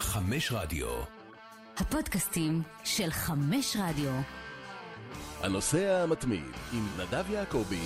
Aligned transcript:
חמש 0.00 0.52
רדיו. 0.52 0.88
הפודקאסטים 1.76 2.62
של 2.84 3.10
חמש 3.10 3.76
רדיו. 3.80 4.10
הנוסע 5.42 6.02
המתמיד 6.02 6.44
עם 6.72 6.88
נדב 6.98 7.24
יעקבי. 7.30 7.80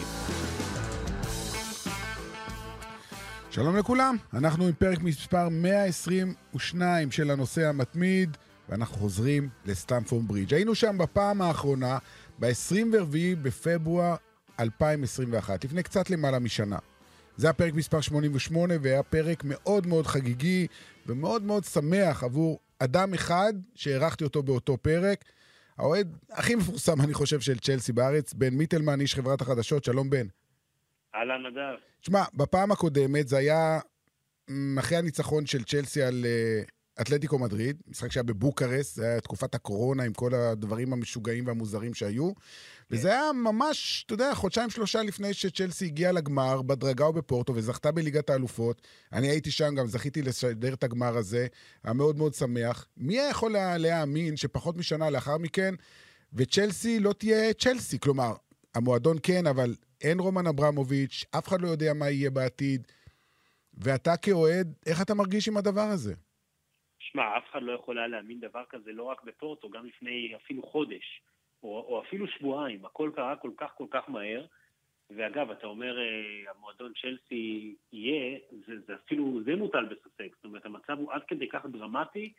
שלום 3.50 3.76
לכולם, 3.76 4.16
אנחנו 4.34 4.64
עם 4.66 4.72
פרק 4.72 5.00
מספר 5.00 5.48
122 5.48 7.10
של 7.10 7.30
הנושא 7.30 7.68
המתמיד, 7.68 8.36
ואנחנו 8.68 8.96
חוזרים 8.96 9.48
לסטמפורד 9.66 10.28
ברידג'. 10.28 10.54
היינו 10.54 10.74
שם 10.74 10.98
בפעם 10.98 11.42
האחרונה, 11.42 11.98
ב-24 12.38 13.16
בפברואר 13.42 14.14
2021, 14.60 15.64
לפני 15.64 15.82
קצת 15.82 16.10
למעלה 16.10 16.38
משנה. 16.38 16.78
זה 17.40 17.50
הפרק 17.50 17.74
מספר 17.74 18.00
88, 18.00 18.74
והיה 18.82 19.02
פרק 19.02 19.42
מאוד 19.44 19.86
מאוד 19.86 20.06
חגיגי 20.06 20.66
ומאוד 21.06 21.42
מאוד 21.42 21.64
שמח 21.64 22.24
עבור 22.24 22.58
אדם 22.78 23.14
אחד 23.14 23.52
שהערכתי 23.74 24.24
אותו 24.24 24.42
באותו 24.42 24.76
פרק. 24.76 25.24
האוהד 25.78 26.16
הכי 26.30 26.54
מפורסם, 26.54 27.00
אני 27.00 27.14
חושב, 27.14 27.40
של 27.40 27.58
צ'לסי 27.58 27.92
בארץ, 27.92 28.34
בן 28.34 28.54
מיטלמן, 28.54 29.00
איש 29.00 29.14
חברת 29.14 29.40
החדשות. 29.40 29.84
שלום, 29.84 30.10
בן. 30.10 30.26
אהלן, 31.14 31.46
נדב. 31.46 31.78
תשמע, 32.00 32.24
בפעם 32.34 32.72
הקודמת 32.72 33.28
זה 33.28 33.36
היה 33.36 33.80
אחרי 34.78 34.98
הניצחון 34.98 35.46
של 35.46 35.64
צ'לסי 35.64 36.02
על 36.02 36.24
uh, 36.24 36.70
אתלטיקו 37.00 37.38
מדריד, 37.38 37.82
משחק 37.88 38.12
שהיה 38.12 38.22
בבוקרסט, 38.22 38.96
זה 38.96 39.06
היה 39.06 39.20
תקופת 39.20 39.54
הקורונה 39.54 40.02
עם 40.02 40.12
כל 40.12 40.34
הדברים 40.34 40.92
המשוגעים 40.92 41.46
והמוזרים 41.46 41.94
שהיו, 41.94 42.30
וזה 42.90 43.08
היה 43.08 43.32
ממש, 43.32 44.04
אתה 44.06 44.14
יודע, 44.14 44.34
חודשיים 44.34 44.70
שלושה 44.70 45.02
לפני 45.02 45.34
שצ'לסי 45.34 45.84
הגיעה 45.84 46.12
לגמר, 46.12 46.62
בדרגה 46.62 47.04
או 47.04 47.12
בפורטו, 47.12 47.54
וזכתה 47.54 47.92
בליגת 47.92 48.30
האלופות. 48.30 48.82
אני 49.12 49.28
הייתי 49.28 49.50
שם, 49.50 49.74
גם 49.74 49.86
זכיתי 49.86 50.22
לשדר 50.22 50.74
את 50.74 50.84
הגמר 50.84 51.16
הזה, 51.16 51.46
היה 51.84 51.92
מאוד 51.92 52.18
מאוד 52.18 52.34
שמח. 52.34 52.86
מי 52.96 53.20
היה 53.20 53.30
יכול 53.30 53.52
להאמין 53.78 54.36
שפחות 54.36 54.76
משנה 54.76 55.10
לאחר 55.10 55.38
מכן, 55.38 55.74
וצ'לסי 56.32 57.00
לא 57.00 57.12
תהיה 57.12 57.52
צ'לסי, 57.54 57.98
כלומר, 57.98 58.34
המועדון 58.74 59.16
כן, 59.22 59.46
אבל 59.46 59.74
אין 60.00 60.20
רומן 60.20 60.46
אברמוביץ', 60.46 61.24
אף 61.30 61.48
אחד 61.48 61.60
לא 61.60 61.68
יודע 61.68 61.94
מה 61.94 62.10
יהיה 62.10 62.30
בעתיד. 62.30 62.86
ואתה 63.74 64.16
כאוהד, 64.16 64.72
איך 64.86 65.02
אתה 65.02 65.14
מרגיש 65.14 65.48
עם 65.48 65.56
הדבר 65.56 65.80
הזה? 65.80 66.14
שמע, 67.12 67.36
אף 67.36 67.50
אחד 67.50 67.62
לא 67.62 67.72
יכול 67.72 67.98
היה 67.98 68.06
להאמין 68.06 68.40
דבר 68.40 68.64
כזה 68.68 68.92
לא 68.92 69.02
רק 69.02 69.22
בפורטו, 69.22 69.70
גם 69.70 69.86
לפני 69.86 70.36
אפילו 70.36 70.62
חודש, 70.62 71.22
או, 71.62 71.68
או 71.68 72.02
אפילו 72.02 72.26
שבועיים. 72.26 72.84
הכל 72.84 73.10
קרה 73.14 73.36
כל 73.36 73.50
כך 73.56 73.72
כל 73.76 73.86
כך 73.90 74.08
מהר. 74.08 74.46
ואגב, 75.10 75.50
אתה 75.50 75.66
אומר, 75.66 75.98
אה, 75.98 76.50
המועדון 76.50 76.92
צ'לסי 77.02 77.74
יהיה, 77.92 78.38
זה, 78.66 78.80
זה 78.86 78.94
אפילו, 78.94 79.42
זה 79.44 79.56
מוטל 79.56 79.84
בספק. 79.84 80.34
זאת 80.36 80.44
אומרת, 80.44 80.66
המצב 80.66 80.98
הוא 80.98 81.12
עד 81.12 81.22
כדי 81.24 81.48
כך 81.48 81.66
דרמטי, 81.66 82.32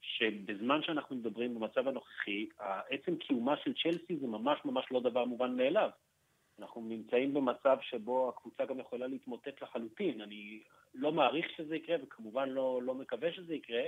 שבזמן 0.00 0.82
שאנחנו 0.82 1.16
מדברים 1.16 1.54
במצב 1.54 1.88
הנוכחי, 1.88 2.48
עצם 2.90 3.16
קיומה 3.16 3.56
של 3.56 3.74
צ'לסי 3.82 4.16
זה 4.16 4.26
ממש 4.26 4.58
ממש 4.64 4.84
לא 4.90 5.00
דבר 5.00 5.24
מובן 5.24 5.56
מאליו. 5.56 5.90
אנחנו 6.58 6.80
נמצאים 6.80 7.34
במצב 7.34 7.76
שבו 7.80 8.28
הקבוצה 8.28 8.64
גם 8.64 8.80
יכולה 8.80 9.06
להתמוטט 9.06 9.62
לחלוטין. 9.62 10.20
אני 10.20 10.62
לא 10.94 11.12
מעריך 11.12 11.46
שזה 11.56 11.76
יקרה, 11.76 11.96
וכמובן 12.02 12.48
לא, 12.48 12.80
לא 12.82 12.94
מקווה 12.94 13.32
שזה 13.32 13.54
יקרה, 13.54 13.82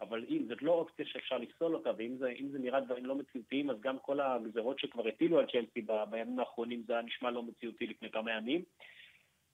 אבל 0.00 0.24
אם 0.28 0.44
זאת 0.48 0.62
לא 0.62 0.72
אופציה 0.72 1.06
שאפשר 1.06 1.38
לפסול 1.38 1.74
אותה, 1.74 1.90
ואם 1.96 2.16
זה, 2.18 2.32
זה 2.50 2.58
נראה 2.58 2.80
דברים 2.80 3.06
לא 3.06 3.14
מציאותיים, 3.14 3.70
אז 3.70 3.80
גם 3.80 3.98
כל 3.98 4.20
הגזרות 4.20 4.78
שכבר 4.78 5.08
הטילו 5.08 5.38
על 5.38 5.46
צ'לסי 5.46 5.86
בימים 6.10 6.38
האחרונים, 6.38 6.82
זה 6.86 6.92
היה 6.92 7.02
נשמע 7.02 7.30
לא 7.30 7.42
מציאותי 7.42 7.86
לפני 7.86 8.10
כמה 8.10 8.32
ימים. 8.32 8.62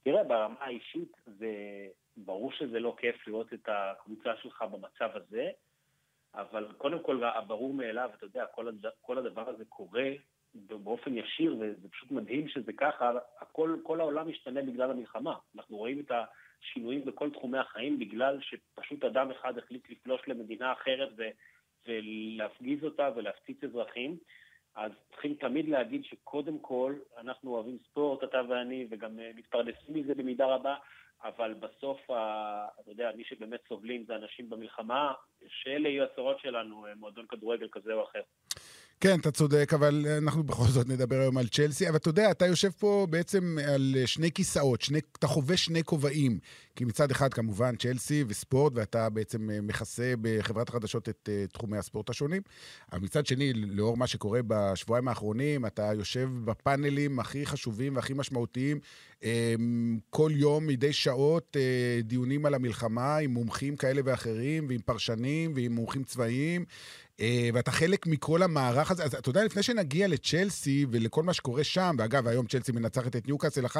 תראה, 0.02 0.24
ברמה 0.24 0.54
האישית, 0.60 1.16
זה 1.26 1.52
ברור 2.16 2.52
שזה 2.52 2.80
לא 2.80 2.94
כיף 2.98 3.26
לראות 3.26 3.52
את 3.54 3.68
הקבוצה 3.68 4.36
שלך 4.42 4.62
במצב 4.62 5.10
הזה, 5.14 5.50
אבל 6.34 6.72
קודם 6.78 7.02
כל, 7.02 7.24
הברור 7.24 7.74
מאליו, 7.74 8.10
אתה 8.14 8.24
יודע, 8.24 8.46
כל, 8.46 8.68
הד... 8.68 8.86
כל 9.00 9.18
הדבר 9.18 9.48
הזה 9.48 9.64
קורה 9.64 10.10
באופן 10.54 11.18
ישיר, 11.18 11.56
וזה 11.60 11.88
פשוט 11.88 12.10
מדהים 12.10 12.48
שזה 12.48 12.72
ככה, 12.72 13.12
הכל, 13.40 13.76
כל 13.82 14.00
העולם 14.00 14.28
משתנה 14.28 14.62
בגלל 14.62 14.90
המלחמה. 14.90 15.34
אנחנו 15.56 15.76
רואים 15.76 16.00
את 16.00 16.10
השינויים 16.64 17.04
בכל 17.04 17.30
תחומי 17.30 17.58
החיים 17.58 17.98
בגלל 17.98 18.38
שפשוט 18.40 19.04
אדם 19.04 19.30
אחד 19.30 19.58
החליט 19.58 19.90
לפלוש 19.90 20.20
למדינה 20.26 20.72
אחרת 20.72 21.08
ו, 21.16 21.22
ולהפגיז 21.88 22.84
אותה 22.84 23.10
ולהפציץ 23.16 23.64
אזרחים. 23.64 24.16
אז 24.74 24.92
צריכים 25.10 25.34
תמיד 25.34 25.68
להגיד 25.68 26.04
שקודם 26.04 26.58
כל, 26.58 26.94
אנחנו 27.18 27.50
אוהבים 27.50 27.78
ספורט, 27.90 28.24
אתה 28.24 28.40
ואני, 28.48 28.86
וגם 28.90 29.18
אה, 29.18 29.30
מתפרנסים 29.34 29.94
מזה 29.94 30.14
במידה 30.14 30.46
רבה, 30.46 30.76
אבל 31.24 31.54
בסוף, 31.54 32.00
אתה 32.04 32.90
יודע, 32.90 33.10
מי 33.16 33.24
שבאמת 33.24 33.60
סובלים 33.68 34.04
זה 34.04 34.16
אנשים 34.16 34.50
במלחמה, 34.50 35.12
שאלה 35.48 35.88
יהיו 35.88 36.04
הצרות 36.04 36.40
שלנו, 36.40 36.86
אה, 36.86 36.94
מועדון 36.94 37.26
כדורגל 37.26 37.68
כזה 37.72 37.92
או 37.92 38.04
אחר. 38.04 38.22
כן, 39.04 39.20
אתה 39.20 39.30
צודק, 39.30 39.72
אבל 39.74 40.06
אנחנו 40.18 40.42
בכל 40.42 40.66
זאת 40.66 40.88
נדבר 40.88 41.20
היום 41.20 41.38
על 41.38 41.48
צ'לסי. 41.48 41.88
אבל 41.88 41.96
אתה 41.96 42.08
יודע, 42.08 42.30
אתה 42.30 42.46
יושב 42.46 42.70
פה 42.70 43.06
בעצם 43.10 43.58
על 43.66 43.96
שני 44.06 44.32
כיסאות, 44.32 44.82
שני, 44.82 44.98
אתה 45.18 45.26
חווה 45.26 45.56
שני 45.56 45.84
כובעים. 45.84 46.38
כי 46.76 46.84
מצד 46.84 47.10
אחד, 47.10 47.34
כמובן, 47.34 47.76
צ'לסי 47.76 48.24
וספורט, 48.28 48.72
ואתה 48.76 49.10
בעצם 49.10 49.50
אה, 49.50 49.60
מכסה 49.60 50.14
בחברת 50.20 50.68
החדשות 50.68 51.08
את 51.08 51.28
uh, 51.28 51.52
תחומי 51.52 51.78
הספורט 51.78 52.10
השונים. 52.10 52.42
אבל 52.92 53.02
מצד 53.02 53.26
שני, 53.26 53.52
לאור 53.52 53.96
מה 53.96 54.06
שקורה 54.06 54.40
בשבועיים 54.46 55.08
האחרונים, 55.08 55.66
אתה 55.66 55.90
יושב 55.94 56.28
בפאנלים 56.44 57.20
הכי 57.20 57.46
חשובים 57.46 57.96
והכי 57.96 58.14
משמעותיים, 58.14 58.78
um, 59.20 59.24
כל 60.10 60.30
יום, 60.34 60.66
מדי 60.66 60.92
שעות, 60.92 61.56
uh, 61.56 62.02
דיונים 62.02 62.46
על 62.46 62.54
המלחמה 62.54 63.16
עם 63.16 63.30
מומחים 63.30 63.76
כאלה 63.76 64.00
ואחרים, 64.04 64.66
ועם 64.68 64.80
פרשנים, 64.80 65.52
ועם 65.56 65.72
מומחים 65.72 66.04
צבאיים. 66.04 66.64
אה, 67.20 67.48
ואתה 67.54 67.70
חלק 67.70 68.06
מכל 68.06 68.42
המערך 68.42 68.90
הזה. 68.90 69.04
אז 69.04 69.14
אתה 69.14 69.30
יודע, 69.30 69.44
לפני 69.44 69.62
שנגיע 69.62 70.08
לצ'לסי 70.08 70.86
ולכל 70.90 71.22
מה 71.22 71.32
שקורה 71.32 71.64
שם, 71.64 71.90
ואגב, 71.98 72.26
היום 72.26 72.46
צ'לסי 72.46 72.72
מנצחת 72.72 73.16
את 73.16 73.26
ניוקאסל 73.26 73.66
1-0, 73.66 73.78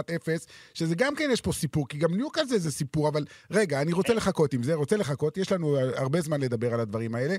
שזה 0.75 0.95
גם 0.99 1.15
כן 1.17 1.29
יש 1.33 1.41
פה 1.41 1.53
סיפור, 1.53 1.89
כי 1.89 1.99
גם 1.99 2.15
ניוקאסל 2.15 2.57
זה 2.57 2.71
סיפור, 2.71 3.09
אבל 3.09 3.25
רגע, 3.51 3.83
אני 3.83 3.93
רוצה 3.93 4.15
לחכות 4.15 4.53
עם 4.53 4.63
זה, 4.63 4.75
רוצה 4.75 4.97
לחכות, 4.97 5.37
יש 5.37 5.53
לנו 5.53 5.77
הרבה 5.97 6.21
זמן 6.21 6.41
לדבר 6.41 6.75
על 6.75 6.81
הדברים 6.81 7.15
האלה. 7.15 7.35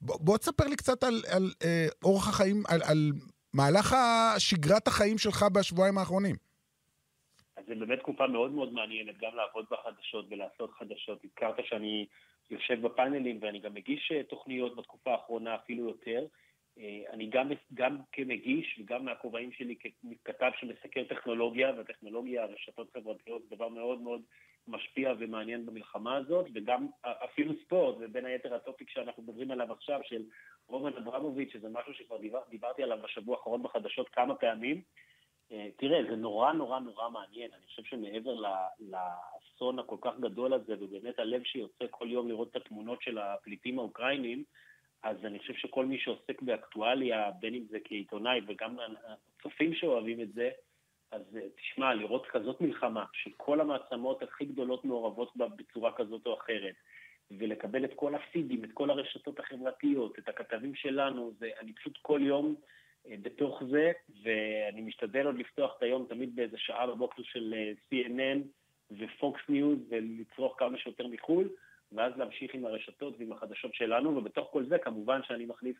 בוא, 0.00 0.18
בוא 0.20 0.38
תספר 0.38 0.64
לי 0.64 0.76
קצת 0.76 1.04
על, 1.04 1.22
על 1.28 1.52
אה, 1.64 1.86
אורח 2.04 2.28
החיים, 2.28 2.62
על, 2.68 2.80
על 2.82 3.12
מהלך 3.54 3.96
שגרת 4.38 4.88
החיים 4.88 5.18
שלך 5.18 5.42
בשבועיים 5.52 5.98
האחרונים. 5.98 6.36
זו 7.68 7.74
באמת 7.80 7.98
תקופה 7.98 8.26
מאוד 8.26 8.50
מאוד 8.50 8.72
מעניינת, 8.72 9.14
גם 9.22 9.30
לעבוד 9.36 9.64
בחדשות 9.70 10.26
ולעשות 10.30 10.70
חדשות. 10.78 11.18
הזכרת 11.24 11.64
שאני 11.64 12.06
יושב 12.50 12.86
בפאנלים 12.86 13.38
ואני 13.40 13.58
גם 13.58 13.74
מגיש 13.74 14.12
אה, 14.12 14.22
תוכניות 14.22 14.76
בתקופה 14.76 15.12
האחרונה 15.12 15.54
אפילו 15.54 15.88
יותר. 15.88 16.26
אה, 16.78 17.02
אני 17.12 17.26
גם, 17.26 17.50
גם 17.74 17.98
כמגיש 18.12 18.80
וגם 18.80 19.04
מהכובעים 19.04 19.52
שלי 19.52 19.76
ככתב 20.24 20.50
שמסקר 20.60 21.04
טכנולוגיה, 21.04 21.72
והטכנולוגיה, 21.76 22.42
הרשתות 22.42 22.90
חברתיות, 22.94 23.42
זה 23.42 23.56
דבר 23.56 23.68
מאוד 23.68 24.00
מאוד 24.00 24.22
משפיע 24.68 25.12
ומעניין 25.18 25.66
במלחמה 25.66 26.16
הזאת, 26.16 26.46
וגם 26.54 26.86
אפילו 27.02 27.54
ספורט, 27.64 27.96
ובין 28.00 28.26
היתר 28.26 28.54
הטופיק 28.54 28.90
שאנחנו 28.90 29.22
מדברים 29.22 29.50
עליו 29.50 29.72
עכשיו, 29.72 30.00
של 30.04 30.22
רומן 30.66 30.92
אברמוביץ', 30.92 31.52
שזה 31.52 31.68
משהו 31.68 31.94
שכבר 31.94 32.18
דיבר, 32.18 32.40
דיברתי 32.50 32.82
עליו 32.82 32.98
בשבוע 33.04 33.36
האחרון 33.36 33.62
בחדשות 33.62 34.08
כמה 34.08 34.34
פעמים. 34.34 34.82
אה, 35.52 35.68
תראה, 35.76 35.98
זה 36.10 36.16
נורא 36.16 36.52
נורא 36.52 36.80
נורא 36.80 37.10
מעניין. 37.10 37.50
אני 37.52 37.66
חושב 37.66 37.82
שמעבר 37.84 38.36
לאסון 39.58 39.78
הכל 39.78 39.96
כך 40.00 40.18
גדול 40.20 40.52
הזה, 40.52 40.74
ובאמת 40.80 41.18
הלב 41.18 41.42
שיוצא 41.44 41.84
כל 41.90 42.10
יום 42.10 42.28
לראות 42.28 42.50
את 42.50 42.56
התמונות 42.56 43.02
של 43.02 43.18
הפליטים 43.18 43.78
האוקראינים, 43.78 44.44
אז 45.02 45.16
אני 45.24 45.38
חושב 45.38 45.54
שכל 45.54 45.86
מי 45.86 45.98
שעוסק 45.98 46.42
באקטואליה, 46.42 47.30
בין 47.40 47.54
אם 47.54 47.64
זה 47.70 47.78
כעיתונאי 47.84 48.40
וגם 48.46 48.76
הצופים 49.06 49.74
שאוהבים 49.74 50.20
את 50.20 50.32
זה, 50.32 50.50
אז 51.10 51.22
אה, 51.36 51.48
תשמע, 51.56 51.94
לראות 51.94 52.26
כזאת 52.26 52.60
מלחמה, 52.60 53.04
שכל 53.12 53.60
המעצמות 53.60 54.22
הכי 54.22 54.44
גדולות 54.44 54.84
מעורבות 54.84 55.36
בה 55.36 55.48
בצורה 55.48 55.92
כזאת 55.92 56.26
או 56.26 56.34
אחרת, 56.34 56.74
ולקבל 57.30 57.84
את 57.84 57.92
כל 57.96 58.14
הפידים, 58.14 58.64
את 58.64 58.70
כל 58.74 58.90
הרשתות 58.90 59.40
החברתיות, 59.40 60.18
את 60.18 60.28
הכתבים 60.28 60.74
שלנו, 60.74 61.32
זה, 61.38 61.50
אני 61.60 61.72
פשוט 61.72 61.98
כל 62.02 62.20
יום 62.22 62.54
אה, 63.08 63.14
בתוך 63.22 63.62
זה, 63.70 63.92
ואני 64.22 64.80
משתדל 64.80 65.26
עוד 65.26 65.38
לפתוח 65.38 65.74
את 65.78 65.82
היום 65.82 66.06
תמיד 66.08 66.36
באיזה 66.36 66.58
שעה 66.58 66.86
בבוקר 66.86 67.22
של 67.22 67.54
אה, 67.54 67.72
CNN 67.90 68.57
ופוקס 68.90 69.40
ניוז 69.48 69.78
ולצרוך 69.88 70.54
כמה 70.58 70.78
שיותר 70.78 71.06
מחו"ל, 71.06 71.48
ואז 71.92 72.12
להמשיך 72.16 72.54
עם 72.54 72.64
הרשתות 72.64 73.14
ועם 73.18 73.32
החדשות 73.32 73.74
שלנו, 73.74 74.16
ובתוך 74.16 74.48
כל 74.52 74.64
זה 74.68 74.78
כמובן 74.78 75.20
שאני 75.22 75.46
מכניס, 75.46 75.76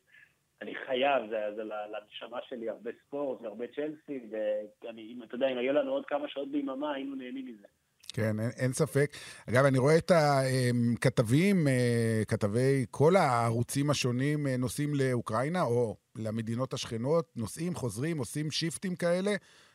אני 0.63 0.75
חייב, 0.87 1.29
זה, 1.31 1.37
זה 1.57 1.63
לנשמה 1.65 2.39
שלי 2.49 2.69
הרבה 2.69 2.91
ספורט 3.07 3.41
והרבה 3.41 3.67
צ'לסי, 3.67 4.21
ואני, 4.31 5.13
אם 5.13 5.23
אתה 5.23 5.35
יודע, 5.35 5.49
אם 5.49 5.59
היו 5.59 5.73
לנו 5.73 5.93
עוד 5.93 6.07
כמה 6.07 6.29
שעות 6.29 6.53
ביממה, 6.53 6.95
היינו 6.95 7.15
נהנים 7.15 7.47
מזה. 7.47 7.67
כן, 8.13 8.41
אין, 8.41 8.51
אין 8.57 8.73
ספק. 8.73 9.11
אגב, 9.49 9.65
אני 9.65 9.79
רואה 9.79 9.99
את 9.99 10.11
הכתבים, 10.15 11.69
אה, 11.69 12.23
כתבי 12.29 12.87
כל 12.91 13.17
הערוצים 13.17 13.91
השונים 13.91 14.47
אה, 14.47 14.57
נוסעים 14.57 14.91
לאוקראינה, 14.95 15.63
או 15.63 15.97
למדינות 16.17 16.73
השכנות, 16.73 17.37
נוסעים, 17.37 17.75
חוזרים, 17.75 18.19
עושים 18.19 18.51
שיפטים 18.51 18.97
כאלה. 18.97 19.31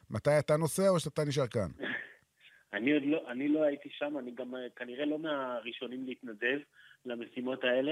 מתי 0.09 0.39
אתה 0.39 0.57
נוסע 0.57 0.89
או 0.89 0.99
שאתה 0.99 1.23
נשאר 1.25 1.47
כאן? 1.47 1.69
אני 2.73 2.91
עוד 2.93 3.03
לא, 3.05 3.31
אני 3.31 3.47
לא 3.47 3.63
הייתי 3.63 3.89
שם, 3.91 4.17
אני 4.19 4.31
גם 4.31 4.55
אה, 4.55 4.67
כנראה 4.75 5.05
לא 5.05 5.19
מהראשונים 5.19 6.05
להתנדב 6.05 6.59
למשימות 7.05 7.63
האלה. 7.63 7.91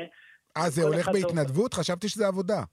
אה, 0.58 0.70
זה 0.70 0.82
הולך 0.84 1.08
בהתנדבות? 1.08 1.74
חשבתי 1.74 2.10
שזה 2.10 2.28
עבודה. 2.28 2.64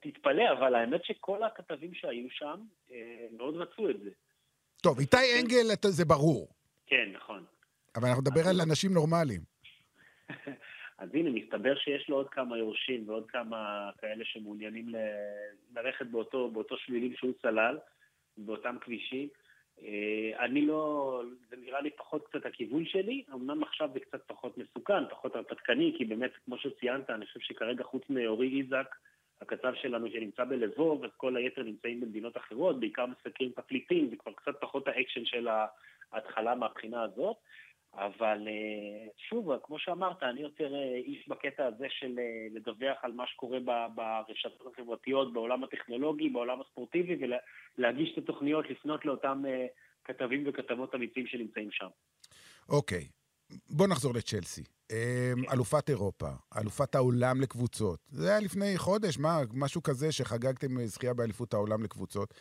תתפלא, 0.00 0.52
אבל 0.52 0.74
האמת 0.74 1.04
שכל 1.04 1.42
הכתבים 1.42 1.94
שהיו 1.94 2.30
שם 2.30 2.60
אה, 2.92 3.26
מאוד 3.36 3.56
רצו 3.56 3.90
את 3.90 4.00
זה. 4.00 4.10
טוב, 4.82 4.98
איתי 4.98 5.40
אנגל 5.40 5.66
זה 5.88 6.04
ברור. 6.04 6.48
כן, 6.86 7.10
נכון. 7.12 7.44
אבל 7.96 8.08
אנחנו 8.08 8.22
נדבר 8.22 8.48
על 8.48 8.60
אנשים 8.60 8.92
נורמליים. 8.92 9.40
אז 10.98 11.08
הנה, 11.14 11.30
מסתבר 11.30 11.74
שיש 11.76 12.08
לו 12.08 12.16
עוד 12.16 12.28
כמה 12.28 12.58
יורשים 12.58 13.08
ועוד 13.08 13.30
כמה 13.30 13.90
כאלה 13.98 14.24
שמעוניינים 14.24 14.92
ללכת 15.76 16.06
באותו, 16.06 16.50
באותו 16.50 16.76
שבילים 16.78 17.14
שהוא 17.16 17.32
צלל, 17.42 17.78
באותם 18.36 18.76
כבישים. 18.80 19.28
אה, 19.84 20.44
אני 20.44 20.66
לא, 20.66 21.22
זה 21.50 21.56
נראה 21.56 21.80
לי 21.80 21.90
פחות 21.90 22.26
קצת 22.26 22.46
הכיוון 22.46 22.84
שלי, 22.84 23.24
אמנם 23.32 23.62
עכשיו 23.62 23.90
זה 23.94 24.00
קצת 24.00 24.22
פחות 24.26 24.58
מסוכן, 24.58 25.08
פחות 25.10 25.36
הרפתקני, 25.36 25.94
כי 25.98 26.04
באמת, 26.04 26.30
כמו 26.44 26.58
שציינת, 26.58 27.10
אני 27.10 27.26
חושב 27.26 27.40
שכרגע 27.40 27.84
חוץ 27.84 28.02
מאורי 28.10 28.60
איזק, 28.60 28.96
הכתב 29.40 29.72
שלנו 29.74 30.10
שנמצא 30.10 30.44
בלבוב, 30.44 31.04
אז 31.04 31.10
כל 31.16 31.36
היתר 31.36 31.62
נמצאים 31.62 32.00
במדינות 32.00 32.36
אחרות, 32.36 32.80
בעיקר 32.80 33.06
מסקרים 33.06 33.52
פליטים, 33.52 34.10
זה 34.10 34.16
כבר 34.16 34.32
קצת 34.32 34.60
פחות 34.60 34.88
האקשן 34.88 35.24
של 35.24 35.48
ההתחלה 36.12 36.54
מהבחינה 36.54 37.02
הזאת. 37.02 37.36
אבל 37.94 38.48
אה, 38.48 39.08
שוב, 39.28 39.48
כמו 39.62 39.78
שאמרת, 39.78 40.22
אני 40.22 40.40
יותר 40.40 40.74
אה, 40.74 40.96
איש 40.96 41.28
בקטע 41.28 41.66
הזה 41.66 41.86
של 41.88 42.18
אה, 42.18 42.46
לדווח 42.54 42.96
על 43.02 43.12
מה 43.12 43.24
שקורה 43.26 43.58
ברשתות 43.94 44.72
החברתיות, 44.72 45.32
בעולם 45.32 45.64
הטכנולוגי, 45.64 46.28
בעולם 46.28 46.60
הספורטיבי, 46.60 47.16
ולהגיש 47.78 48.12
את 48.12 48.18
התוכניות, 48.18 48.70
לפנות 48.70 49.04
לאותם 49.04 49.42
כתבים 50.04 50.44
וכתבות 50.46 50.94
אמיצים 50.94 51.26
שנמצאים 51.26 51.68
שם. 51.70 51.88
אוקיי, 52.68 53.08
בוא 53.70 53.86
נחזור 53.88 54.14
לצ'לסי. 54.14 54.62
כן. 54.92 55.52
אלופת 55.52 55.90
אירופה, 55.90 56.28
אלופת 56.60 56.94
העולם 56.94 57.40
לקבוצות. 57.40 57.98
זה 58.08 58.30
היה 58.30 58.40
לפני 58.40 58.78
חודש, 58.78 59.18
מה, 59.18 59.38
משהו 59.52 59.82
כזה 59.82 60.12
שחגגתם 60.12 60.86
זכייה 60.86 61.14
באליפות 61.14 61.54
העולם 61.54 61.82
לקבוצות. 61.82 62.34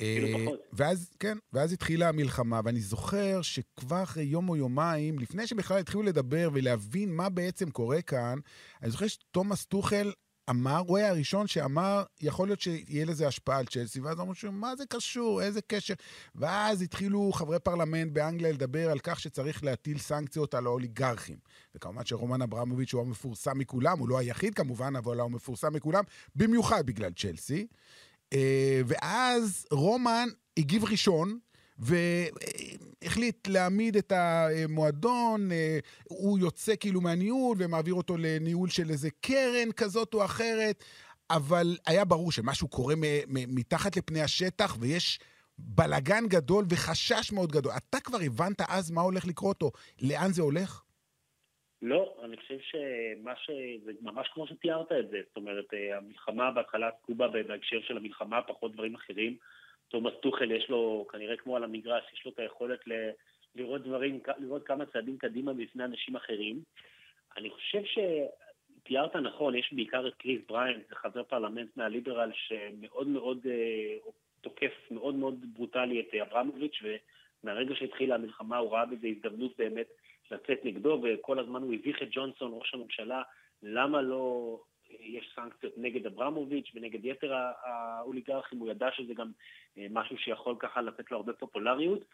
אה, 0.00 0.46
ואז, 0.72 1.10
כן, 1.18 1.38
ואז 1.52 1.72
התחילה 1.72 2.08
המלחמה, 2.08 2.60
ואני 2.64 2.80
זוכר 2.80 3.42
שכבר 3.42 4.02
אחרי 4.02 4.24
יום 4.24 4.48
או 4.48 4.56
יומיים, 4.56 5.18
לפני 5.18 5.46
שבכלל 5.46 5.78
התחילו 5.78 6.02
לדבר 6.02 6.50
ולהבין 6.52 7.12
מה 7.12 7.28
בעצם 7.28 7.70
קורה 7.70 8.02
כאן, 8.02 8.38
אני 8.82 8.90
זוכר 8.90 9.06
שתומאס 9.06 9.64
טוחל 9.64 10.12
אמר, 10.50 10.82
הוא 10.86 10.98
היה 10.98 11.08
הראשון 11.08 11.46
שאמר, 11.46 12.02
יכול 12.20 12.48
להיות 12.48 12.60
שיהיה 12.60 13.04
לזה 13.04 13.28
השפעה 13.28 13.58
על 13.58 13.66
צ'לסי, 13.66 14.00
ואז 14.00 14.20
אמרו 14.20 14.34
שהוא, 14.34 14.54
מה 14.54 14.76
זה 14.76 14.84
קשור, 14.86 15.42
איזה 15.42 15.60
קשר? 15.66 15.94
ואז 16.34 16.82
התחילו 16.82 17.32
חברי 17.32 17.58
פרלמנט 17.58 18.12
באנגליה 18.12 18.52
לדבר 18.52 18.90
על 18.90 18.98
כך 18.98 19.20
שצריך 19.20 19.64
להטיל 19.64 19.98
סנקציות 19.98 20.54
על 20.54 20.66
האוליגרכים. 20.66 21.36
וכמובן 21.74 22.04
שרומן 22.04 22.42
אברמוביץ' 22.42 22.94
הוא 22.94 23.02
המפורסם 23.02 23.58
מכולם, 23.58 23.98
הוא 23.98 24.08
לא 24.08 24.18
היחיד 24.18 24.54
כמובן, 24.54 24.96
אבל 24.96 25.20
הוא 25.20 25.24
המפורסם 25.24 25.72
מכולם, 25.72 26.04
במיוחד 26.36 26.86
בגלל 26.86 27.12
צ'לסי. 27.12 27.66
אה, 28.32 28.80
ואז 28.86 29.66
רומן 29.70 30.28
הגיב 30.56 30.84
ראשון, 30.84 31.38
והחליט 31.78 33.48
להעמיד 33.48 33.96
את 33.96 34.12
המועדון, 34.16 35.52
אה, 35.52 35.78
הוא 36.04 36.38
יוצא 36.38 36.72
כאילו 36.80 37.00
מהניהול 37.00 37.56
ומעביר 37.60 37.94
אותו 37.94 38.16
לניהול 38.16 38.68
של 38.68 38.90
איזה 38.90 39.08
קרן 39.20 39.72
כזאת 39.76 40.14
או 40.14 40.24
אחרת, 40.24 40.84
אבל 41.30 41.76
היה 41.86 42.04
ברור 42.04 42.32
שמשהו 42.32 42.68
קורה 42.68 42.94
מתחת 43.28 43.96
לפני 43.96 44.22
השטח 44.22 44.76
ויש 44.80 45.20
בלגן 45.58 46.24
גדול 46.28 46.64
וחשש 46.68 47.32
מאוד 47.32 47.52
גדול. 47.52 47.72
אתה 47.76 48.00
כבר 48.00 48.18
הבנת 48.20 48.60
אז 48.68 48.90
מה 48.90 49.00
הולך 49.00 49.26
לקרות 49.26 49.62
או 49.62 49.72
לאן 50.00 50.32
זה 50.32 50.42
הולך? 50.42 50.82
לא, 51.82 52.14
אני 52.24 52.36
חושב 52.36 52.58
שמה 52.60 53.36
ש... 53.36 53.50
זה 53.84 53.92
ממש 54.02 54.28
כמו 54.28 54.46
שתיארת 54.46 54.92
את 54.92 55.08
זה. 55.10 55.20
זאת 55.28 55.36
אומרת, 55.36 55.74
אה, 55.74 55.96
המלחמה 55.96 56.50
בהתחלה 56.50 56.88
עסקו 56.88 57.14
בה 57.14 57.28
בהקשר 57.28 57.80
של 57.80 57.96
המלחמה, 57.96 58.42
פחות 58.42 58.72
דברים 58.72 58.94
אחרים. 58.94 59.36
תומאס 59.88 60.14
טוחל 60.22 60.50
יש 60.50 60.70
לו, 60.70 61.06
כנראה 61.12 61.36
כמו 61.36 61.56
על 61.56 61.64
המגרש, 61.64 62.04
יש 62.12 62.24
לו 62.24 62.30
את 62.30 62.38
היכולת 62.38 62.86
ל... 62.86 63.10
לראות 63.54 63.82
דברים, 63.82 64.20
לראות 64.38 64.66
כמה 64.66 64.86
צעדים 64.86 65.18
קדימה 65.18 65.52
לפני 65.52 65.84
אנשים 65.84 66.16
אחרים. 66.16 66.62
אני 67.36 67.50
חושב 67.50 67.82
שתיארת 67.84 69.16
נכון, 69.16 69.54
יש 69.54 69.72
בעיקר 69.72 70.08
את 70.08 70.14
קריס 70.14 70.40
בריינט, 70.48 70.88
זה 70.88 70.94
חבר 70.94 71.22
פרלמנט 71.22 71.76
מהלייבור 71.76 72.30
שמאוד 72.34 73.08
מאוד 73.08 73.46
אה, 73.50 74.10
תוקף 74.40 74.72
מאוד 74.90 75.14
מאוד 75.14 75.44
ברוטלי 75.54 76.00
את 76.00 76.14
אברמוביץ', 76.14 76.82
ומהרגע 77.44 77.74
שהתחילה 77.74 78.14
המלחמה 78.14 78.58
הוא 78.58 78.72
ראה 78.72 78.86
בזה 78.86 79.06
הזדמנות 79.06 79.52
באמת 79.58 79.86
לצאת 80.30 80.64
נגדו, 80.64 81.02
וכל 81.02 81.38
הזמן 81.38 81.62
הוא 81.62 81.74
הביך 81.74 82.02
את 82.02 82.08
ג'ונסון, 82.10 82.50
ראש 82.54 82.74
הממשלה, 82.74 83.22
למה 83.62 84.02
לא 84.02 84.56
יש 85.00 85.32
סנקציות 85.34 85.72
נגד 85.76 86.06
אברמוביץ' 86.06 86.70
ונגד 86.74 87.04
יתר 87.04 87.34
האוליגרכים, 87.62 88.58
הוא 88.58 88.70
ידע 88.70 88.88
שזה 88.92 89.14
גם 89.14 89.30
אה, 89.78 89.86
משהו 89.90 90.18
שיכול 90.18 90.56
ככה 90.58 90.82
לתת 90.82 91.10
לו 91.10 91.16
הרבה 91.16 91.32
פופולריות. 91.32 92.04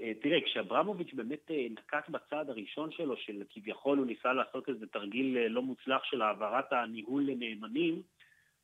אה, 0.00 0.12
תראה, 0.22 0.40
כשאברמוביץ' 0.40 1.12
באמת 1.14 1.50
אה, 1.50 1.66
נקט 1.70 2.08
בצעד 2.08 2.50
הראשון 2.50 2.92
שלו, 2.92 3.16
של 3.16 3.42
כביכול 3.50 3.98
הוא 3.98 4.06
ניסה 4.06 4.32
לעשות 4.32 4.68
איזה 4.68 4.86
תרגיל 4.86 5.38
לא 5.48 5.62
מוצלח 5.62 6.04
של 6.04 6.22
העברת 6.22 6.72
הניהול 6.72 7.22
לנאמנים, 7.22 8.02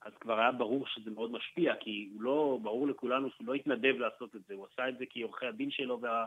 אז 0.02 0.12
כבר 0.20 0.40
היה 0.40 0.52
ברור 0.52 0.86
שזה 0.86 1.10
מאוד 1.10 1.32
משפיע, 1.32 1.74
כי 1.76 2.08
הוא 2.14 2.22
לא, 2.22 2.58
ברור 2.62 2.88
לכולנו 2.88 3.30
שהוא 3.30 3.46
לא 3.46 3.54
התנדב 3.54 3.96
לעשות 3.98 4.36
את 4.36 4.40
זה, 4.48 4.54
הוא 4.54 4.66
עשה 4.72 4.88
את 4.88 4.98
זה 4.98 5.06
כי 5.06 5.22
עורכי 5.22 5.46
הדין 5.46 5.70
שלו 5.70 6.00
וה... 6.00 6.26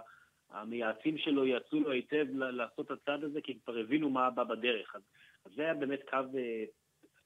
המייעצים 0.49 1.17
שלו 1.17 1.45
יעצו 1.45 1.79
לו 1.79 1.91
היטב 1.91 2.25
לעשות 2.33 2.85
את 2.85 2.91
הצעד 2.91 3.23
הזה, 3.23 3.41
כי 3.41 3.51
הם 3.51 3.57
כבר 3.65 3.77
הבינו 3.77 4.09
מה 4.09 4.29
בא 4.29 4.43
בדרך. 4.43 4.95
אז, 4.95 5.01
אז 5.45 5.51
זה 5.55 5.61
היה 5.61 5.73
באמת 5.73 5.99
קו, 6.09 6.17
אה, 6.37 6.63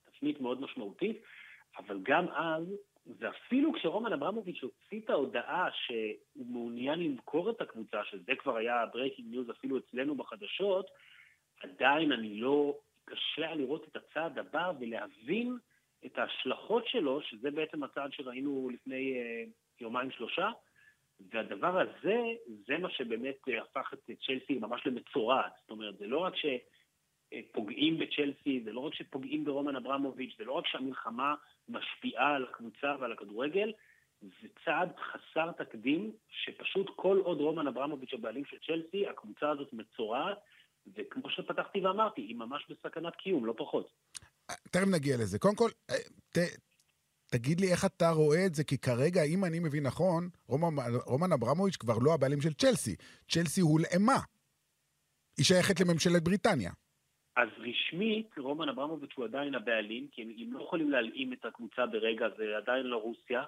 תפנית 0.06 0.42
מאוד 0.42 0.62
משמעותית, 0.62 1.22
אבל 1.78 2.00
גם 2.04 2.28
אז, 2.28 2.64
ואפילו 3.20 3.74
כשרומן 3.74 4.14
אברמוביץ' 4.14 4.64
הוציא 4.64 5.00
את 5.00 5.10
ההודעה 5.10 5.70
שהוא 5.72 6.46
מעוניין 6.46 7.00
למכור 7.00 7.50
את 7.50 7.62
הקבוצה, 7.62 8.04
שזה 8.04 8.36
כבר 8.40 8.56
היה 8.56 8.86
breaking 8.94 9.28
news 9.32 9.50
אפילו 9.50 9.78
אצלנו 9.78 10.16
בחדשות, 10.16 10.86
עדיין 11.64 12.12
אני 12.12 12.36
לא, 12.36 12.78
קשה 13.10 13.56
לראות 13.56 13.88
את 13.88 13.96
הצעד 13.96 14.40
הבא 14.40 14.72
ולהבין 14.80 15.58
את 16.06 16.18
ההשלכות 16.18 16.88
שלו, 16.88 17.22
שזה 17.22 17.52
בעצם 17.52 17.84
הצעד 17.84 18.14
שראינו 18.14 18.70
לפני 18.74 19.14
אה, 19.18 19.44
יומיים 19.82 20.12
שלושה, 20.12 20.52
והדבר 21.32 21.80
הזה, 21.80 22.18
זה 22.68 22.78
מה 22.78 22.90
שבאמת 22.90 23.38
הפך 23.62 23.94
את 23.94 24.10
צ'לסי 24.26 24.60
ממש 24.60 24.82
למצורעת. 24.86 25.52
זאת 25.62 25.70
אומרת, 25.70 25.98
זה 25.98 26.08
לא 26.08 26.18
רק 26.18 26.34
שפוגעים 26.36 28.00
בצ'לסי, 28.00 28.62
זה 28.66 28.72
לא 28.72 28.80
רק 28.80 28.94
שפוגעים 28.94 29.46
ברומן 29.46 29.76
אברמוביץ', 29.76 30.36
זה 30.38 30.46
לא 30.46 30.54
רק 30.54 30.68
שהמלחמה 30.68 31.36
משפיעה 31.70 32.36
על 32.36 32.44
הקבוצה 32.44 32.96
ועל 33.00 33.12
הכדורגל, 33.12 33.72
זה 34.22 34.48
צעד 34.66 34.90
חסר 34.98 35.52
תקדים, 35.52 36.12
שפשוט 36.30 36.88
כל 36.96 37.18
עוד 37.24 37.38
רומן 37.38 37.68
אברמוביץ' 37.68 38.14
הבעלים 38.14 38.46
של 38.46 38.58
צ'לסי, 38.68 39.08
הקבוצה 39.08 39.50
הזאת 39.50 39.74
מצורעת, 39.74 40.38
וכמו 40.94 41.30
שפתחתי 41.30 41.80
ואמרתי, 41.80 42.22
היא 42.22 42.36
ממש 42.36 42.66
בסכנת 42.70 43.16
קיום, 43.16 43.46
לא 43.46 43.54
פחות. 43.58 43.92
תכף 44.72 44.88
נגיע 44.96 45.18
לזה. 45.18 45.40
קודם 45.40 45.56
כל, 45.56 45.70
אה, 45.90 45.96
ת, 46.32 46.38
תגיד 47.30 47.62
לי 47.62 47.72
איך 47.72 47.86
אתה 47.86 48.10
רואה 48.10 48.46
את 48.46 48.56
זה, 48.56 48.64
כי 48.64 48.78
כרגע, 48.78 49.24
אם 49.24 49.46
אני 49.46 49.60
מבין 49.60 49.84
נכון, 49.84 50.30
רומן, 50.48 50.84
רומן 51.06 51.32
אברמוביץ' 51.32 51.76
כבר 51.76 51.98
לא 52.02 52.14
הבעלים 52.14 52.42
של 52.42 52.54
צ'לסי. 52.54 52.96
צ'לסי 53.30 53.62
הולאמה. 53.62 54.20
היא 55.38 55.46
שייכת 55.46 55.80
לממשלת 55.80 56.24
בריטניה. 56.24 56.72
אז 57.36 57.50
רשמית, 57.58 58.38
רומן 58.38 58.70
אברמוביץ' 58.70 59.14
הוא 59.16 59.26
עדיין 59.26 59.56
הבעלים, 59.56 60.08
כי 60.12 60.22
הם, 60.22 60.30
הם 60.40 60.54
לא 60.54 60.64
יכולים 60.64 60.90
להלאים 60.92 61.34
את 61.34 61.46
הקבוצה 61.46 61.86
ברגע, 61.86 62.26
זה 62.38 62.58
עדיין 62.58 62.86
לא 62.86 62.98
רוסיה. 62.98 63.44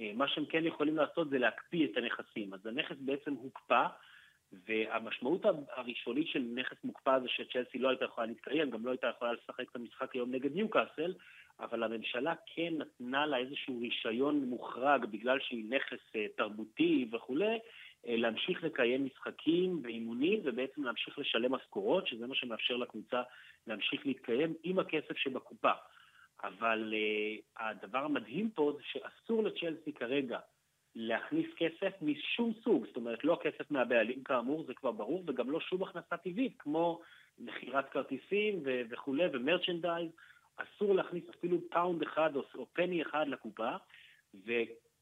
אה, 0.00 0.12
מה 0.14 0.28
שהם 0.28 0.44
כן 0.46 0.64
יכולים 0.66 0.96
לעשות 0.96 1.30
זה 1.30 1.38
להקפיא 1.38 1.86
את 1.86 1.96
הנכסים. 1.96 2.54
אז 2.54 2.66
הנכס 2.66 2.96
בעצם 3.00 3.32
הוקפא, 3.32 3.86
והמשמעות 4.68 5.42
הראשונית 5.76 6.28
של 6.28 6.44
נכס 6.54 6.76
מוקפא 6.84 7.18
זה 7.20 7.28
שצ'לסי 7.28 7.78
לא 7.78 7.88
הייתה 7.88 8.04
יכולה 8.04 8.26
להתקיים, 8.26 8.70
גם 8.70 8.86
לא 8.86 8.90
הייתה 8.90 9.06
יכולה 9.06 9.32
לשחק 9.32 9.70
את 9.70 9.76
המשחק 9.76 10.14
היום 10.14 10.30
נגד 10.34 10.54
ניוקאסל, 10.54 11.14
אבל 11.60 11.82
הממשלה 11.82 12.34
כן 12.54 12.74
נתנה 12.78 13.26
לה 13.26 13.36
איזשהו 13.36 13.80
רישיון 13.80 14.44
מוחרג 14.44 15.04
בגלל 15.04 15.40
שהיא 15.40 15.64
נכס 15.68 16.16
אה, 16.16 16.26
תרבותי 16.36 17.08
וכולי, 17.12 17.58
אה, 18.06 18.16
להמשיך 18.16 18.64
לקיים 18.64 19.04
משחקים 19.06 19.80
ואימונים 19.82 20.40
ובעצם 20.44 20.84
להמשיך 20.84 21.18
לשלם 21.18 21.52
משכורות, 21.52 22.06
שזה 22.06 22.26
מה 22.26 22.34
שמאפשר 22.34 22.76
לקבוצה 22.76 23.22
להמשיך 23.66 24.06
להתקיים 24.06 24.54
עם 24.62 24.78
הכסף 24.78 25.16
שבקופה. 25.16 25.72
אבל 26.44 26.94
אה, 26.94 27.62
הדבר 27.62 27.98
המדהים 27.98 28.50
פה 28.50 28.72
זה 28.76 28.82
שאסור 28.84 29.42
לצ'לסי 29.42 29.92
כרגע 29.92 30.38
להכניס 30.94 31.46
כסף 31.56 31.92
משום 32.02 32.52
סוג, 32.64 32.86
זאת 32.86 32.96
אומרת 32.96 33.24
לא 33.24 33.38
כסף 33.42 33.70
מהבעלים 33.70 34.24
כאמור, 34.24 34.64
זה 34.66 34.74
כבר 34.74 34.92
ברור, 34.92 35.24
וגם 35.26 35.50
לא 35.50 35.60
שום 35.60 35.82
הכנסה 35.82 36.16
טבעית, 36.16 36.54
כמו 36.58 37.00
מכירת 37.38 37.88
כרטיסים 37.88 38.62
וכולי, 38.90 39.24
ו 39.32 39.38
merchandise, 39.38 40.10
אסור 40.56 40.94
להכניס 40.94 41.24
אפילו 41.38 41.58
פאונד 41.70 42.02
אחד 42.02 42.36
או, 42.36 42.42
או 42.54 42.66
פני 42.72 43.02
אחד 43.02 43.28
לקופה, 43.28 43.70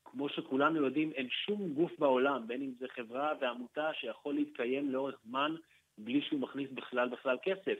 כמו 0.04 0.28
שכולנו 0.28 0.84
יודעים, 0.84 1.12
אין 1.12 1.28
שום 1.30 1.74
גוף 1.74 1.92
בעולם, 1.98 2.46
בין 2.46 2.62
אם 2.62 2.72
זה 2.78 2.86
חברה 2.88 3.32
ועמותה, 3.40 3.90
שיכול 3.94 4.34
להתקיים 4.34 4.90
לאורך 4.90 5.14
זמן 5.24 5.54
בלי 5.98 6.22
שהוא 6.22 6.40
מכניס 6.40 6.70
בכלל 6.70 7.08
בכלל 7.08 7.36
כסף. 7.42 7.78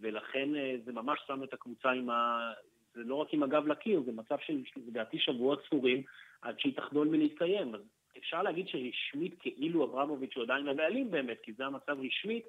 ולכן 0.00 0.56
אה, 0.56 0.76
זה 0.84 0.92
ממש 0.92 1.20
שם 1.26 1.42
את 1.44 1.54
הקבוצה 1.54 1.90
עם 1.90 2.10
ה... 2.10 2.52
זה 2.94 3.02
לא 3.04 3.14
רק 3.14 3.28
עם 3.32 3.42
הגב 3.42 3.66
לקיר, 3.66 4.02
זה 4.06 4.12
מצב 4.12 4.36
של 4.46 4.62
לדעתי 4.86 5.18
שבועות 5.18 5.62
ספורים 5.66 6.02
עד 6.42 6.60
שהיא 6.60 6.76
תחדול 6.76 7.08
מלהתקיים. 7.08 7.74
אז 7.74 7.80
אפשר 8.18 8.42
להגיד 8.42 8.68
שרשמית 8.68 9.34
כאילו 9.40 9.84
אברמוביץ' 9.84 10.36
הוא 10.36 10.44
עדיין 10.44 10.68
הבעלים 10.68 11.10
באמת, 11.10 11.38
כי 11.42 11.52
זה 11.52 11.66
המצב 11.66 11.96
רשמית, 12.00 12.44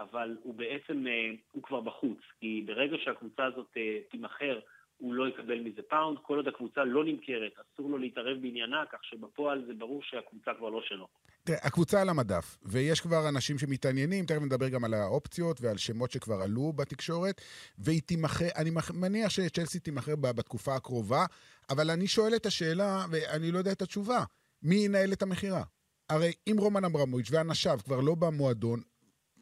אבל 0.00 0.36
הוא 0.42 0.54
בעצם, 0.54 1.06
אה, 1.06 1.30
הוא 1.52 1.62
כבר 1.62 1.80
בחוץ. 1.80 2.18
כי 2.40 2.64
ברגע 2.66 2.96
שהקבוצה 3.04 3.44
הזאת 3.44 3.66
אה, 3.76 3.98
תימכר, 4.10 4.60
הוא 4.98 5.14
לא 5.14 5.28
יקבל 5.28 5.60
מזה 5.60 5.82
פאונד, 5.82 6.18
כל 6.22 6.36
עוד 6.36 6.48
הקבוצה 6.48 6.84
לא 6.84 7.04
נמכרת, 7.04 7.52
אסור 7.52 7.90
לו 7.90 7.98
להתערב 7.98 8.36
בעניינה, 8.42 8.84
כך 8.92 8.98
שבפועל 9.04 9.64
זה 9.66 9.74
ברור 9.74 10.02
שהקבוצה 10.02 10.50
כבר 10.58 10.68
לא 10.68 10.80
שלו. 10.82 11.08
תראה, 11.44 11.58
הקבוצה 11.62 12.02
על 12.02 12.08
המדף, 12.08 12.58
ויש 12.62 13.00
כבר 13.00 13.28
אנשים 13.28 13.58
שמתעניינים, 13.58 14.26
תכף 14.26 14.42
נדבר 14.42 14.68
גם 14.68 14.84
על 14.84 14.94
האופציות 14.94 15.60
ועל 15.60 15.76
שמות 15.76 16.10
שכבר 16.10 16.42
עלו 16.42 16.72
בתקשורת, 16.72 17.40
והיא 17.78 18.02
תימכר, 18.02 18.48
אני 18.56 18.70
מניח 18.94 19.28
שצ'לסי 19.30 19.80
תימכר 19.80 20.16
בתקופה 20.16 20.74
הקרובה, 20.74 21.24
אבל 21.70 21.90
אני 21.90 22.06
שואל 22.06 22.36
את 22.36 22.46
השאלה, 22.46 23.04
ואני 23.10 23.50
לא 23.52 23.58
יודע 23.58 23.72
את 23.72 23.82
התשובה, 23.82 24.24
מי 24.62 24.74
ינהל 24.74 25.12
את 25.12 25.22
המכירה? 25.22 25.62
הרי 26.10 26.32
אם 26.50 26.56
רומן 26.58 26.84
אברמוביץ' 26.84 27.30
ואנשיו 27.30 27.78
כבר 27.84 28.00
לא 28.00 28.14
במועדון, 28.14 28.80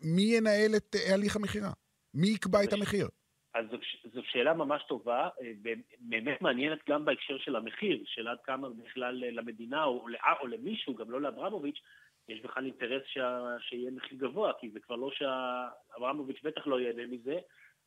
מי 0.04 0.22
ינהל 0.22 0.76
את 0.76 0.96
הליך 1.12 1.36
המכירה? 1.36 1.70
מי 2.14 2.28
יקבע 2.28 2.64
את 2.64 2.72
המחיר? 2.72 3.08
אז 3.54 3.64
זו, 3.70 3.76
זו 4.14 4.20
שאלה 4.24 4.54
ממש 4.54 4.82
טובה, 4.88 5.28
אה, 5.42 5.52
באמת 6.00 6.42
מעניינת 6.42 6.78
גם 6.88 7.04
בהקשר 7.04 7.38
של 7.38 7.56
המחיר, 7.56 8.02
של 8.06 8.28
עד 8.28 8.38
כמה 8.44 8.68
בכלל 8.68 9.14
למדינה 9.14 9.84
או, 9.84 10.06
או 10.40 10.46
למישהו, 10.46 10.94
גם 10.94 11.10
לא 11.10 11.20
לאברמוביץ', 11.20 11.80
יש 12.28 12.40
בכלל 12.40 12.64
אינטרס 12.64 13.02
שה, 13.06 13.56
שיהיה 13.60 13.90
מחיר 13.90 14.18
גבוה, 14.18 14.52
כי 14.60 14.70
זה 14.70 14.80
כבר 14.80 14.96
לא 14.96 15.10
שאברמוביץ' 15.10 16.40
בטח 16.42 16.66
לא 16.66 16.80
ייהנה 16.80 17.06
מזה, 17.06 17.38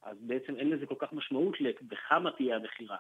אז 0.04 0.18
בעצם 0.22 0.56
אין 0.56 0.70
לזה 0.70 0.86
כל 0.86 0.96
כך 1.00 1.14
משמעות 1.14 1.56
בכמה 1.82 2.32
תהיה 2.32 2.56
המכירה. 2.56 2.98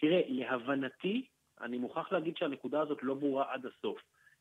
תראה, 0.00 0.20
להבנתי, 0.28 1.26
אני 1.60 1.78
מוכרח 1.78 2.12
להגיד 2.12 2.36
שהנקודה 2.36 2.80
הזאת 2.80 2.98
לא 3.02 3.14
ברורה 3.14 3.52
עד 3.52 3.66
הסוף. 3.66 3.98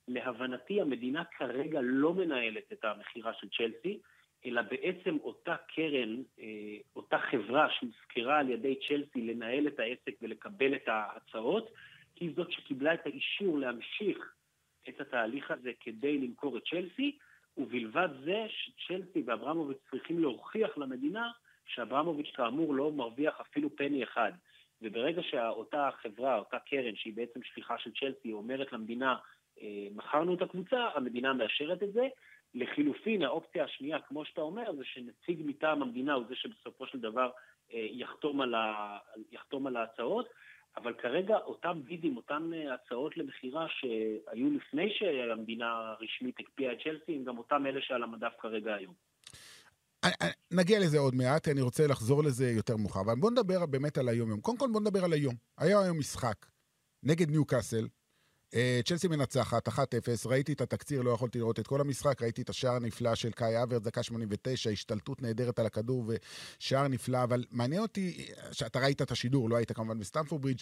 להבנתי, 0.08 0.82
המדינה 0.82 1.24
כרגע 1.26 1.80
לא 1.84 2.14
מנהלת 2.14 2.74
את 2.74 2.86
המכירה 2.86 3.34
של 3.34 3.48
צ'לסי, 3.50 4.00
אלא 4.46 4.62
בעצם 4.62 5.18
אותה 5.24 5.56
קרן, 5.76 6.22
אה, 6.40 6.78
אותה 6.96 7.20
חברה 7.20 7.68
שהוזכרה 7.70 8.40
על 8.40 8.50
ידי 8.50 8.76
צ'לסי 8.88 9.22
לנהל 9.22 9.68
את 9.68 9.80
העסק 9.80 10.16
ולקבל 10.22 10.76
את 10.76 10.88
ההצעות, 10.88 11.70
היא 12.20 12.32
זאת 12.36 12.52
שקיבלה 12.52 12.94
את 12.94 13.06
האישור 13.06 13.60
להמשיך 13.60 14.34
את 14.90 15.02
התהליך 15.02 15.52
הזה 15.52 15.72
כדי 15.80 16.18
למכור 16.18 16.58
את 16.58 16.64
צ'לסי, 16.70 17.18
ובלבד 17.58 18.10
זה 18.24 18.46
שצ'לסי 18.50 19.24
ואברמוביץ' 19.26 19.78
צריכים 19.92 20.20
להוכיח 20.20 20.78
למדינה 20.78 21.32
שאברמוביץ' 21.66 22.32
כאמור 22.36 22.74
לא 22.74 22.92
מרוויח 22.92 23.42
אפילו 23.42 23.76
פני 23.76 24.04
אחד. 24.04 24.32
וברגע 24.82 25.22
שאותה 25.24 25.90
חברה, 26.02 26.38
אותה 26.38 26.60
קרן, 26.60 26.96
שהיא 26.96 27.14
בעצם 27.16 27.40
שליחה 27.44 27.78
של 27.78 27.92
צ'לסי, 28.00 28.32
אומרת 28.32 28.74
למדינה, 28.74 29.16
אה, 29.62 29.88
מכרנו 29.96 30.34
את 30.34 30.42
הקבוצה, 30.42 30.90
המדינה 30.96 31.34
מאשרת 31.34 31.84
את 31.84 31.94
זה, 31.94 32.08
לחילופין, 32.56 33.22
האופציה 33.22 33.64
השנייה, 33.64 33.98
כמו 34.08 34.26
שאתה 34.26 34.42
אומר, 34.42 34.76
זה 34.78 34.84
שנציג 34.84 35.42
מטעם 35.46 35.82
המדינה 35.82 36.14
הוא 36.14 36.24
זה 36.30 36.36
שבסופו 36.36 36.88
של 36.88 37.00
דבר 37.00 37.30
אה, 37.74 37.88
יחתום 37.92 38.42
על, 38.42 38.56
ה... 38.56 38.98
יחתום 39.32 39.68
על 39.68 39.78
ההצעות, 39.78 40.30
אבל 40.78 40.94
כרגע 40.94 41.38
אותם 41.38 41.82
בידים, 41.84 42.18
אותן 42.18 42.52
אה, 42.54 42.74
הצעות 42.74 43.18
למכירה 43.18 43.68
שהיו 43.70 44.50
לפני 44.52 44.90
שהמדינה 44.98 45.66
הרשמית 45.66 46.36
הקפיאה 46.40 46.74
את 46.74 46.78
צ'לסי, 46.84 47.16
הם 47.16 47.24
גם 47.24 47.38
אותם 47.38 47.66
אלה 47.66 47.82
שעל 47.82 48.04
המדף 48.04 48.34
כרגע 48.40 48.76
היום. 48.76 48.94
אה, 50.04 50.10
נגיע 50.52 50.80
לזה 50.80 51.00
עוד 51.00 51.16
מעט, 51.16 51.48
אני 51.48 51.62
רוצה 51.62 51.88
לחזור 51.88 52.24
לזה 52.24 52.52
יותר 52.52 52.78
מאוחר, 52.78 53.02
אבל 53.02 53.16
בואו 53.16 53.32
נדבר 53.32 53.66
באמת 53.66 53.98
על 53.98 54.10
היום-יום. 54.10 54.42
קודם 54.42 54.58
כל 54.58 54.68
בואו 54.72 54.84
נדבר 54.84 55.04
על 55.04 55.14
היום. 55.14 55.36
היה 55.58 55.82
היום 55.82 56.00
משחק 56.00 56.46
נגד 57.04 57.30
ניו 57.30 57.46
קאסל, 57.46 57.88
צ'לסי 58.86 59.08
מנצחת, 59.08 59.68
1-0, 59.68 59.72
ראיתי 60.26 60.54
את 60.54 60.62
התקציר, 60.62 61.02
לא 61.02 61.12
יכולתי 61.12 61.40
לראות 61.40 61.60
את 61.60 61.68
כל 61.68 61.82
המשחק, 61.82 62.22
ראיתי 62.22 62.42
את 62.42 62.50
השער 62.50 62.76
הנפלא 62.76 63.16
של 63.16 63.32
קאי 63.32 63.64
אבר, 63.64 63.78
דקה 63.78 64.04
89, 64.04 64.70
השתלטות 64.70 65.22
נהדרת 65.22 65.60
על 65.60 65.66
הכדור 65.66 66.12
ושער 66.60 66.88
נפלא, 66.88 67.24
אבל 67.24 67.44
מעניין 67.52 67.82
אותי, 67.82 68.26
שאתה 68.52 68.80
ראית 68.80 69.02
את 69.02 69.12
השידור, 69.12 69.50
לא 69.50 69.56
היית 69.56 69.72
כמובן 69.72 70.00
בסטמפורד 70.00 70.42
ברידג', 70.42 70.62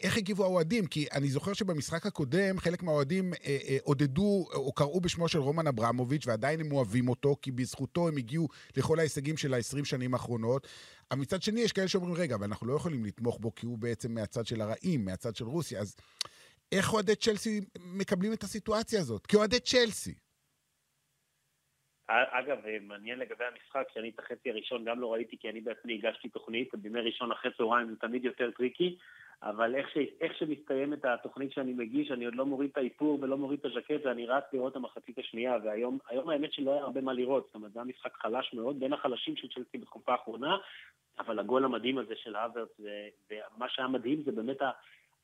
איך 0.00 0.16
הגיבו 0.16 0.44
האוהדים? 0.44 0.86
כי 0.86 1.06
אני 1.12 1.28
זוכר 1.28 1.52
שבמשחק 1.52 2.06
הקודם 2.06 2.58
חלק 2.58 2.82
מהאוהדים 2.82 3.34
אה, 3.34 3.58
אה, 3.68 3.76
עודדו 3.82 4.46
או 4.54 4.72
קראו 4.72 5.00
בשמו 5.00 5.28
של 5.28 5.38
רומן 5.38 5.66
אברמוביץ' 5.66 6.26
ועדיין 6.26 6.60
הם 6.60 6.72
אוהבים 6.72 7.08
אותו, 7.08 7.36
כי 7.42 7.50
בזכותו 7.50 8.08
הם 8.08 8.16
הגיעו 8.16 8.48
לכל 8.76 8.98
ההישגים 8.98 9.36
של 9.36 9.54
ה-20 9.54 9.84
שנים 9.84 10.14
האחרונות. 10.14 10.66
אבל 11.10 11.20
מצד 11.20 11.42
שני 11.42 11.60
יש 11.60 11.72
כאלה 11.72 11.88
שאומרים, 11.88 12.14
רגע, 12.14 12.34
אבל 12.34 12.44
אנחנו 12.44 12.66
לא 12.66 12.74
יכולים 12.74 13.04
לתמוך 13.04 13.38
בו 13.40 13.54
כי 13.54 13.66
הוא 13.66 13.78
בעצם 13.78 14.14
מהצד 14.14 14.46
של 14.46 14.60
הרעים, 14.60 15.04
מהצד 15.04 15.36
של 15.36 15.44
רוסיה, 15.44 15.80
אז 15.80 15.96
איך 16.72 16.92
אוהדי 16.92 17.16
צ'לסי 17.16 17.60
מקבלים 17.78 18.32
את 18.32 18.42
הסיטואציה 18.42 19.00
הזאת? 19.00 19.26
כאוהדי 19.26 19.60
צ'לסי. 19.60 20.14
אגב, 22.08 22.58
מעניין 22.82 23.18
לגבי 23.18 23.44
המשחק, 23.44 23.86
שאני 23.94 24.08
את 24.08 24.18
החצי 24.18 24.50
הראשון 24.50 24.84
גם 24.84 25.00
לא 25.00 25.12
ראיתי, 25.12 25.38
כי 25.38 25.50
אני 25.50 25.60
בעצמי 25.60 25.94
הגשתי 25.94 26.28
תוכנית, 26.28 26.74
בימי 26.74 27.00
ראשון 27.00 27.32
אחרי 27.32 27.50
צהריים 27.56 27.90
זה 27.90 27.96
תמיד 27.96 28.24
יותר 28.24 28.50
tricky, 28.50 28.98
אבל 29.42 29.74
איך, 29.74 29.90
ש... 29.90 29.96
איך 30.20 30.32
שמסתיימת 30.38 31.04
התוכנית 31.04 31.52
שאני 31.52 31.72
מגיש, 31.72 32.10
אני 32.10 32.24
עוד 32.24 32.34
לא 32.34 32.46
מוריד 32.46 32.70
את 32.70 32.76
האיפור 32.76 33.18
ולא 33.22 33.36
מוריד 33.36 33.60
את 33.60 33.64
הז'קט, 33.64 34.06
ואני 34.06 34.26
רץ 34.26 34.44
לראות 34.52 34.72
את 34.72 34.76
המחצית 34.76 35.18
השנייה, 35.18 35.56
והיום 35.64 35.98
האמת 36.30 36.52
שלא 36.52 36.72
היה 36.72 36.82
הרבה 36.82 37.00
מה 37.00 37.12
לראות, 37.12 37.44
זאת 37.46 37.54
אומרת, 37.54 37.72
זה 37.72 37.78
היה 37.78 37.86
משחק 37.86 38.14
חלש 38.14 38.54
מאוד, 38.54 38.80
בין 38.80 38.92
החלשים 38.92 39.36
של 39.36 39.48
צ'לסי 39.48 39.78
בתקופה 39.78 40.12
האחרונה, 40.12 40.56
אבל 41.18 41.38
הגול 41.38 41.64
המדהים 41.64 41.98
הזה 41.98 42.14
של 42.16 42.36
האוורץ, 42.36 42.80
ומה 43.30 43.68
שהיה 43.68 43.88
מדהים 43.88 44.22
זה 44.22 44.32
באמת 44.32 44.58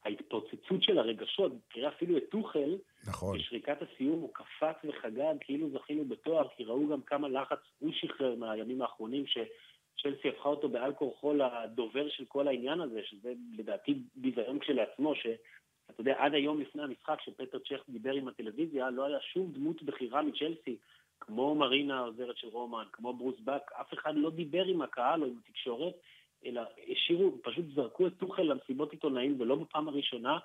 ההתפוצצות 0.05 0.83
של 0.83 0.99
הרגשות, 0.99 1.53
תראה 1.75 1.89
אפילו 1.89 2.17
את 2.17 2.25
טוחל, 2.31 2.77
נכון. 3.09 3.39
בשריקת 3.39 3.77
הסיום 3.83 4.21
הוא 4.21 4.31
קפץ 4.35 4.77
וחגג 4.85 5.35
כאילו 5.41 5.71
זכינו 5.71 6.05
בתואר, 6.05 6.49
כי 6.57 6.65
ראו 6.65 6.89
גם 6.89 7.03
כמה 7.03 7.29
לחץ 7.29 7.59
הוא 7.79 7.93
שחרר 7.93 8.35
מהימים 8.35 8.83
האחרונים, 8.83 9.25
שצ'לסי 9.27 10.29
הפכה 10.29 10.49
אותו 10.49 10.69
בעל 10.69 10.93
כורחו 10.93 11.35
לדובר 11.35 12.09
של 12.09 12.25
כל 12.25 12.49
העניין 12.49 12.81
הזה, 12.81 13.01
שזה 13.05 13.33
לדעתי 13.59 13.95
ביזיון 14.17 14.59
כשלעצמו, 14.59 15.15
שאתה 15.15 16.01
יודע, 16.01 16.15
עד 16.19 16.35
היום 16.35 16.61
לפני 16.61 16.83
המשחק, 16.83 17.19
שפטר 17.25 17.59
צ'ך 17.59 17.85
דיבר 17.89 18.13
עם 18.13 18.29
הטלוויזיה, 18.29 18.91
לא 18.91 19.05
היה 19.05 19.19
שום 19.21 19.53
דמות 19.53 19.83
בכירה 19.83 20.23
מצ'לסי, 20.23 20.77
כמו 21.21 21.55
מרינה 21.55 21.99
העוזרת 21.99 22.37
של 22.37 22.49
רומן, 22.49 22.85
כמו 22.93 23.13
ברוס 23.13 23.41
באק, 23.41 23.73
אף 23.81 23.95
אחד 23.95 24.15
לא 24.17 24.31
דיבר 24.31 24.65
עם 24.65 24.83
הקהל 24.83 25.23
או 25.23 25.27
עם 25.27 25.35
התקשורת. 25.45 25.95
אלא 26.45 26.63
השאירו, 26.89 27.43
פשוט 27.43 27.65
זרקו 27.75 28.07
את 28.07 28.13
טוחל 28.19 28.43
למסיבות 28.43 28.93
עיתונאים 28.93 29.41
ולא 29.41 29.55
בפעם 29.55 29.89
הראשונה, 29.89 30.39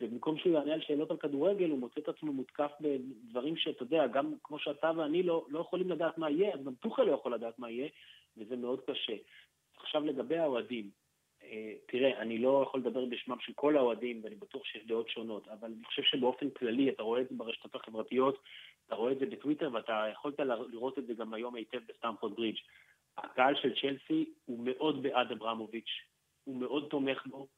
ובמקום 0.00 0.38
שהוא 0.38 0.52
יענה 0.52 0.74
על 0.74 0.80
שאלות 0.80 1.10
על 1.10 1.16
כדורגל, 1.16 1.70
הוא 1.70 1.78
מוצא 1.78 2.00
את 2.00 2.08
עצמו 2.08 2.32
מותקף 2.32 2.70
בדברים 2.80 3.56
שאתה 3.56 3.82
יודע, 3.82 4.06
גם 4.06 4.34
כמו 4.44 4.58
שאתה 4.58 4.90
ואני 4.96 5.22
לא, 5.22 5.46
לא 5.48 5.58
יכולים 5.60 5.90
לדעת 5.90 6.18
מה 6.18 6.30
יהיה, 6.30 6.54
אז 6.54 6.64
גם 6.64 6.74
טוחל 6.74 7.02
לא 7.02 7.12
יכול 7.12 7.34
לדעת 7.34 7.58
מה 7.58 7.70
יהיה, 7.70 7.88
וזה 8.36 8.56
מאוד 8.56 8.80
קשה. 8.80 9.16
עכשיו 9.76 10.06
לגבי 10.06 10.38
האוהדים, 10.38 10.90
אה, 11.42 11.72
תראה, 11.86 12.18
אני 12.20 12.38
לא 12.38 12.64
יכול 12.68 12.80
לדבר 12.80 13.04
בשמם 13.04 13.36
של 13.40 13.52
כל 13.52 13.76
האוהדים, 13.76 14.20
ואני 14.24 14.34
בטוח 14.34 14.64
שיש 14.64 14.86
דעות 14.86 15.08
שונות, 15.08 15.48
אבל 15.48 15.68
אני 15.68 15.84
חושב 15.84 16.02
שבאופן 16.02 16.50
כללי, 16.50 16.90
אתה 16.90 17.02
רואה 17.02 17.20
את 17.20 17.28
זה 17.28 17.34
ברשתות 17.36 17.74
החברתיות, 17.74 18.38
אתה 18.86 18.94
רואה 18.94 19.12
את 19.12 19.18
זה 19.18 19.26
בטוויטר, 19.26 19.70
ואתה 19.72 20.06
יכולת 20.12 20.40
לראות 20.72 20.98
את 20.98 21.06
זה 21.06 21.14
גם 21.14 21.34
היום 21.34 21.54
היטב 21.54 21.80
בסטמפורד 21.88 22.36
ברידג'. 22.36 22.58
הקהל 23.16 23.54
של 23.54 23.74
צ'לסי 23.80 24.32
הוא 24.44 24.64
מאוד 24.64 25.02
בעד 25.02 25.32
אברמוביץ', 25.32 25.90
הוא 26.44 26.56
מאוד 26.56 26.86
תומך 26.90 27.26
בו, 27.26 27.48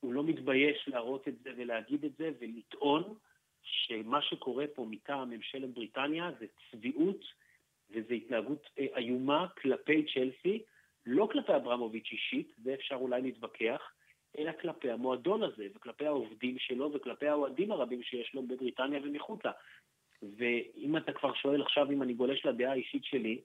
הוא 0.00 0.14
לא 0.14 0.24
מתבייש 0.24 0.88
להראות 0.88 1.28
את 1.28 1.34
זה 1.42 1.50
ולהגיד 1.56 2.04
את 2.04 2.16
זה 2.16 2.30
ולטעון 2.40 3.14
שמה 3.62 4.22
שקורה 4.22 4.64
פה 4.74 4.86
מטעם 4.90 5.30
ממשלת 5.30 5.70
בריטניה 5.70 6.30
זה 6.38 6.46
צביעות 6.70 7.24
וזו 7.90 8.14
התנהגות 8.14 8.70
אה, 8.78 8.86
איומה 8.96 9.46
כלפי 9.60 10.06
צ'לסי, 10.14 10.62
לא 11.06 11.28
כלפי 11.32 11.56
אברמוביץ' 11.56 12.08
אישית, 12.12 12.52
זה 12.62 12.74
אפשר 12.74 12.94
אולי 12.94 13.22
להתווכח, 13.22 13.92
אלא 14.38 14.52
כלפי 14.60 14.90
המועדון 14.90 15.42
הזה 15.42 15.66
וכלפי 15.74 16.06
העובדים 16.06 16.58
שלו 16.58 16.92
וכלפי 16.92 17.26
האוהדים 17.28 17.72
הרבים 17.72 18.02
שיש 18.02 18.34
לו 18.34 18.42
בבריטניה 18.42 19.00
ומחוצה. 19.02 19.50
ואם 20.36 20.96
אתה 20.96 21.12
כבר 21.12 21.34
שואל 21.34 21.62
עכשיו 21.62 21.90
אם 21.90 22.02
אני 22.02 22.14
גולש 22.14 22.46
לדעה 22.46 22.72
האישית 22.72 23.04
שלי, 23.04 23.40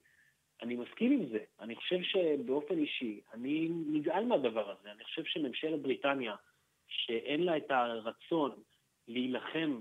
אני 0.62 0.76
מסכים 0.76 1.12
עם 1.12 1.26
זה. 1.26 1.38
אני 1.60 1.76
חושב 1.76 2.02
שבאופן 2.02 2.78
אישי, 2.78 3.20
אני 3.34 3.68
נגעל 3.86 4.24
מהדבר 4.24 4.70
הזה. 4.70 4.92
אני 4.92 5.04
חושב 5.04 5.24
שממשלת 5.24 5.82
בריטניה, 5.82 6.34
שאין 6.88 7.42
לה 7.42 7.56
את 7.56 7.70
הרצון 7.70 8.50
להילחם 9.08 9.80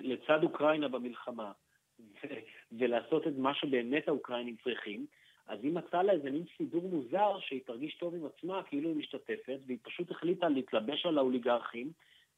לצד 0.00 0.42
אוקראינה 0.42 0.88
במלחמה, 0.88 1.52
ולעשות 2.72 3.26
את 3.26 3.32
מה 3.36 3.54
שבאמת 3.54 4.08
האוקראינים 4.08 4.56
צריכים, 4.64 5.06
אז 5.46 5.58
היא 5.62 5.72
מצאה 5.72 6.02
לה 6.02 6.12
איזה 6.12 6.30
מין 6.30 6.44
סידור 6.56 6.82
מוזר 6.82 7.40
שהיא 7.40 7.60
תרגיש 7.66 7.94
טוב 7.94 8.14
עם 8.14 8.26
עצמה, 8.26 8.62
כאילו 8.62 8.88
היא 8.88 8.96
משתתפת, 8.96 9.58
והיא 9.66 9.78
פשוט 9.82 10.10
החליטה 10.10 10.48
להתלבש 10.48 11.06
על 11.06 11.18
האוליגרכים, 11.18 11.92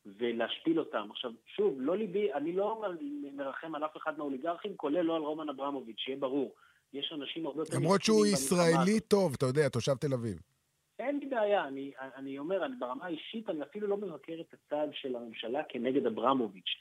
ולהשפיל 0.07 0.79
אותם. 0.79 1.09
עכשיו, 1.11 1.33
שוב, 1.47 1.81
לא 1.81 1.97
ליבי, 1.97 2.33
אני 2.33 2.53
לא 2.53 2.83
מרחם 3.33 3.75
על 3.75 3.85
אף 3.85 3.97
אחד 3.97 4.19
מהאוליגרכים, 4.19 4.77
כולל 4.77 5.03
לא 5.03 5.17
על 5.17 5.23
רומן 5.23 5.49
אברמוביץ', 5.49 5.99
שיהיה 5.99 6.19
ברור. 6.19 6.55
יש 6.93 7.13
אנשים 7.13 7.47
הרבה 7.47 7.63
יותר... 7.63 7.77
למרות 7.77 8.03
שהוא 8.03 8.27
ישראלי 8.27 9.01
טוב, 9.01 9.35
אתה 9.35 9.47
יודע, 9.47 9.69
תושב 9.69 9.95
תל 9.95 10.15
אביב. 10.15 10.41
אין 10.99 11.19
לי 11.19 11.27
בעיה, 11.27 11.65
אני, 11.65 11.93
אני 11.99 12.39
אומר, 12.39 12.67
אני 12.67 12.77
ברמה 12.79 13.05
האישית, 13.05 13.51
אני 13.51 13.63
אפילו 13.63 13.87
לא 13.87 13.97
מבקר 13.97 14.41
את 14.41 14.55
הצעד 14.55 14.91
של 14.93 15.17
הממשלה 15.17 15.63
כנגד 15.69 16.07
אברמוביץ', 16.07 16.77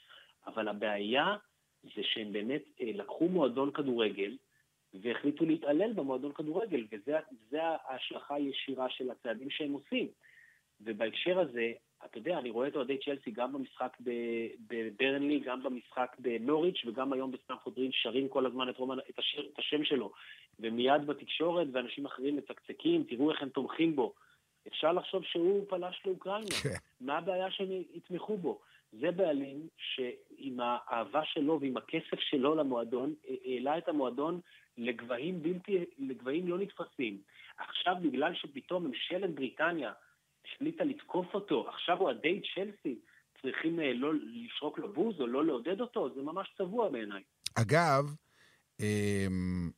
אבל 0.46 0.68
הבעיה 0.68 1.36
זה 1.82 2.02
שהם 2.02 2.32
באמת 2.32 2.62
אה, 2.80 2.90
לקחו 2.94 3.28
מועדון 3.28 3.72
כדורגל 3.72 4.36
והחליטו 4.94 5.44
להתעלל 5.44 5.92
במועדון 5.92 6.32
כדורגל, 6.32 6.86
וזו 6.92 7.58
ההשלכה 7.58 8.34
הישירה 8.34 8.90
של 8.90 9.10
הצעדים 9.10 9.50
שהם 9.50 9.72
עושים. 9.72 10.08
ובהקשר 10.80 11.38
הזה, 11.38 11.72
אתה 12.04 12.18
יודע, 12.18 12.38
אני 12.38 12.50
רואה 12.50 12.68
את 12.68 12.76
אוהדי 12.76 12.98
צ'לסי 13.04 13.30
גם 13.30 13.52
במשחק 13.52 13.96
בברנלי, 14.68 15.40
גם 15.40 15.62
במשחק 15.62 16.16
בנוריץ' 16.18 16.82
וגם 16.86 17.12
היום 17.12 17.32
בסטנפורד 17.32 17.76
שרים 17.90 18.28
כל 18.28 18.46
הזמן 18.46 18.68
את, 18.68 18.78
רומן, 18.78 18.98
את, 19.10 19.18
השיר, 19.18 19.48
את 19.52 19.58
השם 19.58 19.84
שלו. 19.84 20.12
ומיד 20.60 21.06
בתקשורת 21.06 21.66
ואנשים 21.72 22.06
אחרים 22.06 22.36
מצקצקים, 22.36 23.04
תראו 23.08 23.30
איך 23.30 23.42
הם 23.42 23.48
תומכים 23.48 23.96
בו. 23.96 24.14
אפשר 24.68 24.92
לחשוב 24.92 25.24
שהוא 25.24 25.64
פלש 25.68 26.02
לאוקראינה. 26.06 26.50
כן. 26.62 26.74
מה 27.00 27.18
הבעיה 27.18 27.50
שהם 27.50 27.68
יתמכו 27.94 28.36
בו? 28.36 28.60
זה 28.92 29.10
בעלים 29.10 29.68
שעם 29.76 30.60
האהבה 30.60 31.24
שלו 31.24 31.60
ועם 31.60 31.76
הכסף 31.76 32.20
שלו 32.20 32.54
למועדון, 32.54 33.14
העלה 33.44 33.78
את 33.78 33.88
המועדון 33.88 34.40
לגבהים 34.78 35.42
בלתי, 35.42 35.84
לגבהים 35.98 36.48
לא 36.48 36.58
נתפסים. 36.58 37.18
עכשיו 37.58 37.94
בגלל 38.02 38.34
שפתאום 38.34 38.86
ממשלת 38.86 39.34
בריטניה 39.34 39.92
החליטה 40.54 40.84
לתקוף 40.84 41.26
אותו, 41.34 41.68
עכשיו 41.68 42.00
אוהדי 42.00 42.40
צ'לסי 42.54 42.98
צריכים 43.42 43.80
אה, 43.80 43.92
לא 43.92 44.12
לשרוק 44.14 44.78
לו 44.78 44.92
בוז 44.92 45.20
או 45.20 45.26
לא 45.26 45.44
לעודד 45.44 45.80
אותו, 45.80 46.08
זה 46.14 46.22
ממש 46.22 46.48
צבוע 46.58 46.88
בעיניי. 46.88 47.22
אגב, 47.54 48.14
אמ, 48.80 49.70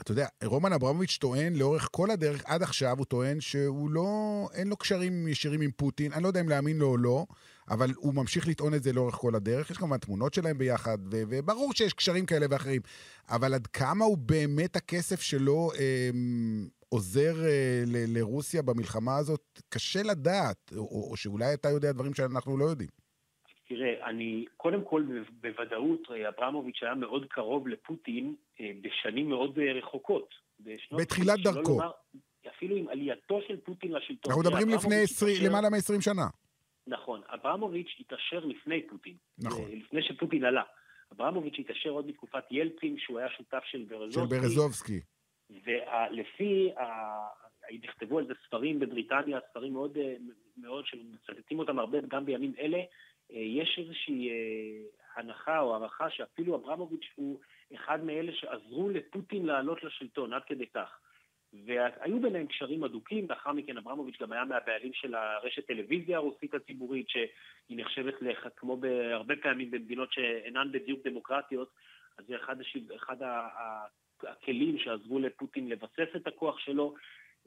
אתה 0.00 0.12
יודע, 0.12 0.26
רומן 0.44 0.72
אברמוביץ' 0.72 1.18
טוען 1.20 1.56
לאורך 1.56 1.88
כל 1.92 2.10
הדרך, 2.10 2.42
עד 2.46 2.62
עכשיו 2.62 2.98
הוא 2.98 3.04
טוען 3.06 3.40
שהוא 3.40 3.90
לא, 3.90 4.08
אין 4.54 4.68
לו 4.68 4.76
קשרים 4.76 5.28
ישירים 5.28 5.60
עם 5.60 5.70
פוטין, 5.70 6.12
אני 6.12 6.22
לא 6.22 6.28
יודע 6.28 6.40
אם 6.40 6.48
להאמין 6.48 6.78
לו 6.78 6.86
או 6.86 6.96
לא, 6.96 7.26
אבל 7.70 7.90
הוא 7.96 8.14
ממשיך 8.14 8.48
לטעון 8.48 8.74
את 8.74 8.82
זה 8.82 8.92
לאורך 8.92 9.14
כל 9.14 9.34
הדרך. 9.34 9.70
יש 9.70 9.76
כמובן 9.76 9.98
תמונות 9.98 10.34
שלהם 10.34 10.58
ביחד, 10.58 10.98
ו- 11.12 11.22
וברור 11.28 11.72
שיש 11.74 11.92
קשרים 11.92 12.26
כאלה 12.26 12.46
ואחרים, 12.50 12.80
אבל 13.28 13.54
עד 13.54 13.66
כמה 13.66 14.04
הוא 14.04 14.18
באמת 14.18 14.76
הכסף 14.76 15.20
שלו 15.20 15.70
אה, 15.78 16.10
עוזר 16.94 17.34
אה, 17.44 17.82
ל- 17.86 18.18
לרוסיה 18.18 18.62
במלחמה 18.62 19.16
הזאת, 19.16 19.60
קשה 19.68 20.02
לדעת, 20.02 20.72
או, 20.76 21.10
או 21.10 21.16
שאולי 21.16 21.54
אתה 21.54 21.68
יודע 21.68 21.92
דברים 21.92 22.14
שאנחנו 22.14 22.58
לא 22.58 22.64
יודעים. 22.64 22.88
תראה, 23.68 24.06
אני, 24.08 24.44
קודם 24.56 24.84
כל, 24.84 25.02
בוודאות, 25.40 26.00
אברמוביץ' 26.28 26.82
היה 26.82 26.94
מאוד 26.94 27.26
קרוב 27.30 27.68
לפוטין 27.68 28.34
אה, 28.60 28.70
בשנים 28.82 29.28
מאוד 29.28 29.58
אה, 29.58 29.72
רחוקות. 29.72 30.34
בתחילת 30.98 31.38
דרכו. 31.44 31.70
לומר, 31.70 31.90
אפילו 32.48 32.76
עם 32.76 32.88
עלייתו 32.88 33.40
של 33.48 33.56
פוטין 33.56 33.92
לשלטון. 33.92 34.32
אנחנו 34.32 34.42
מדברים 34.42 34.68
לפני 34.68 35.02
20, 35.02 35.34
התאשר... 35.34 35.48
למעלה 35.48 35.70
מ-20 35.70 36.00
שנה. 36.00 36.26
נכון. 36.86 37.20
אברמוביץ' 37.34 37.96
התעשר 38.00 38.44
לפני 38.44 38.86
פוטין. 38.88 39.16
נכון. 39.38 39.64
אה, 39.70 39.74
לפני 39.74 40.02
שפוטין 40.02 40.44
עלה. 40.44 40.62
אברמוביץ' 41.12 41.56
התעשר 41.58 41.90
עוד 41.90 42.06
בתקופת 42.06 42.44
ילצין, 42.50 42.96
שהוא 42.98 43.18
היה 43.18 43.28
שותף 43.36 43.62
של 43.64 43.84
ברזובסקי. 43.88 44.34
של 44.34 44.40
ברזובסקי. 44.40 45.00
ולפי, 45.50 46.70
נכתבו 47.82 48.18
על 48.18 48.26
זה 48.26 48.34
ספרים 48.46 48.80
בבריטניה, 48.80 49.38
ספרים 49.50 49.72
מאוד, 49.72 49.98
מאוד 50.56 50.86
שמצטטים 50.86 51.58
אותם 51.58 51.78
הרבה 51.78 51.98
גם 52.08 52.24
בימים 52.24 52.52
אלה, 52.58 52.78
אה, 53.32 53.38
יש 53.38 53.78
איזושהי 53.78 54.30
אה, 54.30 54.34
הנחה 55.16 55.60
או 55.60 55.74
הערכה 55.74 56.10
שאפילו 56.10 56.56
אברמוביץ' 56.56 57.10
הוא 57.14 57.40
אחד 57.74 58.04
מאלה 58.04 58.32
שעזרו 58.32 58.88
לפוטין 58.88 59.46
לעלות 59.46 59.84
לשלטון, 59.84 60.32
עד 60.32 60.42
כדי 60.44 60.66
כך. 60.66 60.98
והיו 61.66 62.20
ביניהם 62.20 62.46
קשרים 62.46 62.84
אדוקים, 62.84 63.26
לאחר 63.30 63.52
מכן 63.52 63.76
אברמוביץ' 63.76 64.20
גם 64.20 64.32
היה 64.32 64.44
מהבעלים 64.44 64.92
של 64.92 65.14
הרשת 65.14 65.66
טלוויזיה 65.66 66.16
הרוסית 66.16 66.54
הציבורית, 66.54 67.08
שהיא 67.08 67.78
נחשבת 67.78 68.22
לך, 68.22 68.48
כמו 68.56 68.76
בהרבה 68.76 69.34
פעמים 69.42 69.70
במדינות 69.70 70.12
שאינן 70.12 70.72
בדיוק 70.72 71.06
דמוקרטיות, 71.06 71.68
אז 72.18 72.24
זה 72.26 72.36
אחד, 72.36 72.56
אחד 72.96 73.22
הכלים 74.22 74.78
שעזרו 74.78 75.18
לפוטין 75.18 75.68
לבסס 75.68 76.16
את 76.16 76.26
הכוח 76.26 76.58
שלו. 76.58 76.94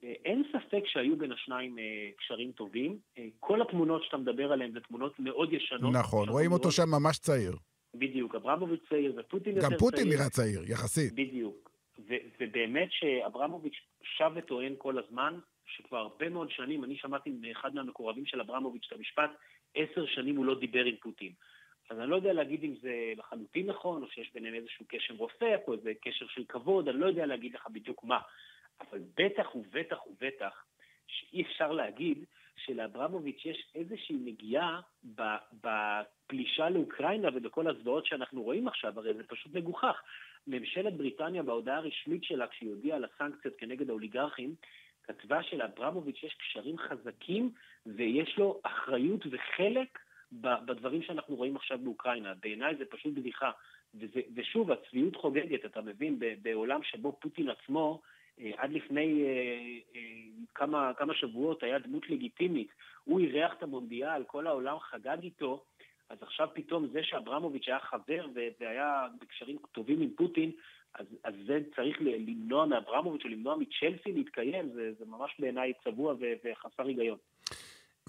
אה, 0.04 0.14
אין 0.26 0.44
ספק 0.52 0.84
שהיו 0.86 1.18
בין 1.18 1.32
השניים 1.32 1.80
אה, 1.80 1.84
קשרים 2.18 2.52
טובים. 2.52 2.98
אה, 3.18 3.28
כל 3.40 3.62
התמונות 3.62 4.04
שאתה 4.04 4.18
מדבר 4.18 4.52
עליהן 4.52 4.72
זה 4.72 4.80
תמונות 4.80 5.20
מאוד 5.20 5.54
ישנות. 5.54 5.94
נכון, 5.94 6.30
רואים 6.30 6.52
אותו 6.52 6.72
שם 6.72 6.90
ממש 7.02 7.20
צעיר. 7.20 7.56
בדיוק, 7.94 8.36
אברמוביץ' 8.36 8.82
צעיר 8.90 9.14
ופוטין 9.18 9.56
יותר 9.56 9.68
צעיר. 9.68 9.72
גם 9.74 9.80
פוטין 9.80 10.08
נראה 10.10 10.30
צעיר, 10.30 10.64
יחסית. 10.72 11.14
בדיוק. 11.14 11.72
ובאמת 12.40 12.88
שאברמוביץ' 12.92 13.76
שב 14.04 14.32
וטוען 14.36 14.74
כל 14.78 14.98
הזמן, 14.98 15.40
שכבר 15.66 15.98
הרבה 15.98 16.30
מאוד 16.30 16.52
שנים, 16.52 16.84
אני 16.84 16.98
שמעתי 16.98 17.30
מאחד 17.42 17.76
מהמקורבים 17.76 18.26
של 18.26 18.42
אברמוביץ' 18.42 18.86
את 18.88 18.98
המשפט, 18.98 19.32
עשר 19.76 20.06
שנים 20.06 20.36
הוא 20.36 20.46
לא 20.46 20.60
דיבר 20.60 20.86
עם 20.86 20.96
פוטין. 21.02 21.32
אז 21.90 22.00
אני 22.00 22.10
לא 22.10 22.16
יודע 22.16 22.34
להגיד 22.34 22.64
אם 22.64 22.76
זה 22.82 23.14
לחלוטין 23.18 23.70
נכון, 23.70 24.04
או 24.04 24.08
שיש 24.08 24.34
ביניהם 24.34 24.54
איזשהו 24.54 24.86
קשר 24.88 25.14
רופף, 25.14 25.60
או 25.68 25.74
איזה 25.74 25.92
קשר 26.02 26.28
של 26.28 26.44
כבוד, 26.50 26.90
אני 26.90 27.00
לא 27.00 27.06
יודע 27.06 27.26
להגיד 27.26 27.54
לך 27.54 27.68
בדיוק 27.68 28.04
מה. 28.04 28.20
אבל 28.82 29.00
בטח 29.18 29.56
ובטח 29.56 30.08
ובטח 30.08 30.66
שאי 31.08 31.42
אפשר 31.42 31.72
להגיד 31.72 32.26
שלאברמוביץ' 32.56 33.46
יש 33.46 33.72
איזושהי 33.76 34.16
נגיעה 34.16 34.82
בפלישה 35.64 36.70
לאוקראינה 36.70 37.30
ובכל 37.34 37.68
הזוועות 37.68 38.06
שאנחנו 38.06 38.44
רואים 38.44 38.68
עכשיו, 38.68 39.00
הרי 39.00 39.14
זה 39.14 39.24
פשוט 39.24 39.54
מגוחך. 39.54 40.02
ממשלת 40.48 40.94
בריטניה 40.94 41.44
בהודעה 41.44 41.78
הרשמית 41.78 42.24
שלה, 42.24 42.48
כשהיא 42.48 42.70
הודיעה 42.70 42.98
על 42.98 43.06
הסנקציות 43.06 43.54
כנגד 43.58 43.90
האוליגרכים, 43.90 44.56
כתבה 45.04 45.44
שלאברמוביץ' 45.44 46.24
יש 46.24 46.34
קשרים 46.34 46.78
חזקים 46.78 47.52
ויש 47.86 48.38
לו 48.38 48.60
אחריות 48.64 49.22
וחלק 49.32 50.00
בדברים 50.32 51.02
שאנחנו 51.02 51.36
רואים 51.36 51.56
עכשיו 51.56 51.78
באוקראינה. 51.84 52.34
בעיניי 52.42 52.76
זה 52.76 52.86
פשוט 52.86 53.14
בדיחה. 53.14 53.52
וזה, 53.96 54.22
ושוב, 54.36 54.72
הצביעות 54.72 55.16
חוגגת, 55.16 55.66
אתה 55.66 55.82
מבין, 55.82 56.20
בעולם 56.42 56.84
שבו 56.84 57.18
פוטין 57.22 57.50
עצמו 57.50 58.02
אה, 58.40 58.52
עד 58.58 58.72
לפני 58.72 59.24
אה, 59.24 59.30
אה, 59.96 60.02
כמה, 60.56 60.92
כמה 60.98 61.14
שבועות 61.14 61.64
היה 61.64 61.80
דמות 61.80 62.10
לגיטימית, 62.10 62.68
הוא 63.04 63.20
אירח 63.20 63.54
את 63.54 63.64
המונדיאל, 63.64 64.24
כל 64.24 64.48
העולם 64.48 64.80
חגג 64.80 65.18
איתו, 65.24 65.64
אז 66.10 66.18
עכשיו 66.22 66.48
פתאום 66.54 66.88
זה 66.88 67.04
שאברמוביץ' 67.04 67.68
היה 67.68 67.80
חבר 67.80 68.28
והיה 68.60 69.08
בקשרים 69.22 69.58
טובים 69.72 70.02
עם 70.02 70.10
פוטין, 70.10 70.52
אז, 70.94 71.06
אז 71.24 71.34
זה 71.46 71.60
צריך 71.76 71.98
למנוע 72.02 72.66
מאברמוביץ' 72.66 73.24
או 73.26 73.30
למנוע 73.30 73.56
מצ'לסי 73.56 74.12
להתקיים, 74.12 74.70
זה, 74.70 74.94
זה 74.94 75.06
ממש 75.06 75.36
בעיניי 75.40 75.74
צבוע 75.84 76.16
וחסר 76.20 76.88
היגיון. 76.88 77.18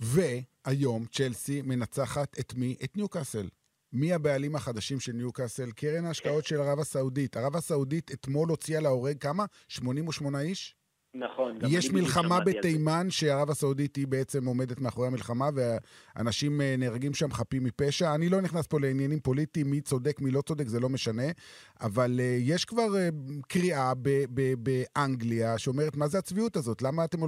והיום 0.01 1.05
צ'לסי 1.13 1.63
מנצחת 1.63 2.39
את 2.41 2.55
מי? 2.55 2.77
את 2.85 2.97
ניוקאסל. 2.97 3.49
מי 3.93 4.13
הבעלים 4.13 4.57
החדשים 4.57 5.01
של 5.01 5.13
ניוקאסל? 5.13 5.71
קרן 5.71 6.05
ההשקעות 6.05 6.47
של 6.47 6.61
ערב 6.61 6.81
הסעודית. 6.81 7.37
ערב 7.37 7.57
הסעודית 7.57 8.11
אתמול 8.13 8.49
הוציאה 8.49 8.81
להורג 8.81 9.19
כמה? 9.19 9.45
88 9.69 10.41
איש? 10.41 10.75
נכון. 11.15 11.59
יש 11.69 11.91
מלחמה 11.91 12.41
בתימן 12.41 13.11
שערב 13.11 13.51
הסעודית 13.51 13.97
היא 13.97 14.07
בעצם 14.07 14.47
עומדת 14.47 14.81
מאחורי 14.81 15.07
המלחמה 15.07 15.49
ואנשים 15.55 16.61
אה, 16.61 16.75
נהרגים 16.79 17.15
שם 17.15 17.33
חפים 17.33 17.65
מפשע. 17.65 18.15
אני 18.15 18.29
לא 18.29 18.41
נכנס 18.41 18.67
פה 18.67 18.81
לעניינים 18.81 19.21
פוליטיים, 19.21 19.71
מי 19.71 19.81
צודק, 19.81 20.21
מי 20.21 20.31
לא 20.31 20.43
צודק, 20.43 20.69
זה 20.69 20.81
לא 20.81 20.89
משנה. 20.89 21.27
אבל 21.81 22.21
uh, 22.21 22.23
יש 22.41 22.65
כבר 22.65 22.87
uh, 22.87 23.43
קריאה 23.49 23.93
באנגליה 24.59 25.59
שאומרת, 25.59 25.97
מה 25.97 26.09
זה 26.09 26.19
הצביעות 26.19 26.57
הזאת? 26.57 26.83
למה 26.83 27.05
אתם 27.05 27.21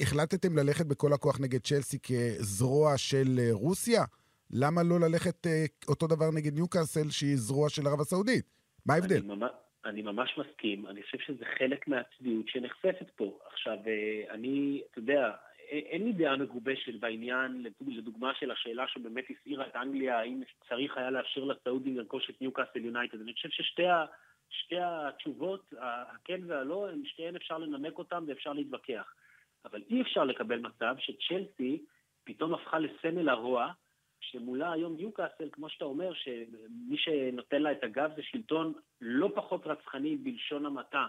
החלטתם 0.00 0.58
ללכת 0.58 0.86
בכל 0.86 1.12
הכוח 1.12 1.40
נגד 1.40 1.60
צ'לסי 1.60 1.98
כזרוע 1.98 2.98
של 2.98 3.26
רוסיה? 3.52 4.04
למה 4.52 4.82
לא 4.82 4.96
ללכת 5.00 5.46
אה, 5.46 5.64
אותו 5.88 6.06
דבר 6.06 6.30
נגד 6.36 6.54
ניוקאסל, 6.54 7.10
שהיא 7.10 7.36
זרוע 7.36 7.68
של 7.68 7.82
ערב 7.86 8.00
הסעודית? 8.00 8.44
מה 8.86 8.94
ההבדל? 8.94 9.16
אני, 9.16 9.26
ממש, 9.26 9.50
אני 9.84 10.02
ממש 10.02 10.38
מסכים, 10.38 10.86
אני 10.86 11.02
חושב 11.02 11.18
שזה 11.18 11.44
חלק 11.58 11.88
מהצביעות 11.88 12.48
שנחשפת 12.48 13.10
פה. 13.16 13.38
עכשיו, 13.52 13.76
אה, 13.86 14.34
אני, 14.34 14.82
אתה 14.90 14.98
יודע, 14.98 15.30
אין 15.70 16.04
לי 16.04 16.12
דעה 16.12 16.36
מגובשת 16.36 16.94
בעניין, 17.00 17.66
לדוגמה 17.86 18.32
של 18.34 18.50
השאלה 18.50 18.84
שבאמת 18.88 19.24
הסעירה 19.30 19.66
את 19.66 19.76
אנגליה, 19.76 20.18
האם 20.18 20.42
צריך 20.68 20.96
היה 20.96 21.10
לאפשר 21.10 21.44
לסעודים 21.44 21.96
לרכוש 21.96 22.30
את 22.30 22.40
ניוקאסל 22.40 22.84
יונייטד. 22.84 23.20
אני 23.20 23.32
חושב 23.32 23.48
ששתי 23.48 23.86
ה, 23.86 24.04
שתי 24.50 24.76
התשובות, 24.80 25.74
הכן 25.80 26.40
והלא, 26.46 26.88
שתיהן 27.04 27.36
אפשר 27.36 27.58
לנמק 27.58 27.98
אותן 27.98 28.24
ואפשר 28.26 28.52
להתווכח. 28.52 29.14
אבל 29.64 29.82
אי 29.90 30.02
אפשר 30.02 30.24
לקבל 30.24 30.58
מצב 30.58 30.94
שצ'לסי 30.98 31.84
פתאום 32.24 32.54
הפכה 32.54 32.78
לסמל 32.78 33.28
הרוע, 33.28 33.72
שמולה 34.20 34.72
היום 34.72 34.96
ניוקאסל, 34.96 35.48
כמו 35.52 35.68
שאתה 35.68 35.84
אומר, 35.84 36.12
שמי 36.14 36.96
שנותן 36.96 37.62
לה 37.62 37.72
את 37.72 37.84
הגב 37.84 38.10
זה 38.16 38.22
שלטון 38.22 38.72
לא 39.00 39.32
פחות 39.34 39.66
רצחני 39.66 40.16
בלשון 40.16 40.66
המעטה 40.66 41.06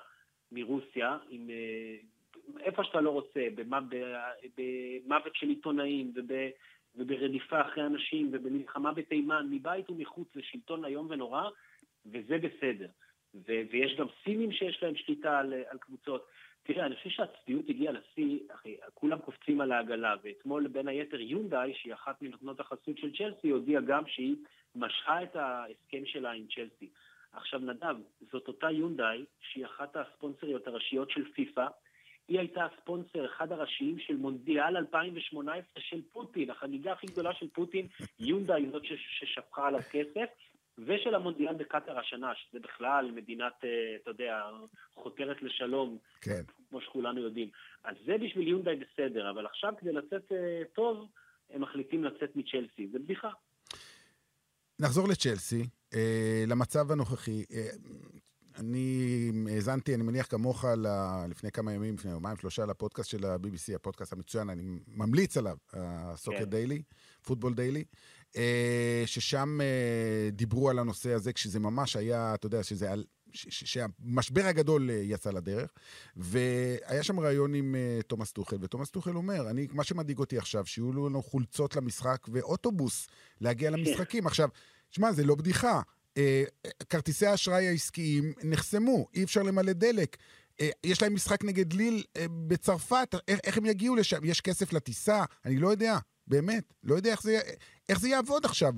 מרוסיה, 0.51 1.17
עם 1.29 1.49
אה, 1.49 1.95
איפה 2.59 2.83
שאתה 2.83 3.01
לא 3.01 3.09
רוצה, 3.09 3.47
במוות 4.57 5.35
של 5.35 5.47
עיתונאים 5.47 6.13
וברדיפה 6.95 7.61
אחרי 7.61 7.85
אנשים 7.85 8.29
ובמלחמה 8.31 8.91
בתימן, 8.93 9.47
מבית 9.51 9.89
ומחוץ, 9.89 10.27
זה 10.33 10.41
שלטון 10.43 10.85
איום 10.85 11.07
ונורא, 11.09 11.49
וזה 12.05 12.37
בסדר. 12.37 12.87
ו- 13.35 13.61
ויש 13.71 13.95
גם 13.97 14.07
סינים 14.23 14.51
שיש 14.51 14.83
להם 14.83 14.95
שליטה 14.95 15.39
על, 15.39 15.53
על 15.69 15.77
קבוצות. 15.77 16.27
תראה, 16.63 16.85
אני 16.85 16.95
חושב 16.95 17.09
שהצביעות 17.09 17.69
הגיעה 17.69 17.93
לשיא, 17.93 18.39
אחי, 18.55 18.75
כולם 18.93 19.19
קופצים 19.19 19.61
על 19.61 19.71
העגלה, 19.71 20.15
ואתמול 20.23 20.67
בין 20.67 20.87
היתר 20.87 21.19
יונדאי, 21.19 21.73
שהיא 21.73 21.93
אחת 21.93 22.21
מנותנות 22.21 22.59
החסות 22.59 22.97
של 22.97 23.15
צ'לסי, 23.17 23.49
הודיעה 23.49 23.81
גם 23.81 24.03
שהיא 24.07 24.35
משכה 24.75 25.23
את 25.23 25.35
ההסכם 25.35 26.05
שלה 26.05 26.31
עם 26.31 26.45
צ'לסי. 26.55 26.89
עכשיו 27.33 27.59
נדב, 27.59 27.95
זאת 28.31 28.47
אותה 28.47 28.71
יונדאי, 28.71 29.25
שהיא 29.41 29.65
אחת 29.65 29.95
הספונסריות 29.95 30.67
הראשיות 30.67 31.11
של 31.11 31.31
פיפ"א, 31.31 31.67
היא 32.27 32.39
הייתה 32.39 32.65
הספונסר, 32.65 33.25
אחד 33.25 33.51
הראשיים 33.51 33.99
של 33.99 34.15
מונדיאל 34.15 34.77
2018 34.77 35.83
של 35.83 36.01
פוטין, 36.13 36.49
החגיגה 36.49 36.91
הכי 36.91 37.07
גדולה 37.07 37.33
של 37.33 37.47
פוטין, 37.49 37.87
יונדאי 38.19 38.69
זאת 38.71 38.83
ששפכה 38.85 39.67
עליו 39.67 39.81
כסף, 39.91 40.29
ושל 40.77 41.15
המונדיאל 41.15 41.53
בקטאר 41.53 41.99
השנה, 41.99 42.31
שזה 42.35 42.59
בכלל 42.59 43.11
מדינת, 43.15 43.53
אה, 43.63 43.69
אתה 44.01 44.09
יודע, 44.09 44.41
חותרת 44.93 45.41
לשלום, 45.41 45.97
כן. 46.21 46.41
כמו 46.69 46.81
שכולנו 46.81 47.21
יודעים. 47.21 47.49
אז 47.83 47.95
זה 48.05 48.17
בשביל 48.17 48.47
יונדאי 48.47 48.75
בסדר, 48.75 49.29
אבל 49.29 49.45
עכשיו 49.45 49.73
כדי 49.79 49.93
לצאת 49.93 50.31
אה, 50.31 50.61
טוב, 50.73 51.07
הם 51.49 51.61
מחליטים 51.61 52.03
לצאת 52.03 52.35
מצ'לסי. 52.35 52.87
זה 52.91 52.99
בדיחה. 52.99 53.29
נחזור 54.79 55.07
לצ'לסי, 55.07 55.63
אה, 55.93 56.43
למצב 56.47 56.91
הנוכחי. 56.91 57.43
אני 58.59 59.31
האזנתי, 59.49 59.95
אני 59.95 60.03
מניח 60.03 60.27
כמוך, 60.27 60.65
לפני 61.29 61.51
כמה 61.51 61.73
ימים, 61.73 61.93
לפני 61.93 62.11
יומיים, 62.11 62.37
שלושה, 62.37 62.65
לפודקאסט 62.65 63.09
של 63.09 63.25
ה-BBC, 63.25 63.75
הפודקאסט 63.75 64.13
המצוין, 64.13 64.49
אני 64.49 64.79
ממליץ 64.87 65.37
עליו, 65.37 65.57
הסוקר 65.73 66.37
כן. 66.37 66.43
דיילי, 66.43 66.81
פוטבול 67.25 67.53
דיילי, 67.53 67.83
ששם 69.05 69.61
אה, 69.61 70.29
דיברו 70.31 70.69
על 70.69 70.79
הנושא 70.79 71.13
הזה, 71.13 71.33
כשזה 71.33 71.59
ממש 71.59 71.95
היה, 71.95 72.33
אתה 72.33 72.45
יודע, 72.45 72.63
שזה 72.63 72.91
על... 72.91 73.03
שהמשבר 73.33 74.45
הגדול 74.45 74.89
אה, 74.89 74.95
יצא 74.95 75.31
לדרך, 75.31 75.69
והיה 76.15 77.03
שם 77.03 77.19
ראיון 77.19 77.53
עם 77.53 77.75
אה, 77.75 77.99
תומאס 78.07 78.31
טוחל, 78.31 78.57
ותומאס 78.61 78.89
טוחל 78.89 79.15
אומר, 79.15 79.49
אני, 79.49 79.67
מה 79.71 79.83
שמדאיג 79.83 80.19
אותי 80.19 80.37
עכשיו, 80.37 80.65
שיהיו 80.65 80.93
לנו 80.93 81.23
חולצות 81.23 81.75
למשחק 81.75 82.27
ואוטובוס 82.31 83.07
להגיע 83.41 83.71
כן. 83.71 83.79
למשחקים. 83.79 84.27
עכשיו, 84.27 84.49
שמע, 84.89 85.11
זה 85.11 85.23
לא 85.23 85.35
בדיחה. 85.35 85.81
אה, 86.17 86.43
כרטיסי 86.89 87.25
האשראי 87.25 87.67
העסקיים 87.67 88.33
נחסמו, 88.43 89.07
אי 89.13 89.23
אפשר 89.23 89.43
למלא 89.43 89.73
דלק. 89.73 90.17
אה, 90.61 90.69
יש 90.83 91.01
להם 91.01 91.13
משחק 91.13 91.43
נגד 91.43 91.73
ליל 91.73 92.03
אה, 92.17 92.25
בצרפת, 92.47 93.15
איך, 93.27 93.39
איך 93.43 93.57
הם 93.57 93.65
יגיעו 93.65 93.95
לשם? 93.95 94.19
יש 94.23 94.41
כסף 94.41 94.73
לטיסה? 94.73 95.23
אני 95.45 95.57
לא 95.57 95.67
יודע, 95.67 95.97
באמת. 96.31 96.73
לא 96.83 96.95
יודע 96.95 97.11
איך 97.11 97.21
זה, 97.21 97.31
איך 97.89 97.99
זה 97.99 98.09
יעבוד 98.09 98.45
עכשיו. 98.45 98.73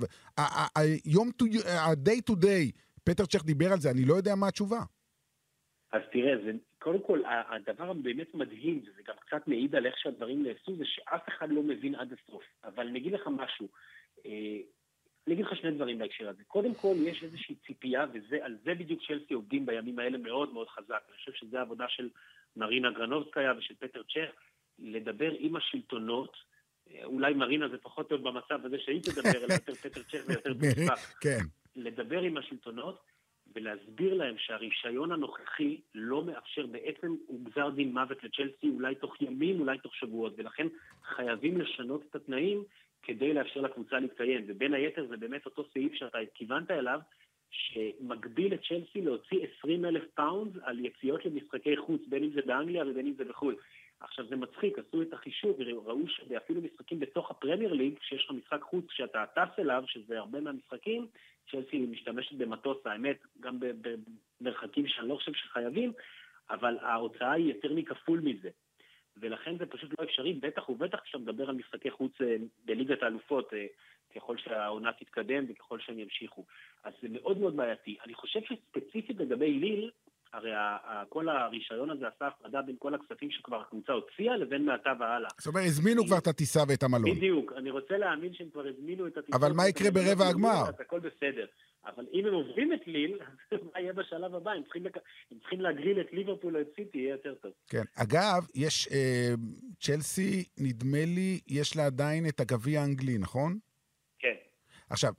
היום, 0.76 1.28
ה-day 1.66 2.20
to 2.30 2.34
day, 2.44 2.66
פטר 3.04 3.26
צ'ך 3.26 3.44
דיבר 3.44 3.72
על 3.72 3.78
זה, 3.78 3.90
אני 3.90 4.04
לא 4.04 4.14
יודע 4.14 4.34
מה 4.34 4.48
התשובה. 4.48 4.80
אז 5.92 6.02
תראה, 6.12 6.32
זה, 6.44 6.52
קודם 6.78 7.02
כל, 7.06 7.22
הדבר 7.26 7.90
הבאמת 7.90 8.34
מדהים, 8.34 8.82
וזה 8.82 9.02
גם 9.08 9.14
קצת 9.20 9.48
מעיד 9.48 9.74
על 9.74 9.86
איך 9.86 9.98
שהדברים 9.98 10.42
נעשו, 10.42 10.76
זה 10.76 10.84
שאף 10.86 11.28
אחד 11.28 11.48
לא 11.50 11.62
מבין 11.62 11.94
עד 11.94 12.12
הסוף. 12.12 12.42
אבל 12.64 12.86
אני 12.88 12.98
אגיד 12.98 13.12
לך 13.12 13.28
משהו, 13.36 13.68
אני 15.26 15.34
אגיד 15.34 15.44
לך 15.44 15.56
שני 15.56 15.70
דברים 15.70 15.98
בהקשר 15.98 16.28
הזה. 16.28 16.42
קודם 16.44 16.74
כל, 16.74 16.94
יש 16.98 17.22
איזושהי 17.22 17.54
ציפייה, 17.66 18.06
ועל 18.30 18.56
זה 18.64 18.74
בדיוק 18.74 19.00
צ'לסי 19.06 19.34
עובדים 19.34 19.66
בימים 19.66 19.98
האלה 19.98 20.18
מאוד 20.18 20.52
מאוד 20.52 20.68
חזק. 20.68 21.02
אני 21.08 21.16
חושב 21.16 21.32
שזו 21.32 21.58
העבודה 21.58 21.84
של 21.88 22.08
מרינה 22.56 22.90
גרנובסקיה 22.90 23.52
ושל 23.58 23.74
פטר 23.74 24.02
צ'ך, 24.02 24.34
לדבר 24.78 25.32
עם 25.38 25.56
השלטונות. 25.56 26.53
אולי 27.04 27.34
מרינה 27.34 27.68
זה 27.68 27.78
פחות 27.78 28.08
טוב 28.08 28.22
במצב 28.22 28.66
הזה 28.66 28.78
שהיא 28.78 29.02
תדבר, 29.02 29.44
אלא 29.44 29.52
יותר 29.54 29.74
פטר 29.74 30.02
צ'ך 30.02 30.24
ויותר 30.28 30.52
במשפט. 30.60 30.98
כן. 31.20 31.38
לדבר 31.76 32.20
עם 32.20 32.36
השלטונות 32.36 33.00
ולהסביר 33.54 34.14
להם 34.14 34.34
שהרישיון 34.38 35.12
הנוכחי 35.12 35.80
לא 35.94 36.24
מאפשר, 36.24 36.66
בעצם 36.66 37.16
הוא 37.26 37.40
גזר 37.44 37.70
דין 37.70 37.92
מוות 37.92 38.24
לצ'לסי 38.24 38.68
אולי 38.68 38.94
תוך 38.94 39.22
ימים, 39.22 39.60
אולי 39.60 39.78
תוך 39.78 39.94
שבועות, 39.94 40.32
ולכן 40.36 40.66
חייבים 41.04 41.60
לשנות 41.60 42.02
את 42.10 42.16
התנאים 42.16 42.64
כדי 43.02 43.34
לאפשר 43.34 43.60
לקבוצה 43.60 43.98
להתקיים. 43.98 44.44
ובין 44.48 44.74
היתר 44.74 45.06
זה 45.06 45.16
באמת 45.16 45.46
אותו 45.46 45.64
סעיף 45.72 45.94
שאתה 45.94 46.18
כיוונת 46.34 46.70
אליו, 46.70 47.00
שמגביל 47.50 48.54
את 48.54 48.60
צ'לסי 48.68 49.00
להוציא 49.00 49.38
20 49.58 49.84
אלף 49.84 50.02
פאונד 50.14 50.58
על 50.62 50.84
יציאות 50.84 51.24
למשחקי 51.24 51.76
חוץ, 51.76 52.02
בין 52.08 52.24
אם 52.24 52.30
זה 52.30 52.40
באנגליה 52.46 52.84
ובין 52.86 53.06
אם 53.06 53.14
זה 53.18 53.24
בחו"ל. 53.24 53.56
עכשיו 54.04 54.26
זה 54.26 54.36
מצחיק, 54.36 54.78
עשו 54.78 55.02
את 55.02 55.12
החישוב 55.12 55.56
וראו 55.58 56.08
שאפילו 56.08 56.60
משחקים 56.60 57.00
בתוך 57.00 57.30
הפרמייר 57.30 57.72
ליג, 57.72 57.98
כשיש 57.98 58.24
לך 58.24 58.30
משחק 58.30 58.62
חוץ 58.62 58.84
שאתה 58.90 59.24
טס 59.34 59.58
אליו, 59.58 59.84
שזה 59.86 60.18
הרבה 60.18 60.40
מהמשחקים, 60.40 61.06
צ'לסי 61.50 61.78
משתמשת 61.78 62.32
במטוס, 62.32 62.86
האמת, 62.86 63.16
גם 63.40 63.58
במרחקים 64.40 64.88
שאני 64.88 65.08
לא 65.08 65.14
חושב 65.16 65.32
שחייבים, 65.32 65.92
אבל 66.50 66.78
ההוצאה 66.80 67.32
היא 67.32 67.54
יותר 67.54 67.72
מכפול 67.72 68.20
מזה. 68.20 68.50
ולכן 69.16 69.58
זה 69.58 69.66
פשוט 69.66 69.90
לא 69.98 70.04
אפשרי, 70.04 70.32
בטח 70.32 70.68
ובטח 70.68 71.00
כשאתה 71.00 71.18
מדבר 71.18 71.48
על 71.48 71.54
משחקי 71.54 71.90
חוץ 71.90 72.12
אה, 72.20 72.36
בליגת 72.64 73.02
האלופות, 73.02 73.54
אה, 73.54 73.66
ככל 74.14 74.36
שהעונה 74.38 74.92
תתקדם 74.92 75.44
וככל 75.48 75.80
שהם 75.80 75.98
ימשיכו. 75.98 76.44
אז 76.84 76.92
זה 77.02 77.08
מאוד 77.10 77.38
מאוד 77.38 77.56
בעייתי. 77.56 77.96
אני 78.04 78.14
חושב 78.14 78.40
שספציפית 78.40 79.20
לגבי 79.20 79.52
ליל, 79.52 79.90
הרי 80.34 80.50
כל 81.08 81.28
הרישיון 81.28 81.90
הזה 81.90 82.04
עשה 82.16 82.26
הפרדה 82.26 82.62
בין 82.62 82.76
כל 82.78 82.94
הכספים 82.94 83.30
שכבר 83.30 83.60
הקבוצה 83.60 83.92
הוציאה 83.92 84.36
לבין 84.36 84.64
מעתה 84.64 84.92
והלאה. 85.00 85.30
זאת 85.38 85.46
אומרת, 85.46 85.66
הזמינו 85.66 86.04
כבר 86.06 86.18
את 86.18 86.26
הטיסה 86.26 86.60
ואת 86.68 86.82
המלון. 86.82 87.16
בדיוק, 87.16 87.52
אני 87.56 87.70
רוצה 87.70 87.96
להאמין 87.96 88.34
שהם 88.34 88.48
כבר 88.52 88.66
הזמינו 88.66 89.06
את 89.06 89.16
הטיסה. 89.16 89.36
אבל 89.36 89.52
מה 89.52 89.68
יקרה 89.68 89.90
ברבע 89.90 90.28
הגמר? 90.28 90.64
הכל 90.80 91.00
בסדר. 91.00 91.46
אבל 91.86 92.06
אם 92.12 92.26
הם 92.26 92.34
עוברים 92.34 92.72
את 92.72 92.86
ליל, 92.86 93.18
מה 93.74 93.80
יהיה 93.80 93.92
בשלב 93.92 94.34
הבא? 94.34 94.50
הם 94.50 94.62
צריכים, 94.62 94.84
לק... 94.84 94.96
הם 95.30 95.38
צריכים 95.38 95.60
להגריל 95.60 96.00
את 96.00 96.12
ליברפול 96.12 96.56
או 96.56 96.60
את 96.60 96.66
סיטי, 96.76 96.98
יהיה 96.98 97.10
יותר 97.10 97.34
טוב. 97.34 97.52
כן. 97.68 97.82
אגב, 97.96 98.46
יש... 98.54 98.88
אה, 98.92 99.34
צ'לסי, 99.80 100.44
נדמה 100.58 101.04
לי, 101.04 101.40
יש 101.48 101.76
לה 101.76 101.86
עדיין 101.86 102.28
את 102.28 102.40
הגביע 102.40 102.80
האנגלי, 102.80 103.18
נכון? 103.18 103.58
כן. 104.18 104.34
עכשיו, 104.90 105.12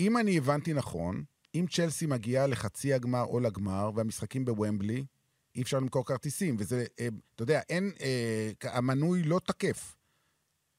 אם 0.00 0.16
אני 0.16 0.38
הבנתי 0.38 0.72
נכון, 0.72 1.24
אם 1.54 1.64
צ'לסי 1.70 2.06
מגיעה 2.06 2.46
לחצי 2.46 2.92
הגמר 2.92 3.24
או 3.24 3.40
לגמר, 3.40 3.90
והמשחקים 3.94 4.44
בוומבלי, 4.44 5.04
אי 5.56 5.62
אפשר 5.62 5.76
למכור 5.76 6.06
כרטיסים, 6.06 6.56
וזה, 6.58 6.84
אה, 7.00 7.08
אתה 7.34 7.42
יודע, 7.42 7.60
אין, 7.68 7.84
אה, 8.00 8.70
המנוי 8.72 9.22
לא 9.22 9.38
תקף. 9.44 9.96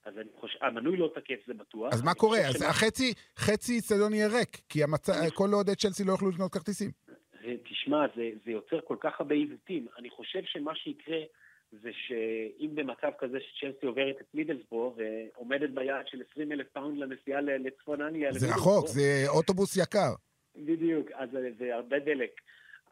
אז 0.06 0.14
אני 0.18 0.30
חושב, 0.40 0.60
המנוי 0.62 0.98
לא 0.98 1.12
תקף, 1.16 1.40
זה 1.48 1.54
בטוח. 1.54 1.94
אז 1.94 2.02
מה 2.02 2.14
קורה? 2.14 2.40
אז 2.40 2.60
שמה... 2.60 2.70
החצי, 2.70 3.14
חצי 3.38 3.76
איצטדיון 3.76 4.14
יהיה 4.14 4.28
ריק, 4.28 4.62
כי 4.70 4.84
המצ... 4.84 5.10
כל 5.34 5.54
אוהדי 5.54 5.76
צ'לסי 5.76 6.04
לא 6.04 6.12
יוכלו 6.12 6.30
לקנות 6.30 6.54
כרטיסים. 6.54 6.92
תשמע, 7.70 8.06
זה, 8.16 8.30
זה 8.46 8.52
יוצר 8.52 8.80
כל 8.88 8.96
כך 9.00 9.20
הרבה 9.20 9.36
עיוותים. 9.36 9.88
אני 9.98 10.10
חושב 10.10 10.40
שמה 10.46 10.76
שיקרה 10.76 11.18
זה 11.72 11.90
שאם 12.08 12.76
במצב 12.76 13.12
כזה 13.20 13.38
שצ'לסי 13.40 13.86
עוברת 13.86 14.16
את 14.22 14.26
מידלסבורו 14.34 14.96
ועומדת 14.98 15.70
ביעד 15.70 16.08
של 16.08 16.22
20 16.32 16.52
אלף 16.52 16.68
פאונד 16.74 16.98
לנסיעה 16.98 17.42
לצפון 17.42 18.02
אנגליה... 18.02 18.34
זה 18.34 18.48
רחוק, 18.48 18.88
זה 18.88 19.26
אוטובוס 19.28 19.78
יקר. 19.78 20.14
בדיוק, 20.66 21.12
אז 21.12 21.30
זה 21.60 21.76
הרבה 21.76 22.00
דלק. 22.00 22.42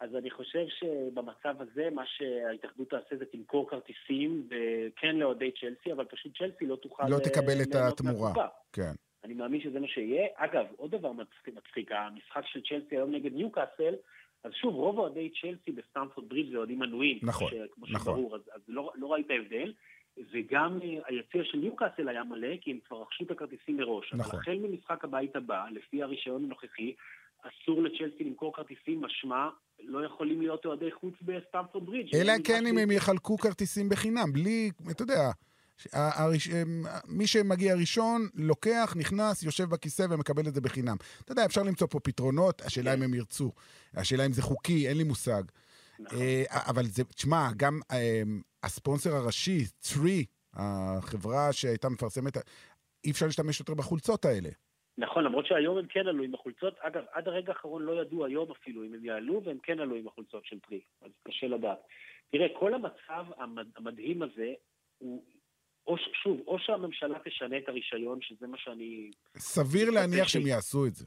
אז 0.00 0.16
אני 0.16 0.30
חושב 0.30 0.64
שבמצב 0.68 1.54
הזה, 1.62 1.88
מה 1.94 2.02
שההתאחדות 2.06 2.90
תעשה 2.90 3.16
זה 3.16 3.24
תמכור 3.24 3.70
כרטיסים, 3.70 4.48
כן 4.96 5.16
לאוהדי 5.16 5.50
צ'לסי, 5.60 5.92
אבל 5.92 6.04
פשוט 6.04 6.36
צ'לסי 6.38 6.66
לא 6.66 6.76
תוכל... 6.76 7.02
לא 7.08 7.18
תקבל 7.18 7.62
את 7.62 7.74
התמורה, 7.74 8.32
כן. 8.72 8.92
אני 9.24 9.34
מאמין 9.34 9.60
שזה 9.60 9.80
מה 9.80 9.88
שיהיה. 9.88 10.26
אגב, 10.34 10.66
עוד 10.76 10.90
דבר 10.90 11.12
מצחיק, 11.12 11.92
המשחק 11.92 12.46
של 12.46 12.60
צ'לסי 12.60 12.96
היום 12.96 13.14
נגד 13.14 13.32
ניוקאסל, 13.32 13.94
אז 14.44 14.52
שוב, 14.52 14.74
רוב 14.74 14.98
אוהדי 14.98 15.30
צ'לסי 15.40 15.72
בסטמפורד 15.72 16.28
ברידג' 16.28 16.50
זה 16.50 16.56
אוהדים 16.56 16.78
מנויים. 16.78 17.18
נכון, 17.22 17.50
כמו 17.70 17.86
נכון. 17.90 18.14
שברור, 18.14 18.36
אז, 18.36 18.40
אז 18.54 18.60
לא, 18.68 18.92
לא 18.94 19.12
ראית 19.12 19.26
הבדל. 19.30 19.72
וגם 20.32 20.78
אה, 20.82 20.98
היציע 21.06 21.44
של 21.44 21.58
ניוקאסל 21.58 22.08
היה 22.08 22.24
מלא, 22.24 22.56
כי 22.60 22.70
הם 22.70 22.78
כבר 22.84 23.02
רכשו 23.02 23.24
את 23.24 23.30
הכרטיסים 23.30 23.76
מראש. 23.76 24.14
נכון. 24.14 24.30
אבל 24.30 24.38
החל 24.38 24.58
ממשחק 24.58 25.04
הבית 25.04 25.36
הבא, 25.36 25.64
לפי 25.70 26.02
הרישיון 26.02 26.44
הנוכחי, 26.44 26.94
אסור 27.42 27.82
לצ'לסי 27.82 28.24
למכור 28.24 28.56
כרטיסים, 28.56 29.00
משמע 29.00 29.48
לא 29.80 30.06
יכולים 30.06 30.40
להיות 30.40 30.66
אוהדי 30.66 30.92
חוץ 31.00 31.14
בסטמפורד 31.22 31.86
ברידג'. 31.86 32.16
אלא 32.16 32.32
כן 32.44 32.66
אם 32.66 32.78
הם 32.78 32.90
יחלקו 32.90 33.38
כרטיסים 33.38 33.88
בחינם, 33.88 34.32
בלי, 34.32 34.70
אתה 34.90 35.02
יודע, 35.02 35.30
הראש... 35.92 36.48
מי 37.08 37.26
שמגיע 37.26 37.74
ראשון, 37.74 38.28
לוקח, 38.34 38.94
נכנס, 38.96 39.42
יושב 39.42 39.64
בכיסא 39.64 40.06
ומקבל 40.10 40.48
את 40.48 40.54
זה 40.54 40.60
בחינם. 40.60 40.96
אתה 41.24 41.32
יודע, 41.32 41.44
אפשר 41.44 41.62
למצוא 41.62 41.86
פה 41.90 42.00
פתרונות, 42.00 42.62
השאלה 42.62 42.94
אם 42.94 42.98
כן. 42.98 43.04
הם 43.04 43.14
ירצו. 43.14 43.52
השאלה 43.94 44.26
אם 44.26 44.32
זה 44.32 44.42
חוקי, 44.42 44.88
אין 44.88 44.96
לי 44.96 45.04
מושג. 45.04 45.42
נכון. 45.98 46.18
אה, 46.18 46.44
אבל 46.50 46.86
זה, 46.86 47.04
תשמע, 47.04 47.48
גם 47.56 47.80
אה, 47.92 48.22
הספונסר 48.62 49.16
הראשי, 49.16 49.64
3, 49.82 50.10
החברה 50.54 51.52
שהייתה 51.52 51.88
מפרסמת, 51.88 52.36
אי 53.04 53.10
אפשר 53.10 53.26
להשתמש 53.26 53.60
יותר 53.60 53.74
בחולצות 53.74 54.24
האלה. 54.24 54.50
נכון, 54.98 55.24
למרות 55.24 55.46
שהיום 55.46 55.78
הם 55.78 55.86
כן 55.86 56.06
עלו 56.06 56.24
עם 56.24 56.34
החולצות. 56.34 56.74
אגב, 56.78 57.04
עד 57.12 57.28
הרגע 57.28 57.52
האחרון 57.52 57.82
לא 57.82 58.00
ידעו 58.00 58.24
היום 58.24 58.50
אפילו 58.50 58.84
אם 58.84 58.94
הם 58.94 59.04
יעלו, 59.04 59.44
והם 59.44 59.58
כן 59.62 59.80
עלו 59.80 59.96
עם 59.96 60.08
החולצות 60.08 60.44
של 60.46 60.58
פרי, 60.58 60.80
אז 61.02 61.10
קשה 61.28 61.46
לדעת. 61.46 61.78
תראה, 62.30 62.46
כל 62.58 62.74
המצב 62.74 63.26
המדהים 63.76 64.22
הזה, 64.22 64.52
הוא 64.98 65.22
או 65.86 65.96
שוב, 66.22 66.40
או 66.46 66.58
שהממשלה 66.58 67.18
תשנה 67.24 67.58
את 67.58 67.68
הרישיון, 67.68 68.20
שזה 68.22 68.46
מה 68.46 68.58
שאני... 68.58 69.10
סביר 69.36 69.90
להניח 69.90 70.28
שהם 70.28 70.46
יעשו 70.46 70.86
את 70.86 70.94
זה. 70.94 71.06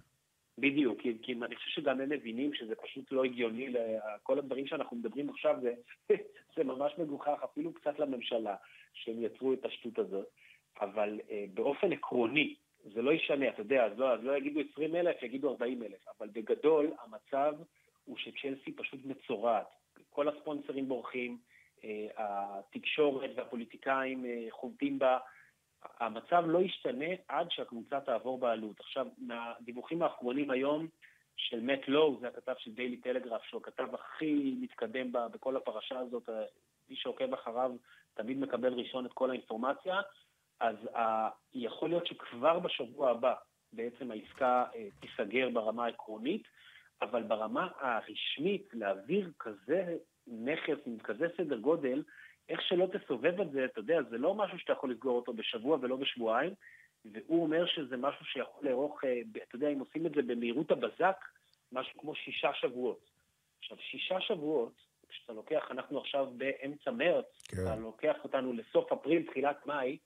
בדיוק, 0.58 1.02
כי, 1.02 1.18
כי 1.22 1.34
אני 1.42 1.56
חושב 1.56 1.70
שגם 1.70 2.02
הם 2.02 2.10
מבינים 2.10 2.54
שזה 2.54 2.76
פשוט 2.76 3.12
לא 3.12 3.24
הגיוני, 3.24 3.74
כל 4.24 4.40
הדברים 4.40 4.68
שאנחנו 4.68 4.98
מדברים 4.98 5.30
עכשיו 5.30 5.56
זה, 5.62 5.74
זה 6.56 6.64
ממש 6.64 6.94
מגוחך, 6.98 7.38
אפילו 7.44 7.74
קצת 7.74 8.00
לממשלה, 8.00 8.56
שהם 8.94 9.24
יצרו 9.24 9.54
את 9.54 9.66
השטות 9.66 10.00
הזאת, 10.00 10.26
אבל 10.82 11.20
אה, 11.32 11.46
באופן 11.54 11.94
עקרוני, 11.94 12.56
זה 12.84 13.02
לא 13.02 13.12
ישנה, 13.12 13.50
אתה 13.50 13.62
יודע, 13.62 13.86
אז 13.86 14.00
לא, 14.00 14.14
אז 14.14 14.24
לא 14.24 14.38
יגידו 14.38 14.60
20 14.72 14.96
אלף, 14.96 15.24
יגידו 15.24 15.50
40 15.50 15.84
אלף, 15.84 16.08
אבל 16.20 16.30
בגדול 16.34 16.92
המצב 17.00 17.56
הוא 18.06 18.18
שצ'לסי 18.18 18.72
פשוט 18.72 19.00
מצורעת. 19.06 19.68
כל 20.10 20.28
הספונסרים 20.28 20.88
בורחים, 20.88 21.38
אה, 21.84 22.08
התקשורת 22.18 23.30
והפוליטיקאים 23.36 24.26
אה, 24.26 24.48
חובטים 24.50 25.00
בה, 25.00 25.18
המצב 26.00 26.44
לא 26.48 26.60
ישתנה 26.60 27.06
עד 27.28 27.52
שהקבוצה 27.52 28.02
תעבור 28.02 28.40
בעלות. 28.40 28.80
עכשיו, 28.80 29.08
מהדיווחים 29.18 30.02
האחרונים 30.02 30.52
היום 30.52 30.88
של 31.38 31.60
מאט 31.60 31.88
לואו, 31.88 32.18
זה 32.20 32.28
הכתב 32.28 32.54
של 32.58 32.72
דיילי 32.72 32.98
טלגרף, 32.98 33.44
שהוא 33.44 33.62
הכתב 33.62 33.96
הכי 33.96 34.56
מתקדם 34.62 35.12
בכל 35.12 35.58
הפרשה 35.58 36.00
הזאת, 36.00 36.30
מי 36.90 36.96
שעוקב 36.96 37.34
אחריו 37.34 37.72
תמיד 38.14 38.40
מקבל 38.40 38.74
ראשון 38.74 39.06
את 39.06 39.14
כל 39.14 39.30
האינפורמציה, 39.30 40.02
אז 40.62 40.76
ה... 40.96 41.30
יכול 41.54 41.90
להיות 41.90 42.08
שכבר 42.08 42.60
בשבוע 42.60 43.12
הבא 43.12 43.34
בעצם 43.74 44.12
העסקה 44.12 44.66
אה, 44.76 44.88
תיסגר 45.00 45.50
ברמה 45.50 45.86
העקרונית, 45.86 46.44
אבל 47.02 47.24
ברמה 47.24 47.68
הרשמית 47.80 48.70
להעביר 48.74 49.32
כזה 49.40 49.98
נכס 50.28 50.78
עם 50.86 51.00
כזה 51.00 51.28
סדר 51.38 51.58
גודל, 51.58 52.04
איך 52.50 52.62
שלא 52.62 52.88
תסובב 52.94 53.42
את 53.42 53.52
זה, 53.52 53.66
אתה 53.66 53.80
יודע, 53.80 54.00
זה 54.10 54.18
לא 54.18 54.36
משהו 54.36 54.60
שאתה 54.60 54.74
יכול 54.74 54.92
לסגור 54.92 55.16
אותו 55.16 55.34
בשבוע 55.34 55.78
ולא 55.82 55.96
בשבועיים, 55.96 56.54
והוא 57.06 57.44
אומר 57.44 57.66
שזה 57.66 57.98
משהו 57.98 58.26
שיכול 58.26 58.70
לארוך, 58.70 59.04
אה, 59.04 59.22
אתה 59.48 59.56
יודע, 59.56 59.70
אם 59.70 59.80
עושים 59.80 60.06
את 60.06 60.12
זה 60.16 60.22
במהירות 60.22 60.72
הבזק, 60.72 61.26
משהו 61.72 62.00
כמו 62.00 62.16
שישה 62.16 62.54
שבועות. 62.54 63.10
עכשיו, 63.60 63.78
שישה 63.80 64.22
שבועות, 64.22 64.74
כשאתה 65.10 65.34
לוקח, 65.34 65.68
אנחנו 65.72 66.00
עכשיו 66.00 66.28
באמצע 66.38 66.92
מרץ, 66.92 67.44
כן. 67.48 67.58
אתה 67.62 67.76
לוקח 67.76 68.16
אותנו 68.24 68.54
לסוף 68.54 68.92
אפריל, 68.92 69.28
תחילת 69.28 69.66
מאי, 69.66 69.98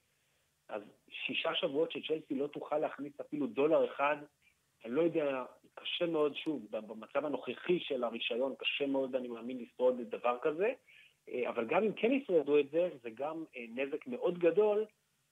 אז 0.70 0.82
שישה 1.10 1.56
שבועות 1.56 1.92
שצ'לסי 1.92 2.36
לא 2.36 2.48
תוכל 2.48 2.78
להכניס 2.78 3.20
אפילו 3.20 3.48
דולר 3.48 3.86
אחד, 3.86 4.18
אני 4.86 4.94
לא 4.94 5.02
יודע, 5.02 5.44
קשה 5.76 6.06
מאוד, 6.06 6.36
שוב, 6.36 6.68
במצב 6.72 7.26
הנוכחי 7.26 7.80
של 7.80 8.04
הרישיון, 8.04 8.56
קשה 8.60 8.88
מאוד, 8.88 9.16
אני 9.16 9.28
מאמין, 9.28 9.58
לשרוד 9.62 10.02
דבר 10.02 10.38
כזה. 10.42 10.74
אה, 11.30 11.50
אבל 11.50 11.66
גם 11.68 11.84
אם 11.84 11.94
כן 11.94 12.12
ישרדו 12.12 12.60
את 12.60 12.70
זה, 12.70 12.90
זה 13.04 13.10
גם 13.10 13.44
אה, 13.56 13.66
נזק 13.70 14.08
מאוד 14.08 14.40
גדול 14.40 14.86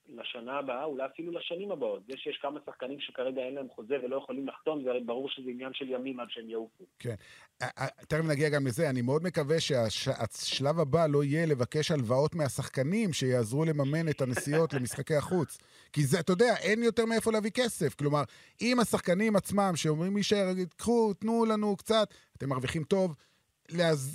לשנה 0.10 0.60
הבאה, 0.60 0.84
אולי 0.84 1.06
אפילו 1.06 1.32
לשנים 1.32 1.72
הבאות. 1.72 2.02
זה 2.08 2.18
שיש 2.18 2.40
כמה 2.42 2.60
שחקנים 2.66 3.00
שכרגע 3.00 3.42
אין 3.42 3.56
להם 3.56 3.68
חוזה 3.76 3.96
ולא 4.04 4.16
יכולים 4.16 4.48
לחתום, 4.48 4.84
זה 4.84 4.90
ברור 5.06 5.30
שזה 5.30 5.50
עניין 5.50 5.74
של 5.74 5.90
ימים 5.90 6.20
עד 6.20 6.28
שהם 6.30 6.50
יעופו. 6.50 6.84
כן. 7.00 7.16
אה, 7.62 7.88
תכף 8.08 8.26
נגיע 8.30 8.50
גם 8.50 8.68
לזה. 8.68 8.90
אני 8.90 9.02
מאוד 9.02 9.24
מקווה 9.24 9.60
שהשלב 9.60 10.80
הבא 10.80 11.08
לא 11.08 11.24
יהיה 11.24 11.46
לבקש 11.46 11.92
הלוואות 11.92 12.36
מהשחקנים 12.36 13.14
שיעזרו 13.14 13.66
לממן 13.66 14.10
את 14.10 14.22
הנסיעות 14.22 14.74
למשחקי 14.80 15.16
החוץ. 15.16 15.58
כי 15.94 16.04
זה, 16.04 16.20
אתה 16.20 16.32
יודע, 16.32 16.56
אין 16.62 16.84
יותר 16.84 17.06
מאיפה 17.06 17.32
להביא 17.32 17.52
כסף. 17.52 17.96
כלומר, 17.96 18.24
אם 18.62 18.80
השחקנים 18.80 19.36
עצמם, 19.36 19.72
שאומרים 19.76 20.14
מי 20.14 20.24
ש... 20.24 20.34
קחו, 20.78 21.14
תנו 21.14 21.46
לנו 21.46 21.76
קצת, 21.76 22.14
אתם 22.38 22.50
מרוויחים 22.50 22.84
טוב. 22.84 23.16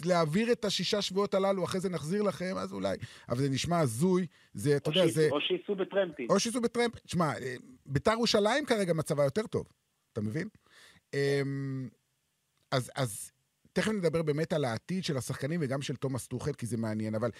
להעביר 0.04 0.52
את 0.52 0.64
השישה 0.64 1.02
שבועות 1.02 1.34
הללו, 1.34 1.64
אחרי 1.64 1.80
זה 1.80 1.88
נחזיר 1.88 2.22
לכם, 2.22 2.54
אז 2.58 2.72
אולי. 2.72 2.96
אבל 3.28 3.38
זה 3.38 3.48
נשמע 3.48 3.78
הזוי, 3.78 4.26
זה, 4.54 4.76
אתה 4.76 4.90
יודע, 4.90 5.06
זה... 5.06 5.28
או 5.30 5.40
שייסעו 5.40 5.74
בטרמפים. 5.74 6.26
או 6.30 6.40
שייסעו 6.40 6.60
בטרמפים. 6.60 7.00
תשמע, 7.06 7.32
אה, 7.38 7.54
ביתר 7.86 8.12
ירושלים 8.12 8.66
כרגע 8.66 8.92
מצבה 8.92 9.24
יותר 9.24 9.46
טוב, 9.46 9.66
אתה 10.12 10.20
מבין? 10.20 10.48
אמ, 11.14 11.88
אז, 12.70 12.90
אז 12.96 13.30
תכף 13.72 13.92
נדבר 13.92 14.22
באמת 14.22 14.52
על 14.52 14.64
העתיד 14.64 15.04
של 15.04 15.16
השחקנים 15.16 15.60
וגם 15.62 15.82
של 15.82 15.96
תומאס 15.96 16.26
טוחל, 16.26 16.52
כי 16.52 16.66
זה 16.66 16.76
מעניין, 16.76 17.14
אבל 17.14 17.30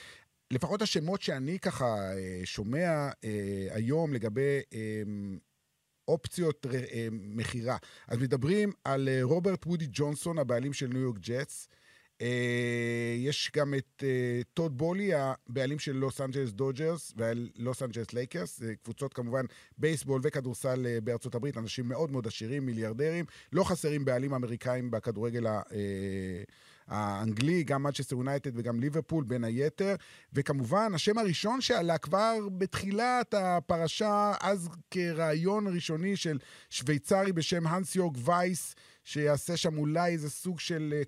לפחות 0.50 0.82
השמות 0.82 1.22
שאני 1.22 1.58
ככה 1.58 1.84
אה, 1.86 2.40
שומע 2.44 3.10
אה, 3.24 3.66
היום 3.70 4.12
לגבי 4.12 4.60
אמ, 4.72 5.38
אופציות 6.08 6.66
מכירה. 7.10 7.76
אז 8.08 8.18
מדברים 8.18 8.72
על 8.84 9.08
רוברט 9.22 9.66
וודי 9.66 9.86
ג'ונסון, 9.92 10.38
הבעלים 10.38 10.72
של 10.72 10.86
ניו 10.86 11.00
יורק 11.00 11.18
אה, 11.18 11.68
יש 13.18 13.50
גם 13.56 13.74
את 13.74 14.02
אה, 14.02 14.40
טוד 14.54 14.78
בולי, 14.78 15.10
הבעלים 15.14 15.78
של 15.78 15.92
לוס 15.96 16.20
אנג'לס 16.20 16.50
דודג'רס 16.50 17.12
ולוס 17.16 17.82
אנג'לס 17.82 18.12
לייקרס, 18.12 18.62
קבוצות 18.82 19.14
כמובן 19.14 19.44
בייסבול 19.78 20.20
וכדורסל 20.24 20.86
אה, 20.86 21.00
בארצות 21.00 21.34
הברית, 21.34 21.56
אנשים 21.56 21.88
מאוד 21.88 22.10
מאוד 22.10 22.26
עשירים, 22.26 22.66
מיליארדרים. 22.66 23.24
לא 23.52 23.64
חסרים 23.64 24.04
בעלים 24.04 24.34
אמריקאים 24.34 24.90
בכדורגל 24.90 25.46
האנגלי, 26.88 27.62
גם 27.62 27.82
מצ'סטר 27.82 28.16
יונייטד 28.16 28.50
וגם 28.54 28.80
ליברפול 28.80 29.24
בין 29.24 29.44
היתר. 29.44 29.94
וכמובן, 30.32 30.94
השם 30.94 31.18
הראשון 31.18 31.60
שעלה 31.60 31.98
כבר 31.98 32.34
בתחילת 32.58 33.34
הפרשה, 33.34 34.32
אז 34.40 34.68
כרעיון 34.90 35.66
ראשוני 35.66 36.16
של 36.16 36.38
שוויצרי 36.70 37.32
בשם 37.32 37.66
הנס 37.66 37.96
יורק 37.96 38.16
וייס, 38.24 38.74
שיעשה 39.04 39.56
שם 39.56 39.78
אולי 39.78 40.12
איזה 40.12 40.30
סוג 40.30 40.60
של 40.60 41.02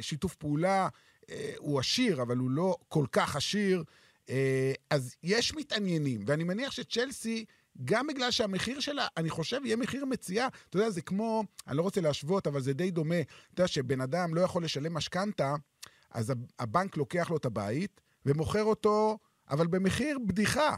שיתוף 0.00 0.34
פעולה, 0.34 0.88
אה, 1.30 1.52
הוא 1.58 1.80
עשיר, 1.80 2.22
אבל 2.22 2.36
הוא 2.36 2.50
לא 2.50 2.76
כל 2.88 3.06
כך 3.12 3.36
עשיר. 3.36 3.84
אה, 4.30 4.72
אז 4.90 5.16
יש 5.22 5.54
מתעניינים, 5.54 6.24
ואני 6.26 6.44
מניח 6.44 6.72
שצ'לסי, 6.72 7.44
גם 7.84 8.06
בגלל 8.06 8.30
שהמחיר 8.30 8.80
שלה, 8.80 9.06
אני 9.16 9.30
חושב, 9.30 9.60
יהיה 9.64 9.76
מחיר 9.76 10.04
מציאה. 10.04 10.48
אתה 10.68 10.76
יודע, 10.76 10.90
זה 10.90 11.00
כמו, 11.00 11.44
אני 11.66 11.76
לא 11.76 11.82
רוצה 11.82 12.00
להשוות, 12.00 12.46
אבל 12.46 12.60
זה 12.60 12.72
די 12.72 12.90
דומה. 12.90 13.20
אתה 13.20 13.60
יודע, 13.60 13.68
שבן 13.68 14.00
אדם 14.00 14.34
לא 14.34 14.40
יכול 14.40 14.64
לשלם 14.64 14.94
משכנתה, 14.94 15.54
אז 16.10 16.32
הבנק 16.58 16.96
לוקח 16.96 17.30
לו 17.30 17.36
את 17.36 17.44
הבית 17.44 18.00
ומוכר 18.26 18.64
אותו, 18.64 19.18
אבל 19.50 19.66
במחיר 19.66 20.18
בדיחה, 20.26 20.76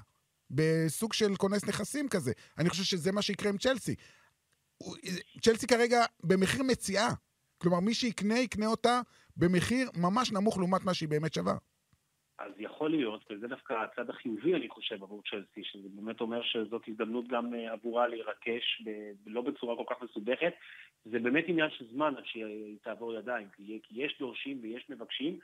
בסוג 0.51 1.13
של 1.13 1.37
כונס 1.37 1.65
נכסים 1.65 2.09
כזה. 2.09 2.33
אני 2.59 2.71
חושב 2.71 2.83
שזה 2.83 3.13
מה 3.13 3.23
שיקרה 3.23 3.51
עם 3.51 3.59
צ'לסי. 3.59 3.95
צ'לסי 5.43 5.67
כרגע 5.67 6.05
במחיר 6.25 6.63
מציאה. 6.63 7.09
כלומר, 7.63 7.81
מי 7.81 7.95
שיקנה, 7.95 8.39
יקנה 8.39 8.67
אותה 8.67 9.01
במחיר 9.37 9.91
ממש 9.97 10.33
נמוך 10.33 10.59
לעומת 10.59 10.85
מה 10.85 10.95
שהיא 10.95 11.09
באמת 11.09 11.35
שווה. 11.35 11.55
אז 12.39 12.53
יכול 12.59 12.91
להיות, 12.91 13.25
וזה 13.31 13.49
דווקא 13.49 13.73
הצד 13.73 14.11
החיובי, 14.11 14.55
אני 14.55 14.69
חושב, 14.69 15.03
עבור 15.03 15.23
צ'לסי, 15.31 15.65
שזה 15.65 15.89
באמת 15.95 16.21
אומר 16.21 16.43
שזאת 16.43 16.83
הזדמנות 16.89 17.29
גם 17.29 17.55
אה, 17.55 17.73
עבורה 17.73 18.09
להירקש, 18.09 18.83
לא 19.27 19.43
בצורה 19.43 19.77
כל 19.77 19.95
כך 19.95 20.03
מסובכת. 20.03 20.53
זה 21.05 21.19
באמת 21.19 21.45
עניין 21.47 21.71
של 21.71 21.85
זמן 21.93 22.15
עד 22.17 22.25
שהיא 22.25 22.77
תעבור 22.83 23.15
ידיים, 23.15 23.49
כי 23.57 23.81
יש 23.91 24.17
דורשים 24.19 24.59
ויש 24.63 24.91
מבקשים. 24.91 25.39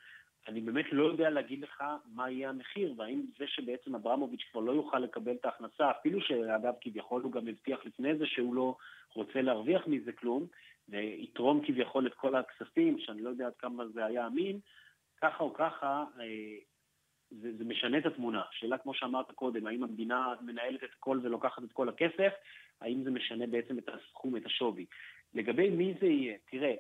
אני 0.48 0.60
באמת 0.60 0.84
לא 0.92 1.04
יודע 1.04 1.30
להגיד 1.30 1.60
לך 1.62 1.84
מה 2.14 2.30
יהיה 2.30 2.48
המחיר, 2.48 2.94
והאם 2.96 3.20
זה 3.38 3.44
שבעצם 3.46 3.94
אברמוביץ' 3.94 4.44
כבר 4.52 4.60
לא 4.60 4.72
יוכל 4.72 4.98
לקבל 4.98 5.32
את 5.32 5.44
ההכנסה, 5.44 5.90
אפילו 5.90 6.20
שאגב 6.20 6.72
כביכול 6.80 7.22
הוא 7.22 7.32
גם 7.32 7.48
הבטיח 7.48 7.78
לפני 7.84 8.18
זה 8.18 8.26
שהוא 8.26 8.54
לא 8.54 8.76
רוצה 9.14 9.42
להרוויח 9.42 9.86
מזה 9.86 10.12
כלום, 10.12 10.46
ויתרום 10.88 11.66
כביכול 11.66 12.06
את 12.06 12.14
כל 12.14 12.34
הכספים, 12.36 12.98
שאני 12.98 13.22
לא 13.22 13.28
יודע 13.28 13.46
עד 13.46 13.56
כמה 13.58 13.88
זה 13.88 14.04
היה 14.04 14.26
אמין, 14.26 14.60
ככה 15.20 15.44
או 15.44 15.54
ככה, 15.54 16.04
אה, 16.20 16.56
זה, 17.30 17.56
זה 17.58 17.64
משנה 17.64 17.98
את 17.98 18.06
התמונה. 18.06 18.42
שאלה, 18.50 18.78
כמו 18.78 18.94
שאמרת 18.94 19.30
קודם, 19.32 19.66
האם 19.66 19.82
המדינה 19.82 20.34
מנהלת 20.40 20.84
את 20.84 20.90
הכל 20.98 21.20
ולוקחת 21.22 21.64
את 21.64 21.72
כל 21.72 21.88
הכסף, 21.88 22.32
האם 22.80 23.04
זה 23.04 23.10
משנה 23.10 23.46
בעצם 23.46 23.78
את 23.78 23.88
הסכום, 23.88 24.36
את 24.36 24.46
השווי. 24.46 24.86
לגבי 25.34 25.70
מי 25.70 25.94
זה 26.00 26.06
יהיה, 26.06 26.36
תראה, 26.50 26.74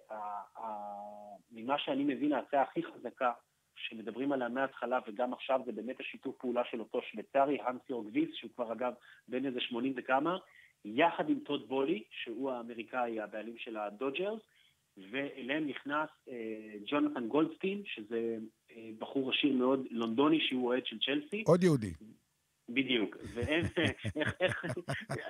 ממה 1.50 1.78
שאני 1.78 2.04
מבין, 2.04 2.32
ההצעה 2.32 2.62
הכי 2.62 2.82
חזקה 2.82 3.32
שמדברים 3.76 4.32
עליה 4.32 4.48
מההתחלה 4.48 4.98
וגם 5.06 5.32
עכשיו 5.32 5.60
זה 5.64 5.72
באמת 5.72 6.00
השיתוף 6.00 6.36
פעולה 6.36 6.62
של 6.70 6.80
אותו 6.80 7.02
שוויצרי, 7.02 7.58
הנס 7.60 7.80
יורגוויס, 7.90 8.34
שהוא 8.34 8.50
כבר 8.54 8.72
אגב 8.72 8.92
בין 9.28 9.46
איזה 9.46 9.60
80 9.60 9.92
וכמה, 9.96 10.38
יחד 10.84 11.30
עם 11.30 11.38
טוד 11.40 11.68
בולי, 11.68 12.02
שהוא 12.10 12.50
האמריקאי, 12.50 13.20
הבעלים 13.20 13.58
של 13.58 13.76
הדודג'רס, 13.76 14.40
ואליהם 15.10 15.66
נכנס 15.66 16.08
אה, 16.28 16.74
ג'ונתן 16.86 17.28
גולדסטין, 17.28 17.82
שזה 17.84 18.36
אה, 18.70 18.90
בחור 18.98 19.32
עשיר 19.32 19.52
מאוד 19.52 19.86
לונדוני 19.90 20.40
שהוא 20.40 20.66
אוהד 20.66 20.86
של 20.86 20.98
צ'לסי. 20.98 21.44
עוד 21.46 21.62
יהודי. 21.62 21.92
בדיוק, 22.68 23.16
ואיך 23.34 23.78
איך, 23.78 24.06
איך, 24.40 24.64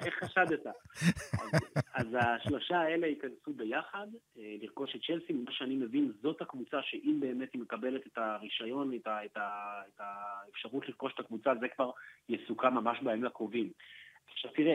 איך 0.05 0.15
חשדת? 0.25 0.67
אז, 0.67 1.61
אז 1.95 2.07
השלושה 2.21 2.79
האלה 2.79 3.07
ייכנסו 3.07 3.53
ביחד 3.53 4.07
אה, 4.39 4.55
לרכוש 4.63 4.97
את 4.97 5.01
צ'לסי, 5.07 5.33
ממה 5.33 5.53
שאני 5.53 5.77
מבין 5.77 6.13
זאת 6.23 6.43
הקבוצה 6.43 6.77
שאם 6.83 7.17
באמת 7.21 7.53
היא 7.53 7.63
מקבלת 7.63 8.07
את 8.07 8.19
הרישיון, 8.19 8.95
את, 8.95 9.07
ה, 9.07 9.25
את, 9.25 9.37
ה, 9.37 9.81
את 9.89 10.01
האפשרות 10.01 10.89
לרכוש 10.89 11.13
את 11.15 11.21
הקבוצה, 11.21 11.51
זה 11.61 11.69
כבר 11.69 11.91
יסוכם 12.29 12.75
ממש 12.75 12.99
בימים 13.03 13.27
הקרובים. 13.27 13.71
עכשיו 14.33 14.51
תראה, 14.57 14.75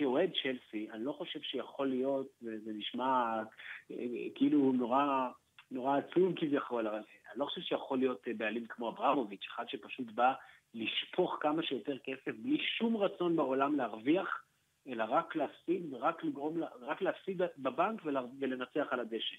כאוהד 0.00 0.30
צ'לסי, 0.42 0.90
אני 0.90 1.04
לא 1.04 1.12
חושב 1.12 1.40
שיכול 1.40 1.88
להיות, 1.88 2.26
וזה 2.42 2.72
נשמע 2.72 3.42
אה, 3.90 3.96
כאילו 4.34 4.72
נורא, 4.72 5.28
נורא 5.70 5.98
עצוב 5.98 6.32
כביכול, 6.36 6.86
אבל 6.86 6.96
אני 6.96 7.38
לא 7.38 7.44
חושב 7.44 7.60
שיכול 7.60 7.98
להיות 7.98 8.28
בעלים 8.36 8.66
כמו 8.66 8.88
אברמוביץ', 8.88 9.46
אחד 9.54 9.68
שפשוט 9.68 10.10
בא 10.14 10.32
לשפוך 10.74 11.38
כמה 11.40 11.62
שיותר 11.62 11.98
כסף 12.04 12.32
בלי 12.42 12.58
שום 12.78 12.96
רצון 12.96 13.36
בעולם 13.36 13.76
להרוויח, 13.76 14.44
אלא 14.88 15.04
רק 15.08 15.36
להפסיד 15.36 15.94
ורק 15.94 16.24
לגרום, 16.24 16.60
רק 16.80 17.02
להפסיד 17.02 17.42
בבנק 17.58 18.00
ולנצח 18.40 18.86
על 18.90 19.00
הדשא. 19.00 19.36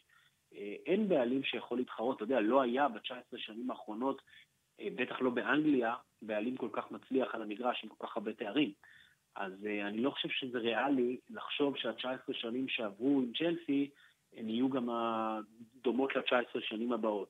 אין 0.85 1.09
בעלים 1.09 1.43
שיכול 1.43 1.77
להתחרות, 1.77 2.15
אתה 2.15 2.23
יודע, 2.23 2.39
לא 2.41 2.61
היה 2.61 2.89
ב-19 2.89 3.37
שנים 3.37 3.71
האחרונות, 3.71 4.21
בטח 4.81 5.21
לא 5.21 5.29
באנגליה, 5.29 5.95
בעלים 6.21 6.57
כל 6.57 6.69
כך 6.71 6.91
מצליח 6.91 7.35
על 7.35 7.41
המגרש 7.41 7.83
עם 7.83 7.89
כל 7.89 8.07
כך 8.07 8.17
הרבה 8.17 8.33
תארים. 8.33 8.71
אז 9.35 9.53
אני 9.87 9.97
לא 9.97 10.09
חושב 10.09 10.29
שזה 10.29 10.59
ריאלי 10.59 11.17
לחשוב 11.29 11.77
שה-19 11.77 12.33
שנים 12.33 12.67
שעברו 12.67 13.21
עם 13.21 13.31
צ'לסי, 13.37 13.89
הן 14.33 14.49
יהיו 14.49 14.69
גם 14.69 14.89
דומות 15.83 16.15
ל-19 16.15 16.61
שנים 16.61 16.93
הבאות. 16.93 17.29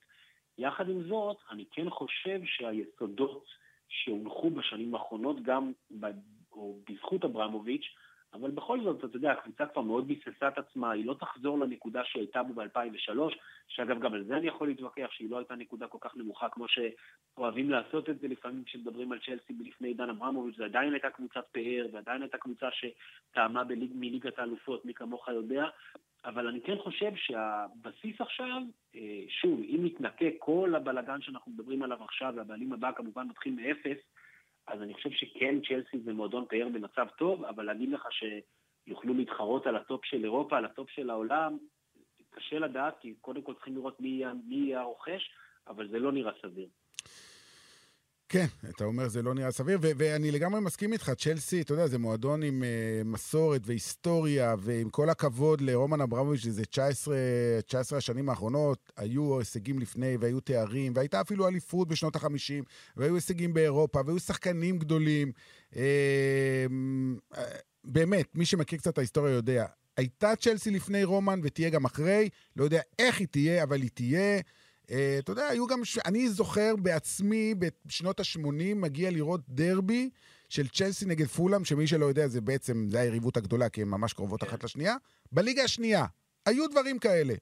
יחד 0.57 0.89
עם 0.89 1.03
זאת, 1.07 1.37
אני 1.51 1.65
כן 1.71 1.89
חושב 1.89 2.39
שהיסודות 2.45 3.45
שהונחו 3.89 4.49
בשנים 4.49 4.95
האחרונות, 4.95 5.41
גם 5.41 5.71
ב, 5.99 6.05
או 6.51 6.79
בזכות 6.89 7.25
אברמוביץ', 7.25 7.85
אבל 8.33 8.51
בכל 8.51 8.83
זאת, 8.83 9.05
אתה 9.05 9.17
יודע, 9.17 9.31
הקבוצה 9.31 9.65
כבר 9.65 9.81
מאוד 9.81 10.07
ביססה 10.07 10.47
את 10.47 10.57
עצמה, 10.57 10.91
היא 10.91 11.05
לא 11.05 11.13
תחזור 11.13 11.59
לנקודה 11.59 12.01
שהייתה 12.05 12.43
בו 12.43 12.53
ב-2003, 12.53 13.35
שאגב, 13.67 13.99
גם 13.99 14.13
על 14.13 14.23
זה 14.23 14.37
אני 14.37 14.47
יכול 14.47 14.67
להתווכח, 14.67 15.07
שהיא 15.11 15.31
לא 15.31 15.37
הייתה 15.37 15.55
נקודה 15.55 15.87
כל 15.87 15.97
כך 16.01 16.17
נמוכה 16.17 16.49
כמו 16.49 16.65
שאוהבים 16.67 17.69
לעשות 17.69 18.09
את 18.09 18.19
זה 18.19 18.27
לפעמים 18.27 18.63
כשמדברים 18.63 19.11
על 19.11 19.19
צ'לסי 19.19 19.53
לפני 19.59 19.87
עידן 19.87 20.09
אברמוביץ', 20.09 20.57
זה 20.57 20.65
עדיין 20.65 20.93
הייתה 20.93 21.09
קבוצת 21.09 21.45
פאר, 21.51 21.87
ועדיין 21.91 22.21
הייתה 22.21 22.37
קבוצה 22.37 22.67
שטעמה 22.71 23.63
בליג, 23.63 23.91
מליגת 23.95 24.39
האלופות, 24.39 24.85
מי 24.85 24.93
כמוך 24.93 25.27
יודע, 25.27 25.65
אבל 26.25 26.47
אני 26.47 26.61
כן 26.61 26.77
חושב 26.77 27.11
שהבסיס 27.15 28.21
עכשיו, 28.21 28.61
אה, 28.95 29.23
שוב, 29.29 29.59
אם 29.59 29.79
נתנקה 29.83 30.25
כל 30.39 30.73
הבלגן 30.75 31.21
שאנחנו 31.21 31.51
מדברים 31.51 31.83
עליו 31.83 32.03
עכשיו, 32.03 32.33
והבעלים 32.35 32.73
הבא 32.73 32.91
כמובן 32.91 33.27
מתחיל 33.27 33.53
מאפס, 33.53 33.97
אז 34.67 34.81
אני 34.81 34.93
חושב 34.93 35.11
שכן 35.11 35.55
צ'לסי 35.67 35.99
זה 35.99 36.13
מועדון 36.13 36.45
פאר 36.49 36.67
במצב 36.73 37.07
טוב, 37.17 37.43
אבל 37.43 37.65
להגיד 37.65 37.89
לך 37.91 38.07
שיוכלו 38.11 39.13
להתחרות 39.13 39.67
על 39.67 39.75
הטופ 39.75 40.05
של 40.05 40.23
אירופה, 40.23 40.57
על 40.57 40.65
הטופ 40.65 40.89
של 40.89 41.09
העולם, 41.09 41.57
קשה 42.29 42.59
לדעת, 42.59 42.99
כי 42.99 43.13
קודם 43.21 43.41
כל 43.41 43.53
צריכים 43.53 43.75
לראות 43.75 43.99
מי 43.99 44.23
יהיה, 44.49 44.81
הרוכש, 44.81 45.31
אבל 45.67 45.87
זה 45.87 45.99
לא 45.99 46.11
נראה 46.11 46.31
סביר. 46.41 46.67
כן, 48.31 48.45
אתה 48.69 48.83
אומר 48.83 49.07
זה 49.07 49.21
לא 49.21 49.33
נראה 49.33 49.51
סביר, 49.51 49.79
ו- 49.81 49.91
ואני 49.97 50.31
לגמרי 50.31 50.61
מסכים 50.61 50.93
איתך, 50.93 51.11
צ'לסי, 51.17 51.61
אתה 51.61 51.73
יודע, 51.73 51.87
זה 51.87 51.97
מועדון 51.97 52.43
עם 52.43 52.63
אה, 52.63 53.07
מסורת 53.07 53.61
והיסטוריה, 53.65 54.55
ועם 54.59 54.89
כל 54.89 55.09
הכבוד 55.09 55.61
לרומן 55.61 56.01
אברמוביץ', 56.01 56.41
זה 56.41 56.65
19, 56.65 57.15
19 57.65 57.97
השנים 57.97 58.29
האחרונות, 58.29 58.91
היו 58.97 59.39
הישגים 59.39 59.79
לפני, 59.79 60.17
והיו 60.19 60.39
תארים, 60.39 60.93
והייתה 60.95 61.21
אפילו 61.21 61.47
אליפות 61.47 61.87
בשנות 61.87 62.15
ה-50, 62.15 62.63
והיו 62.97 63.15
הישגים 63.15 63.53
באירופה, 63.53 63.99
והיו 64.05 64.19
שחקנים 64.19 64.79
גדולים. 64.79 65.31
Uh, 65.71 65.75
uh, 67.33 67.37
באמת, 67.83 68.35
מי 68.35 68.45
שמכיר 68.45 68.79
קצת 68.79 68.93
את 68.93 68.97
ההיסטוריה 68.97 69.33
יודע, 69.33 69.65
הייתה 69.97 70.35
צ'לסי 70.35 70.71
לפני 70.71 71.03
רומן 71.03 71.39
ותהיה 71.43 71.69
גם 71.69 71.85
אחרי, 71.85 72.29
לא 72.55 72.63
יודע 72.63 72.81
איך 72.99 73.19
היא 73.19 73.27
תהיה, 73.27 73.63
אבל 73.63 73.81
היא 73.81 73.89
תהיה. 73.93 74.39
אה, 74.91 75.15
אתה 75.19 75.31
יודע, 75.31 75.47
היו 75.47 75.67
גם... 75.67 75.81
אני 76.05 76.27
זוכר 76.27 76.75
בעצמי, 76.83 77.53
בשנות 77.85 78.19
ה-80, 78.19 78.75
מגיע 78.75 79.11
לראות 79.11 79.41
דרבי 79.49 80.09
של 80.49 80.67
צ'לסי 80.67 81.05
נגד 81.05 81.25
פולאם, 81.25 81.65
שמי 81.65 81.87
שלא 81.87 82.05
יודע, 82.05 82.27
זה 82.27 82.41
בעצם, 82.41 82.73
זה 82.87 82.99
היריבות 82.99 83.37
הגדולה, 83.37 83.69
כי 83.69 83.81
הן 83.81 83.87
ממש 83.87 84.13
קרובות 84.13 84.41
כן. 84.41 84.47
אחת 84.47 84.63
לשנייה. 84.63 84.95
בליגה 85.31 85.63
השנייה. 85.63 86.05
היו 86.45 86.67
דברים 86.67 86.99
כאלה. 86.99 87.33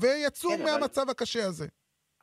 ויצאו 0.00 0.50
כן, 0.50 0.64
מהמצב 0.64 1.00
אבל... 1.00 1.10
הקשה 1.10 1.44
הזה. 1.44 1.66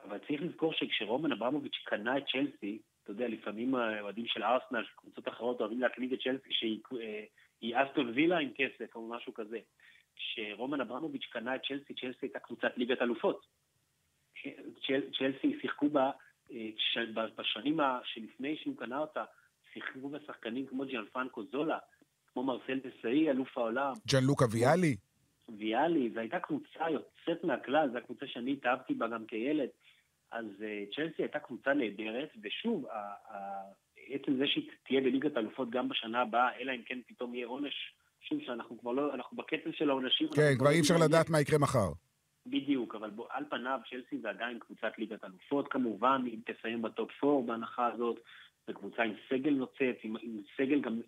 אבל 0.03 0.17
צריך 0.27 0.41
לזכור 0.41 0.73
שכשרומן 0.73 1.31
אברמוביץ' 1.31 1.83
קנה 1.85 2.17
את 2.17 2.23
צ'לסי, 2.31 2.79
אתה 3.03 3.11
יודע, 3.11 3.27
לפעמים 3.27 3.75
האוהדים 3.75 4.25
של 4.27 4.43
ארסנל, 4.43 4.83
קבוצות 4.95 5.27
אחרות, 5.27 5.59
אוהבים 5.59 5.81
להקליג 5.81 6.13
את 6.13 6.19
צ'לסי 6.23 6.49
שהיא 6.51 6.79
אה, 7.73 7.83
אסטון 7.83 8.09
וילה 8.15 8.37
עם 8.37 8.49
כסף 8.55 8.95
או 8.95 9.07
משהו 9.07 9.33
כזה. 9.33 9.59
כשרומן 10.15 10.81
אברמוביץ' 10.81 11.25
קנה 11.31 11.55
את 11.55 11.61
צ'לסי, 11.67 11.93
צ'לסי 11.93 12.17
הייתה 12.21 12.39
קבוצת 12.39 12.71
ליגת 12.77 13.01
אלופות. 13.01 13.45
צ'לסי 15.17 15.59
שיחקו 15.61 15.89
בה, 15.89 16.11
אה, 16.51 16.69
בשנים 17.37 17.79
שלפני 18.03 18.57
שהוא 18.57 18.77
קנה 18.77 18.99
אותה, 18.99 19.23
שיחקו 19.73 20.09
בה 20.09 20.17
שחקנים 20.27 20.65
כמו 20.65 20.83
ג'אן 20.85 21.05
פרנקו 21.11 21.43
זולה, 21.51 21.77
כמו 22.33 22.43
מרסל 22.43 22.79
דסאי, 22.79 23.29
אלוף 23.29 23.57
העולם. 23.57 23.93
ג'אן 24.07 24.23
לוקה 24.23 24.45
ויאלי. 24.51 24.95
ויאלי, 25.57 26.09
זו 26.13 26.19
הייתה 26.19 26.39
קבוצה 26.39 26.89
יוצאת 26.89 27.43
מהכלל, 27.43 27.89
זו 27.91 27.97
הקבוצה 27.97 28.27
שאני 28.27 28.53
התאהבתי 28.53 28.93
בה 28.93 29.07
גם 29.07 29.25
כילד. 29.25 29.69
אז 30.31 30.45
uh, 30.45 30.95
צ'לסי 30.95 31.21
הייתה 31.21 31.39
קבוצה 31.39 31.73
נהדרת, 31.73 32.29
ושוב, 32.43 32.85
עצם 34.09 34.37
זה 34.37 34.47
שהיא 34.47 34.69
תהיה 34.87 35.01
בליגת 35.01 35.35
האלופות 35.37 35.69
גם 35.69 35.89
בשנה 35.89 36.21
הבאה, 36.21 36.59
אלא 36.59 36.71
אם 36.71 36.81
כן 36.85 36.99
פתאום 37.07 37.35
יהיה 37.35 37.47
עונש, 37.47 37.93
שוב, 38.21 38.39
שאנחנו 38.45 38.79
כבר 38.79 38.91
לא, 38.91 39.13
אנחנו 39.13 39.37
בקצב 39.37 39.71
של 39.71 39.89
העונשים. 39.89 40.27
כן, 40.35 40.53
כבר 40.59 40.69
אי 40.69 40.79
אפשר 40.79 40.97
לדעת 41.05 41.29
מה 41.29 41.41
יקרה 41.41 41.59
מחר. 41.59 41.89
בדיוק, 42.45 42.95
אבל 42.95 43.09
בוא, 43.09 43.27
על 43.29 43.45
פניו 43.49 43.79
צ'לסי 43.89 44.17
זה 44.17 44.29
עדיין 44.29 44.59
קבוצת 44.59 44.91
ליגת 44.97 45.23
אלופות 45.23 45.67
כמובן, 45.67 46.21
אם 46.27 46.39
תסיים 46.45 46.81
בטופ 46.81 47.23
4 47.23 47.41
בהנחה 47.47 47.87
הזאת, 47.87 48.19
זו 48.67 48.73
קבוצה 48.73 49.03
עם 49.03 49.13
סגל 49.29 49.53
נוצץ, 49.53 49.97
עם, 50.03 50.15
עם 50.21 50.41
סגל 50.57 50.81
גם, 50.81 50.99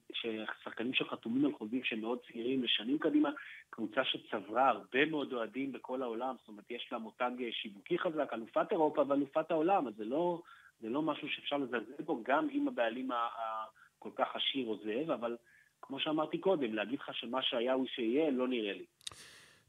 שחקנים 0.63 0.93
שחתומים 0.93 1.45
על 1.45 1.53
חוזים 1.53 1.83
שהם 1.83 2.01
מאוד 2.01 2.19
צעירים 2.27 2.63
לשנים 2.63 2.97
קדימה, 2.99 3.29
קבוצה 3.69 4.03
שצברה 4.03 4.69
הרבה 4.69 5.05
מאוד 5.05 5.33
אוהדים 5.33 5.71
בכל 5.71 6.01
העולם, 6.01 6.35
זאת 6.39 6.47
אומרת 6.47 6.71
יש 6.71 6.89
לה 6.91 6.97
מותג 6.97 7.31
שיווקי 7.51 7.99
חזק, 7.99 8.33
אלופת 8.33 8.71
אירופה 8.71 9.03
ואלופת 9.07 9.51
העולם, 9.51 9.87
אז 9.87 9.95
זה 9.95 10.05
לא, 10.05 10.41
זה 10.79 10.89
לא 10.89 11.01
משהו 11.01 11.29
שאפשר 11.29 11.57
לזלזל 11.57 12.03
בו, 12.05 12.23
גם 12.23 12.47
אם 12.49 12.67
הבעלים 12.67 13.09
הכל 13.11 14.09
כך 14.15 14.35
עשיר 14.35 14.67
עוזב, 14.67 15.11
אבל 15.11 15.37
כמו 15.81 15.99
שאמרתי 15.99 16.37
קודם, 16.37 16.73
להגיד 16.73 16.99
לך 16.99 17.13
שמה 17.13 17.41
שהיה 17.41 17.73
הוא 17.73 17.87
שיהיה, 17.87 18.31
לא 18.31 18.47
נראה 18.47 18.73
לי. 18.73 18.85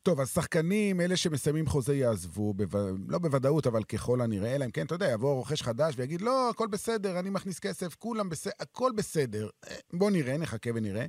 טוב, 0.07 0.21
אז 0.21 0.31
שחקנים, 0.31 1.01
אלה 1.01 1.17
שמסיימים 1.17 1.67
חוזה 1.67 1.97
יעזבו, 1.97 2.55
בו... 2.55 2.79
לא 3.09 3.19
בוודאות, 3.19 3.67
אבל 3.67 3.85
ככל 3.85 4.21
הנראה, 4.21 4.55
אלא 4.55 4.65
אם 4.65 4.71
כן, 4.71 4.87
אתה 4.87 4.95
יודע, 4.95 5.11
יבוא 5.11 5.35
רוכש 5.35 5.63
חדש 5.63 5.95
ויגיד, 5.97 6.21
לא, 6.21 6.51
הכל 6.51 6.67
בסדר, 6.67 7.19
אני 7.19 7.31
מכניס 7.31 7.59
כסף, 7.59 7.95
כולם 7.95 8.29
בסדר, 8.29 8.53
הכל 8.61 8.93
בסדר. 8.97 9.49
בוא 9.93 10.11
נראה, 10.11 10.37
נחכה 10.37 10.71
ונראה. 10.75 11.07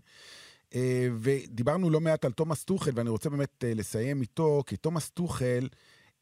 אה, 0.75 1.07
ודיברנו 1.19 1.89
לא 1.89 1.99
מעט 1.99 2.25
על 2.25 2.31
תומאס 2.31 2.63
טוחל, 2.63 2.91
ואני 2.95 3.09
רוצה 3.09 3.29
באמת 3.29 3.63
אה, 3.63 3.73
לסיים 3.73 4.21
איתו, 4.21 4.63
כי 4.65 4.77
תומאס 4.77 5.09
טוחל... 5.09 5.67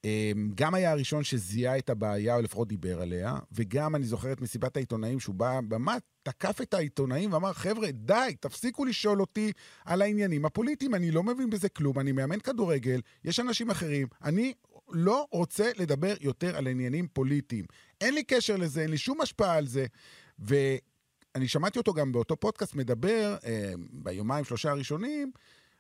אמ, 0.06 0.52
גם 0.56 0.74
היה 0.74 0.92
הראשון 0.92 1.24
שזיהה 1.24 1.78
את 1.78 1.90
הבעיה, 1.90 2.36
או 2.36 2.42
לפחות 2.42 2.68
דיבר 2.68 3.02
עליה, 3.02 3.38
וגם 3.52 3.96
אני 3.96 4.06
זוכר 4.06 4.32
את 4.32 4.42
מסיבת 4.42 4.78
העיתונאים, 4.78 5.20
שהוא 5.20 5.36
בא, 5.36 5.60
במה, 5.68 5.98
תקף 6.24 6.62
את 6.62 6.74
העיתונאים 6.74 7.34
ואמר, 7.34 7.54
חבר'ה, 7.54 7.92
די, 7.92 8.36
תפסיקו 8.40 8.86
לשאול 8.86 9.22
אותי 9.22 9.52
על 9.86 10.02
העניינים 10.02 10.46
הפוליטיים, 10.46 10.96
אני 10.96 11.12
לא 11.12 11.24
מבין 11.24 11.50
בזה 11.50 11.70
כלום, 11.70 12.00
אני 12.00 12.12
מאמן 12.12 12.40
כדורגל, 12.40 13.02
יש 13.24 13.40
אנשים 13.40 13.70
אחרים, 13.70 14.08
אני 14.24 14.54
לא 14.90 15.28
רוצה 15.32 15.72
לדבר 15.78 16.14
יותר 16.22 16.58
על 16.58 16.68
עניינים 16.68 17.08
פוליטיים. 17.08 17.66
אין 18.02 18.14
לי 18.14 18.24
קשר 18.24 18.58
לזה, 18.58 18.82
אין 18.82 18.90
לי 18.90 18.98
שום 18.98 19.22
השפעה 19.22 19.56
על 19.58 19.68
זה. 19.68 19.86
ואני 20.40 21.48
שמעתי 21.48 21.80
אותו 21.80 21.94
גם 21.94 22.12
באותו 22.12 22.38
פודקאסט 22.38 22.76
מדבר, 22.76 23.38
אה, 23.46 23.74
ביומיים, 23.92 24.46
שלושה 24.46 24.72
הראשונים, 24.72 25.32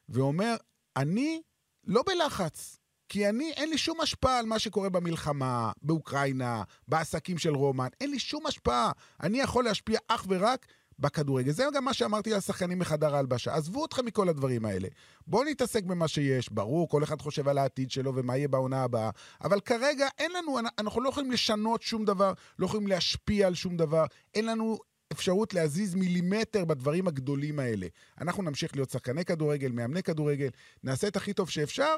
ואומר, 0.09 0.55
אני 0.95 1.41
לא 1.87 2.03
בלחץ. 2.05 2.84
כי 3.09 3.29
אני, 3.29 3.51
אין 3.51 3.69
לי 3.69 3.77
שום 3.77 4.01
השפעה 4.01 4.39
על 4.39 4.45
מה 4.45 4.59
שקורה 4.59 4.89
במלחמה, 4.89 5.71
באוקראינה, 5.81 6.63
בעסקים 6.87 7.37
של 7.37 7.55
רומן. 7.55 7.87
אין 8.01 8.11
לי 8.11 8.19
שום 8.19 8.45
השפעה. 8.45 8.91
אני 9.23 9.39
יכול 9.39 9.63
להשפיע 9.63 9.99
אך 10.07 10.25
ורק 10.29 10.65
בכדורגל. 10.99 11.51
זה 11.51 11.65
גם 11.73 11.85
מה 11.85 11.93
שאמרתי 11.93 12.31
על 12.31 12.37
השחקנים 12.37 12.79
מחדר 12.79 13.15
ההלבשה. 13.15 13.55
עזבו 13.55 13.85
אתכם 13.85 14.05
מכל 14.05 14.29
הדברים 14.29 14.65
האלה. 14.65 14.87
בואו 15.27 15.43
נתעסק 15.43 15.83
במה 15.83 16.07
שיש. 16.07 16.51
ברור, 16.51 16.89
כל 16.89 17.03
אחד 17.03 17.21
חושב 17.21 17.47
על 17.47 17.57
העתיד 17.57 17.91
שלו 17.91 18.15
ומה 18.15 18.37
יהיה 18.37 18.47
בעונה 18.47 18.83
הבאה. 18.83 19.09
אבל 19.43 19.59
כרגע 19.59 20.07
אין 20.17 20.31
לנו, 20.31 20.59
אנחנו 20.79 21.01
לא 21.01 21.09
יכולים 21.09 21.31
לשנות 21.31 21.81
שום 21.81 22.05
דבר, 22.05 22.33
לא 22.59 22.65
יכולים 22.65 22.87
להשפיע 22.87 23.47
על 23.47 23.55
שום 23.55 23.77
דבר. 23.77 24.05
אין 24.33 24.45
לנו 24.45 24.77
אפשרות 25.11 25.53
להזיז 25.53 25.95
מילימטר 25.95 26.65
בדברים 26.65 27.07
הגדולים 27.07 27.59
האלה. 27.59 27.87
אנחנו 28.21 28.43
נמשיך 28.43 28.75
להיות 28.75 28.89
שחקני 28.89 29.25
כדורגל, 29.25 29.71
מאמני 29.71 30.03
כדורגל, 30.03 30.49
נעשה 30.83 31.07
את 31.07 31.15
הכי 31.15 31.33
טוב 31.33 31.49
שאפשר, 31.49 31.95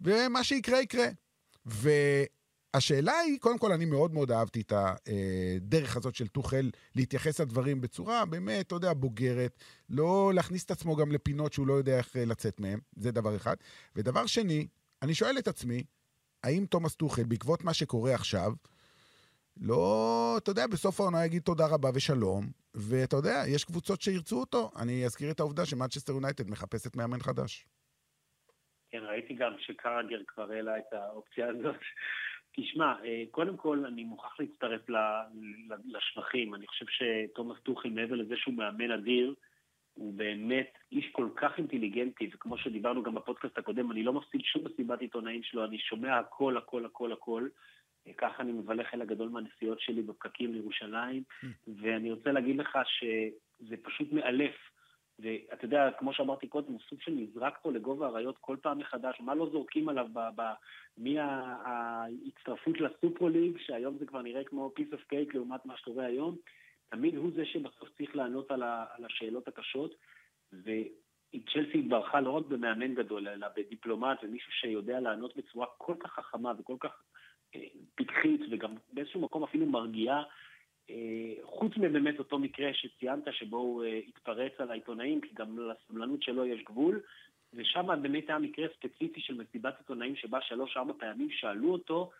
ומה 0.00 0.44
שיקרה, 0.44 0.80
יקרה. 0.80 1.06
והשאלה 1.64 3.18
היא, 3.18 3.38
קודם 3.40 3.58
כל, 3.58 3.72
אני 3.72 3.84
מאוד 3.84 4.14
מאוד 4.14 4.30
אהבתי 4.30 4.60
את 4.60 4.72
הדרך 4.76 5.96
הזאת 5.96 6.14
של 6.14 6.26
טוחל 6.26 6.70
להתייחס 6.94 7.40
לדברים 7.40 7.80
בצורה 7.80 8.24
באמת, 8.24 8.66
אתה 8.66 8.74
יודע, 8.74 8.92
בוגרת, 8.92 9.58
לא 9.88 10.32
להכניס 10.34 10.64
את 10.64 10.70
עצמו 10.70 10.96
גם 10.96 11.12
לפינות 11.12 11.52
שהוא 11.52 11.66
לא 11.66 11.74
יודע 11.74 11.98
איך 11.98 12.16
לצאת 12.16 12.60
מהן, 12.60 12.78
זה 12.96 13.10
דבר 13.10 13.36
אחד. 13.36 13.56
ודבר 13.96 14.26
שני, 14.26 14.66
אני 15.02 15.14
שואל 15.14 15.38
את 15.38 15.48
עצמי, 15.48 15.84
האם 16.44 16.66
תומאס 16.66 16.94
טוחל, 16.94 17.24
בעקבות 17.24 17.64
מה 17.64 17.74
שקורה 17.74 18.14
עכשיו, 18.14 18.52
לא, 19.60 20.34
אתה 20.38 20.50
יודע, 20.50 20.66
בסוף 20.66 21.00
העונה 21.00 21.26
יגיד 21.26 21.42
תודה 21.42 21.66
רבה 21.66 21.90
ושלום, 21.94 22.50
ואתה 22.74 23.16
יודע, 23.16 23.44
יש 23.46 23.64
קבוצות 23.64 24.00
שירצו 24.00 24.40
אותו. 24.40 24.70
אני 24.76 25.06
אזכיר 25.06 25.30
את 25.30 25.40
העובדה 25.40 25.66
שמאצ'סטר 25.66 26.12
יונייטד 26.12 26.50
מחפשת 26.50 26.96
מאמן 26.96 27.20
חדש. 27.20 27.66
כן, 28.96 29.04
ראיתי 29.04 29.34
גם 29.34 29.52
שקרגר 29.58 30.20
כבר 30.26 30.52
העלה 30.52 30.78
את 30.78 30.92
האופציה 30.92 31.48
הזאת. 31.48 31.76
תשמע, 32.56 32.94
אה, 33.04 33.22
קודם 33.30 33.56
כל 33.56 33.84
אני 33.86 34.04
מוכרח 34.04 34.40
להצטרף 34.40 34.80
לשבחים. 35.84 36.54
אני 36.54 36.66
חושב 36.66 36.86
שתומאס 36.88 37.58
טוחל, 37.62 37.88
מעבר 37.88 38.14
לזה 38.14 38.36
שהוא 38.36 38.54
מאמן 38.54 38.90
אדיר, 38.90 39.34
הוא 39.94 40.14
באמת 40.14 40.78
איש 40.92 41.08
כל 41.12 41.28
כך 41.36 41.58
אינטליגנטי, 41.58 42.30
וכמו 42.34 42.58
שדיברנו 42.58 43.02
גם 43.02 43.14
בפודקאסט 43.14 43.58
הקודם, 43.58 43.92
אני 43.92 44.02
לא 44.02 44.12
מפסיד 44.12 44.40
שום 44.40 44.64
מסיבת 44.66 45.00
עיתונאים 45.00 45.42
שלו, 45.42 45.64
אני 45.64 45.78
שומע 45.78 46.18
הכל, 46.18 46.56
הכל, 46.56 46.84
הכל, 46.84 47.12
הכל. 47.12 47.48
אה, 48.06 48.12
ככה 48.12 48.42
אני 48.42 48.52
מבלה 48.52 48.84
חלק 48.84 49.08
גדול 49.08 49.28
מהנסיעות 49.28 49.80
שלי 49.80 50.02
בפקקים 50.02 50.52
לירושלים, 50.52 51.22
mm. 51.42 51.46
ואני 51.82 52.12
רוצה 52.12 52.32
להגיד 52.32 52.56
לך 52.56 52.78
שזה 52.86 53.76
פשוט 53.82 54.12
מאלף. 54.12 54.75
ואתה 55.18 55.64
יודע, 55.64 55.90
כמו 55.98 56.12
שאמרתי 56.12 56.48
קודם, 56.48 56.72
הוא 56.72 56.80
סוג 56.88 57.00
של 57.00 57.12
נזרק 57.12 57.58
פה 57.62 57.72
לגובה 57.72 58.06
האריות 58.06 58.38
כל 58.40 58.56
פעם 58.62 58.78
מחדש, 58.78 59.20
מה 59.20 59.34
לא 59.34 59.48
זורקים 59.52 59.88
עליו 59.88 60.06
מההצטרפות 60.96 62.80
לסופרו-ליג, 62.80 63.58
שהיום 63.58 63.98
זה 63.98 64.06
כבר 64.06 64.22
נראה 64.22 64.44
כמו 64.44 64.70
piece 64.78 64.94
of 64.94 65.12
cake 65.12 65.34
לעומת 65.34 65.66
מה 65.66 65.76
שקורה 65.76 66.04
היום, 66.06 66.36
תמיד 66.88 67.16
הוא 67.16 67.30
זה 67.34 67.46
שבסוף 67.46 67.88
צריך 67.96 68.16
לענות 68.16 68.50
על, 68.50 68.62
ה, 68.62 68.84
על 68.90 69.04
השאלות 69.04 69.48
הקשות, 69.48 69.94
וצ'לסי 70.52 71.78
התברכה 71.78 72.20
לא 72.20 72.30
רק 72.30 72.46
במאמן 72.46 72.94
גדול, 72.94 73.28
אלא 73.28 73.46
בדיפלומט 73.56 74.18
ומישהו 74.22 74.52
שיודע 74.52 75.00
לענות 75.00 75.36
בצורה 75.36 75.66
כל 75.78 75.94
כך 76.00 76.12
חכמה 76.12 76.52
וכל 76.58 76.76
כך 76.80 77.02
אה, 77.54 77.60
פתחית, 77.94 78.40
וגם 78.50 78.74
באיזשהו 78.92 79.20
מקום 79.20 79.42
אפילו 79.42 79.66
מרגיעה. 79.66 80.22
אה, 80.90 81.34
חוץ 81.42 81.72
מבאמת 81.76 82.18
אותו 82.18 82.38
מקרה 82.38 82.74
שציינת, 82.74 83.24
שבו 83.30 83.56
הוא 83.56 83.84
אה, 83.84 84.00
התפרץ 84.08 84.52
על 84.58 84.70
העיתונאים, 84.70 85.20
כי 85.20 85.28
גם 85.34 85.58
לסבלנות 85.58 86.22
שלו 86.22 86.46
יש 86.46 86.62
גבול, 86.64 87.00
ושם 87.54 88.02
באמת 88.02 88.28
היה 88.28 88.38
מקרה 88.38 88.66
ספציפי 88.76 89.20
של 89.20 89.34
מסיבת 89.34 89.78
עיתונאים 89.78 90.16
שבה 90.16 90.40
שלוש-ארבע 90.40 90.92
פעמים 90.98 91.30
שאלו 91.30 91.72
אותו 91.72 92.10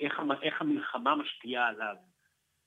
איך, 0.00 0.20
איך 0.42 0.60
המלחמה 0.60 1.16
משפיעה 1.16 1.68
עליו. 1.68 1.96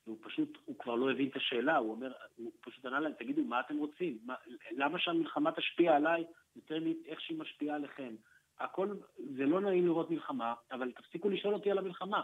והוא 0.07 0.17
פשוט, 0.21 0.57
הוא 0.65 0.77
כבר 0.79 0.95
לא 0.95 1.11
הבין 1.11 1.27
את 1.27 1.35
השאלה, 1.35 1.77
הוא 1.77 1.91
אומר, 1.91 2.11
הוא 2.35 2.51
פשוט 2.61 2.85
ענה 2.85 2.99
להם, 2.99 3.11
תגידו, 3.19 3.43
מה 3.43 3.59
אתם 3.59 3.77
רוצים? 3.77 4.17
מה, 4.25 4.35
למה 4.71 4.99
שהמלחמה 4.99 5.51
תשפיע 5.51 5.95
עליי 5.95 6.23
יותר 6.55 6.79
מאיך 6.79 7.21
שהיא 7.21 7.39
משפיעה 7.39 7.75
עליכם? 7.75 8.15
הכל, 8.59 8.87
זה 9.17 9.45
לא 9.45 9.61
נעים 9.61 9.85
לראות 9.85 10.11
מלחמה, 10.11 10.53
אבל 10.71 10.91
תפסיקו 10.91 11.29
לשאול 11.29 11.53
אותי 11.53 11.71
על 11.71 11.77
המלחמה. 11.77 12.21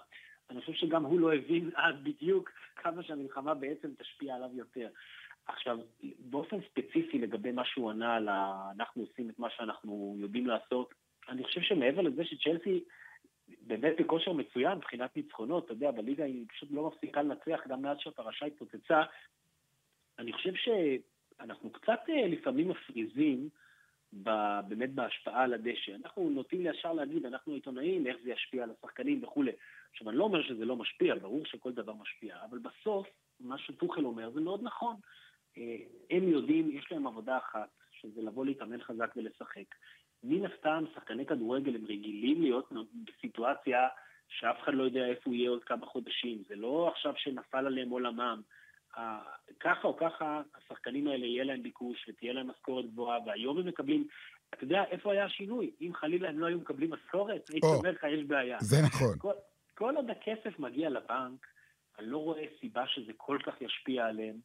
אני 0.49 0.61
חושב 0.61 0.73
שגם 0.73 1.03
הוא 1.03 1.19
לא 1.19 1.33
הבין 1.33 1.69
אז 1.75 1.95
בדיוק 2.03 2.49
כמה 2.75 3.03
שהמלחמה 3.03 3.53
בעצם 3.53 3.89
תשפיע 3.97 4.35
עליו 4.35 4.49
יותר. 4.53 4.89
עכשיו, 5.45 5.79
באופן 6.19 6.57
ספציפי 6.61 7.17
לגבי 7.17 7.51
מה 7.51 7.65
שהוא 7.65 7.89
ענה 7.89 8.15
על 8.15 8.27
ה... 8.27 8.71
אנחנו 8.75 9.01
עושים 9.01 9.29
את 9.29 9.39
מה 9.39 9.49
שאנחנו 9.49 10.15
יודעים 10.19 10.47
לעשות, 10.47 10.93
אני 11.29 11.43
חושב 11.43 11.61
שמעבר 11.61 12.01
לזה 12.01 12.25
שצ'לסי 12.25 12.83
באמת 13.61 13.95
בכושר 13.99 14.33
מצוין 14.33 14.77
מבחינת 14.77 15.15
ניצחונות, 15.15 15.65
אתה 15.65 15.73
יודע, 15.73 15.91
בליגה 15.91 16.23
היא 16.23 16.45
פשוט 16.49 16.69
לא 16.71 16.87
מפסיקה 16.87 17.21
לנצח 17.21 17.59
גם 17.67 17.81
מאז 17.81 17.97
שהפרשה 17.99 18.45
התפוצצה. 18.45 19.01
אני 20.19 20.33
חושב 20.33 20.53
שאנחנו 20.55 21.69
קצת 21.69 21.99
אה, 22.09 22.27
לפעמים 22.27 22.69
מפריזים 22.69 23.49
באמת 24.67 24.93
בהשפעה 24.93 25.43
על 25.43 25.53
הדשא. 25.53 25.95
אנחנו 25.95 26.29
נוטים 26.29 26.65
ישר 26.65 26.93
להגיד, 26.93 27.25
אנחנו 27.25 27.53
עיתונאים, 27.53 28.07
איך 28.07 28.17
זה 28.23 28.31
ישפיע 28.31 28.63
על 28.63 28.71
השחקנים 28.71 29.23
וכולי. 29.23 29.51
עכשיו, 29.91 30.09
אני 30.09 30.17
לא 30.17 30.23
אומר 30.23 30.43
שזה 30.43 30.65
לא 30.65 30.75
משפיע, 30.75 31.15
ברור 31.15 31.45
שכל 31.45 31.71
דבר 31.71 31.93
משפיע, 31.93 32.37
אבל 32.49 32.59
בסוף, 32.59 33.07
מה 33.39 33.57
שטוחל 33.57 34.05
אומר 34.05 34.31
זה 34.31 34.41
מאוד 34.41 34.63
נכון. 34.63 34.95
אה, 35.57 35.77
הם 36.09 36.29
יודעים, 36.29 36.77
יש 36.77 36.91
להם 36.91 37.07
עבודה 37.07 37.37
אחת, 37.37 37.69
שזה 37.91 38.21
לבוא 38.21 38.45
להתאמן 38.45 38.81
חזק 38.81 39.13
ולשחק. 39.15 39.75
מן 40.23 40.45
הסתם, 40.45 40.83
שחקני 40.95 41.25
כדורגל 41.25 41.75
הם 41.75 41.85
רגילים 41.85 42.41
להיות 42.41 42.71
בסיטואציה 43.05 43.87
שאף 44.29 44.55
אחד 44.63 44.73
לא 44.73 44.83
יודע 44.83 45.05
איפה 45.05 45.21
הוא 45.25 45.33
יהיה 45.33 45.49
עוד 45.49 45.63
כמה 45.63 45.85
חודשים. 45.85 46.43
זה 46.47 46.55
לא 46.55 46.91
עכשיו 46.93 47.13
שנפל 47.17 47.65
עליהם 47.65 47.89
עולמם. 47.89 48.41
ככה 49.59 49.87
או 49.87 49.97
ככה, 49.97 50.41
השחקנים 50.55 51.07
האלה 51.07 51.25
יהיה 51.25 51.43
להם 51.43 51.63
ביקוש 51.63 52.09
ותהיה 52.09 52.33
להם 52.33 52.47
משכורת 52.47 52.85
גבוהה, 52.85 53.19
והיום 53.25 53.57
הם 53.57 53.67
מקבלים... 53.67 54.07
אתה 54.53 54.63
יודע, 54.63 54.83
איפה 54.91 55.11
היה 55.11 55.25
השינוי? 55.25 55.71
אם 55.81 55.91
חלילה 55.93 56.29
הם 56.29 56.39
לא 56.39 56.45
היו 56.45 56.57
מקבלים 56.57 56.89
משכורת, 56.89 57.49
הייתי 57.49 57.67
אומר 57.67 57.91
לך, 57.91 58.03
יש 58.03 58.23
בעיה. 58.23 58.57
זה 58.61 58.77
נכון. 58.85 59.17
כל, 59.17 59.33
כל 59.80 59.95
עוד 59.95 60.09
הכסף 60.09 60.59
מגיע 60.59 60.89
לבנק, 60.89 61.47
אני 61.99 62.07
לא 62.07 62.17
רואה 62.17 62.43
סיבה 62.59 62.88
שזה 62.88 63.11
כל 63.17 63.38
כך 63.45 63.61
ישפיע 63.61 64.05
עליהם. 64.05 64.36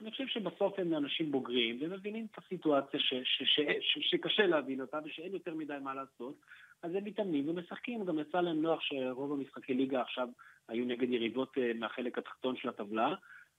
אני 0.00 0.10
חושב 0.10 0.26
שבסוף 0.26 0.78
הם 0.78 0.94
אנשים 0.94 1.32
בוגרים 1.32 1.78
ומבינים 1.80 2.26
את 2.30 2.38
הסיטואציה 2.38 3.00
ש, 3.00 3.14
ש, 3.24 3.42
ש, 3.42 3.60
ש, 3.80 4.10
שקשה 4.10 4.46
להבין 4.46 4.80
אותה 4.80 4.98
ושאין 5.04 5.32
יותר 5.32 5.54
מדי 5.54 5.76
מה 5.82 5.94
לעשות, 5.94 6.34
אז 6.82 6.94
הם 6.94 7.04
מתאמנים 7.04 7.48
ומשחקים. 7.48 8.04
גם 8.04 8.18
יצא 8.18 8.40
להם 8.40 8.62
נוח 8.62 8.80
שרוב 8.80 9.32
המשחקי 9.32 9.74
ליגה 9.74 10.02
עכשיו 10.02 10.28
היו 10.68 10.84
נגד 10.84 11.10
יריבות 11.10 11.58
אה, 11.58 11.72
מהחלק 11.74 12.18
התחתון 12.18 12.56
של 12.56 12.68
הטבלה, 12.68 13.14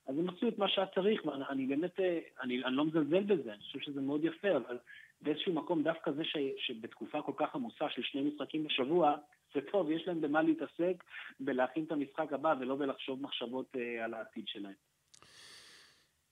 אז 0.06 0.18
הם 0.18 0.28
עשו 0.28 0.48
את 0.48 0.58
מה 0.58 0.68
שהיה 0.68 0.86
צריך, 0.86 1.26
ואני 1.26 1.66
באמת, 1.66 2.00
אה, 2.00 2.18
אני, 2.42 2.64
אני 2.64 2.76
לא 2.76 2.84
מזלזל 2.84 3.22
בזה, 3.22 3.52
אני 3.52 3.62
חושב 3.62 3.80
שזה 3.80 4.00
מאוד 4.00 4.24
יפה, 4.24 4.56
אבל 4.56 4.78
באיזשהו 5.22 5.52
מקום 5.52 5.82
דווקא 5.82 6.10
זה 6.10 6.24
ש, 6.24 6.36
שבתקופה 6.58 7.22
כל 7.22 7.32
כך 7.36 7.54
עמוסה 7.54 7.90
של 7.90 8.02
שני 8.02 8.22
משחקים 8.22 8.64
בשבוע, 8.64 9.16
זה 9.54 9.60
טוב, 9.72 9.90
יש 9.90 10.02
להם 10.06 10.20
במה 10.20 10.42
להתעסק, 10.42 11.04
בלהכין 11.40 11.84
את 11.84 11.92
המשחק 11.92 12.32
הבא 12.32 12.54
ולא 12.60 12.76
בלחשוב 12.76 13.22
מחשבות 13.22 13.66
אה, 13.76 14.04
על 14.04 14.14
העתיד 14.14 14.44
שלהם. 14.46 14.74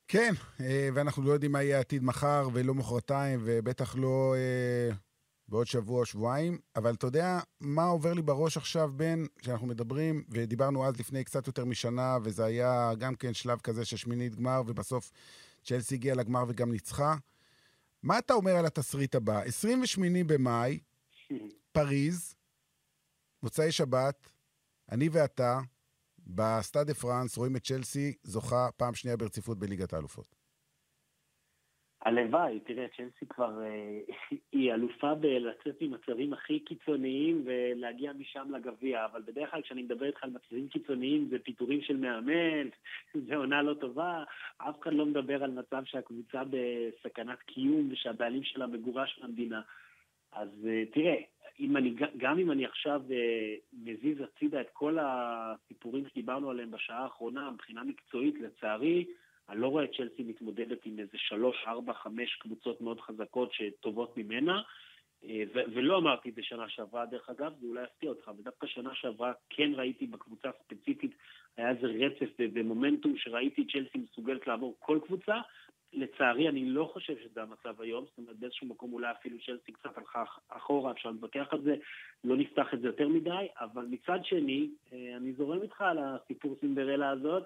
כן, 0.08 0.30
אה, 0.60 0.88
ואנחנו 0.94 1.22
לא 1.22 1.32
יודעים 1.32 1.52
מה 1.52 1.62
יהיה 1.62 1.76
העתיד 1.76 2.02
מחר 2.02 2.48
ולא 2.52 2.74
מחרתיים, 2.74 3.40
ובטח 3.44 3.96
לא 3.96 4.34
אה, 4.36 4.90
בעוד 5.48 5.66
שבוע 5.66 6.00
או 6.00 6.06
שבועיים, 6.06 6.58
אבל 6.76 6.94
אתה 6.94 7.06
יודע 7.06 7.38
מה 7.60 7.84
עובר 7.84 8.12
לי 8.12 8.22
בראש 8.22 8.56
עכשיו, 8.56 8.90
בן, 8.96 9.18
שאנחנו 9.42 9.66
מדברים, 9.66 10.24
ודיברנו 10.30 10.86
אז 10.86 11.00
לפני 11.00 11.24
קצת 11.24 11.46
יותר 11.46 11.64
משנה, 11.64 12.18
וזה 12.24 12.44
היה 12.44 12.90
גם 12.98 13.14
כן 13.14 13.34
שלב 13.34 13.60
כזה 13.60 13.84
של 13.84 13.96
שמינית 13.96 14.34
גמר, 14.34 14.62
ובסוף 14.66 15.10
צ'לסי 15.64 15.94
הגיע 15.94 16.14
לגמר 16.14 16.44
וגם 16.48 16.72
ניצחה. 16.72 17.14
מה 18.02 18.18
אתה 18.18 18.34
אומר 18.34 18.56
על 18.56 18.66
התסריט 18.66 19.14
הבא? 19.14 19.40
28 19.42 20.24
במאי, 20.26 20.78
פריז, 21.72 22.34
מוצאי 23.42 23.72
שבת, 23.72 24.30
אני 24.92 25.08
ואתה, 25.12 25.58
בסטאד 26.26 26.86
דה 26.86 26.94
פרנס 26.94 27.38
רואים 27.38 27.56
את 27.56 27.62
צ'לסי 27.62 28.14
זוכה 28.22 28.68
פעם 28.76 28.94
שנייה 28.94 29.16
ברציפות 29.16 29.58
בליגת 29.58 29.92
האלופות. 29.92 30.40
הלוואי, 32.04 32.60
תראה, 32.60 32.86
צ'לסי 32.96 33.26
כבר, 33.28 33.62
אה, 33.62 34.00
היא 34.52 34.72
אלופה 34.72 35.14
בלצאת 35.14 35.82
ממצבים 35.82 36.32
הכי 36.32 36.60
קיצוניים 36.60 37.42
ולהגיע 37.44 38.12
משם 38.12 38.48
לגביע, 38.50 39.04
אבל 39.04 39.22
בדרך 39.22 39.50
כלל 39.50 39.62
כשאני 39.62 39.82
מדבר 39.82 40.06
איתך 40.06 40.24
על 40.24 40.30
מצבים 40.30 40.68
קיצוניים 40.68 41.28
זה 41.30 41.36
פיטורים 41.38 41.82
של 41.82 41.96
מאמן, 41.96 42.68
זה 43.28 43.36
עונה 43.36 43.62
לא 43.62 43.74
טובה, 43.74 44.24
אף 44.58 44.80
אחד 44.82 44.92
לא 44.92 45.06
מדבר 45.06 45.44
על 45.44 45.50
מצב 45.50 45.82
שהקבוצה 45.84 46.42
בסכנת 46.50 47.38
קיום 47.42 47.88
ושהבעלים 47.92 48.42
שלה 48.44 48.66
מגורש 48.66 49.18
מהמדינה. 49.22 49.60
אז 50.32 50.48
אה, 50.66 50.82
תראה, 50.92 51.16
אם 51.60 51.76
אני, 51.76 51.94
גם 52.16 52.38
אם 52.38 52.50
אני 52.50 52.64
עכשיו 52.64 53.02
אה, 53.10 53.54
מזיז 53.72 54.20
הצידה 54.20 54.60
את 54.60 54.70
כל 54.72 54.98
הסיפורים 55.00 56.08
שדיברנו 56.08 56.50
עליהם 56.50 56.70
בשעה 56.70 57.02
האחרונה, 57.02 57.50
מבחינה 57.50 57.84
מקצועית, 57.84 58.34
לצערי, 58.40 59.04
אני 59.48 59.60
לא 59.60 59.68
רואה 59.68 59.84
את 59.84 59.90
צ'לסי 59.96 60.22
מתמודדת 60.22 60.78
עם 60.84 60.98
איזה 60.98 61.18
שלוש, 61.18 61.56
ארבע, 61.66 61.92
חמש 61.92 62.34
קבוצות 62.34 62.80
מאוד 62.80 63.00
חזקות 63.00 63.52
שטובות 63.52 64.16
ממנה. 64.16 64.62
אה, 65.24 65.42
ו- 65.54 65.72
ולא 65.74 65.98
אמרתי 65.98 66.28
את 66.28 66.34
זה 66.34 66.42
שנה 66.42 66.68
שעברה, 66.68 67.06
דרך 67.06 67.30
אגב, 67.30 67.52
זה 67.60 67.66
אולי 67.66 67.84
יפתיע 67.84 68.10
אותך, 68.10 68.30
ודווקא 68.38 68.66
שנה 68.66 68.94
שעברה 68.94 69.32
כן 69.50 69.70
ראיתי 69.74 70.06
בקבוצה 70.06 70.48
הספציפית, 70.48 71.14
היה 71.56 71.70
איזה 71.70 71.86
רצף 71.86 72.30
ומומנטום 72.54 73.16
שראיתי 73.16 73.66
צ'לסי 73.66 73.98
מסוגלת 73.98 74.46
לעבור 74.46 74.76
כל 74.78 74.98
קבוצה, 75.06 75.34
לצערי, 75.92 76.48
אני 76.48 76.64
לא 76.64 76.90
חושב 76.92 77.14
שזה 77.22 77.42
המצב 77.42 77.80
היום, 77.80 78.04
זאת 78.04 78.18
אומרת, 78.18 78.36
באיזשהו 78.38 78.66
מקום 78.66 78.92
אולי 78.92 79.10
אפילו 79.10 79.36
צ'לסי 79.46 79.72
קצת 79.72 79.98
הלכה 79.98 80.24
אחורה, 80.48 80.92
אפשר 80.92 81.10
להתווכח 81.10 81.46
על 81.50 81.62
זה, 81.62 81.74
לא 82.24 82.36
נפתח 82.36 82.66
את 82.74 82.80
זה 82.80 82.86
יותר 82.86 83.08
מדי, 83.08 83.46
אבל 83.60 83.86
מצד 83.90 84.18
שני, 84.24 84.70
אה, 84.92 85.16
אני 85.16 85.32
זורם 85.32 85.62
איתך 85.62 85.80
על 85.80 85.98
הסיפור 85.98 86.56
סינדרלה 86.60 87.10
הזאת, 87.10 87.42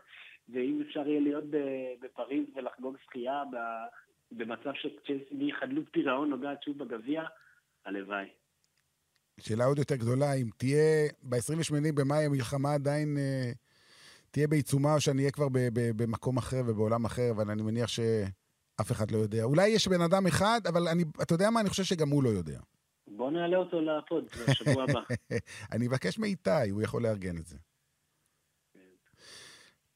ואם 0.48 0.82
אפשר 0.86 1.08
יהיה 1.08 1.20
להיות 1.20 1.44
בפריז 2.00 2.44
ולחגוג 2.54 2.96
שחייה 3.04 3.42
במצב 4.32 4.72
שצ'לסי 4.74 5.34
מחדלות 5.34 5.84
פירעון 5.90 6.30
נוגעת 6.30 6.62
שוב 6.62 6.78
בגביע, 6.78 7.22
הלוואי. 7.84 8.28
שאלה 9.40 9.64
עוד 9.64 9.78
יותר 9.78 9.96
גדולה, 9.96 10.34
אם 10.34 10.46
תהיה 10.56 11.08
ב-28 11.22 11.92
במאי 11.94 12.24
המלחמה 12.24 12.74
עדיין... 12.74 13.16
אה, 13.18 13.52
תהיה 14.34 14.48
בעיצומה 14.48 14.94
או 14.94 15.00
שאני 15.00 15.22
אהיה 15.22 15.30
כבר 15.30 15.46
במקום 15.72 16.36
אחר 16.36 16.62
ובעולם 16.66 17.04
אחר, 17.04 17.30
אבל 17.30 17.50
אני 17.50 17.62
מניח 17.62 17.88
שאף 17.88 18.92
אחד 18.92 19.10
לא 19.10 19.18
יודע. 19.18 19.42
אולי 19.42 19.68
יש 19.68 19.88
בן 19.88 20.00
אדם 20.00 20.26
אחד, 20.26 20.60
אבל 20.68 20.88
אני, 20.88 21.04
אתה 21.22 21.34
יודע 21.34 21.50
מה? 21.50 21.60
אני 21.60 21.68
חושב 21.68 21.82
שגם 21.84 22.08
הוא 22.08 22.22
לא 22.22 22.28
יודע. 22.28 22.60
בוא 23.08 23.30
נעלה 23.30 23.56
אותו 23.56 23.80
לפוד 23.80 24.24
בשבוע 24.48 24.82
הבא. 24.82 25.00
אני 25.72 25.86
אבקש 25.86 26.18
מאיתי, 26.18 26.70
הוא 26.70 26.82
יכול 26.82 27.02
לארגן 27.02 27.36
את 27.38 27.46
זה. 27.46 27.56
כן. 28.74 28.80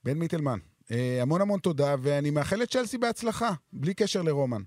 בן 0.05 0.19
מיטלמן, 0.19 0.59
אה, 0.91 1.19
המון 1.23 1.41
המון 1.41 1.61
תודה, 1.61 1.95
ואני 2.03 2.31
מאחל 2.31 2.57
לצ'לסי 2.57 2.99
בהצלחה, 2.99 3.51
בלי 3.73 3.95
קשר 3.95 4.23
לרומן. 4.23 4.63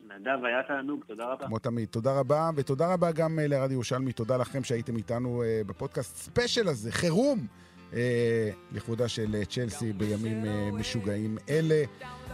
נדב, 0.00 0.44
היה 0.44 0.62
תענוג, 0.68 1.04
תודה 1.06 1.24
רבה. 1.24 1.46
כמו 1.46 1.58
תמיד, 1.58 1.88
תודה 1.88 2.18
רבה, 2.20 2.50
ותודה 2.56 2.94
רבה 2.94 3.12
גם 3.12 3.38
אה, 3.38 3.46
לרדיו 3.46 3.72
ירושלמי, 3.72 4.12
תודה 4.12 4.36
לכם 4.36 4.64
שהייתם 4.64 4.96
איתנו 4.96 5.42
אה, 5.42 5.60
בפודקאסט 5.66 6.16
ספיישל 6.16 6.68
הזה, 6.68 6.92
חירום. 6.92 7.46
אה, 7.94 8.50
לכבודה 8.72 9.08
של 9.08 9.34
אה, 9.34 9.44
צ'לסי 9.44 9.92
בימים 9.92 10.44
אה, 10.44 10.70
משוגעים 10.72 11.38
אלה. 11.48 11.84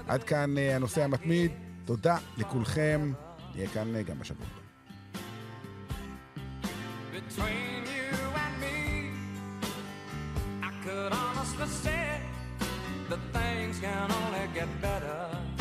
עד 0.07 0.25
כאן 0.25 0.59
הנושא 0.59 1.05
המתמיד, 1.05 1.51
תודה 1.85 2.17
לכולכם, 2.37 3.13
נהיה 3.55 3.69
כאן 3.69 4.03
גם 4.03 4.19
בשבוע. 4.19 4.47
Could 10.87 11.13
honestly 11.13 11.67
say 11.85 12.21
that 13.11 13.23
things 13.35 13.77
can 13.81 14.09
only 14.19 14.47
get 14.55 14.69
better. 14.81 15.56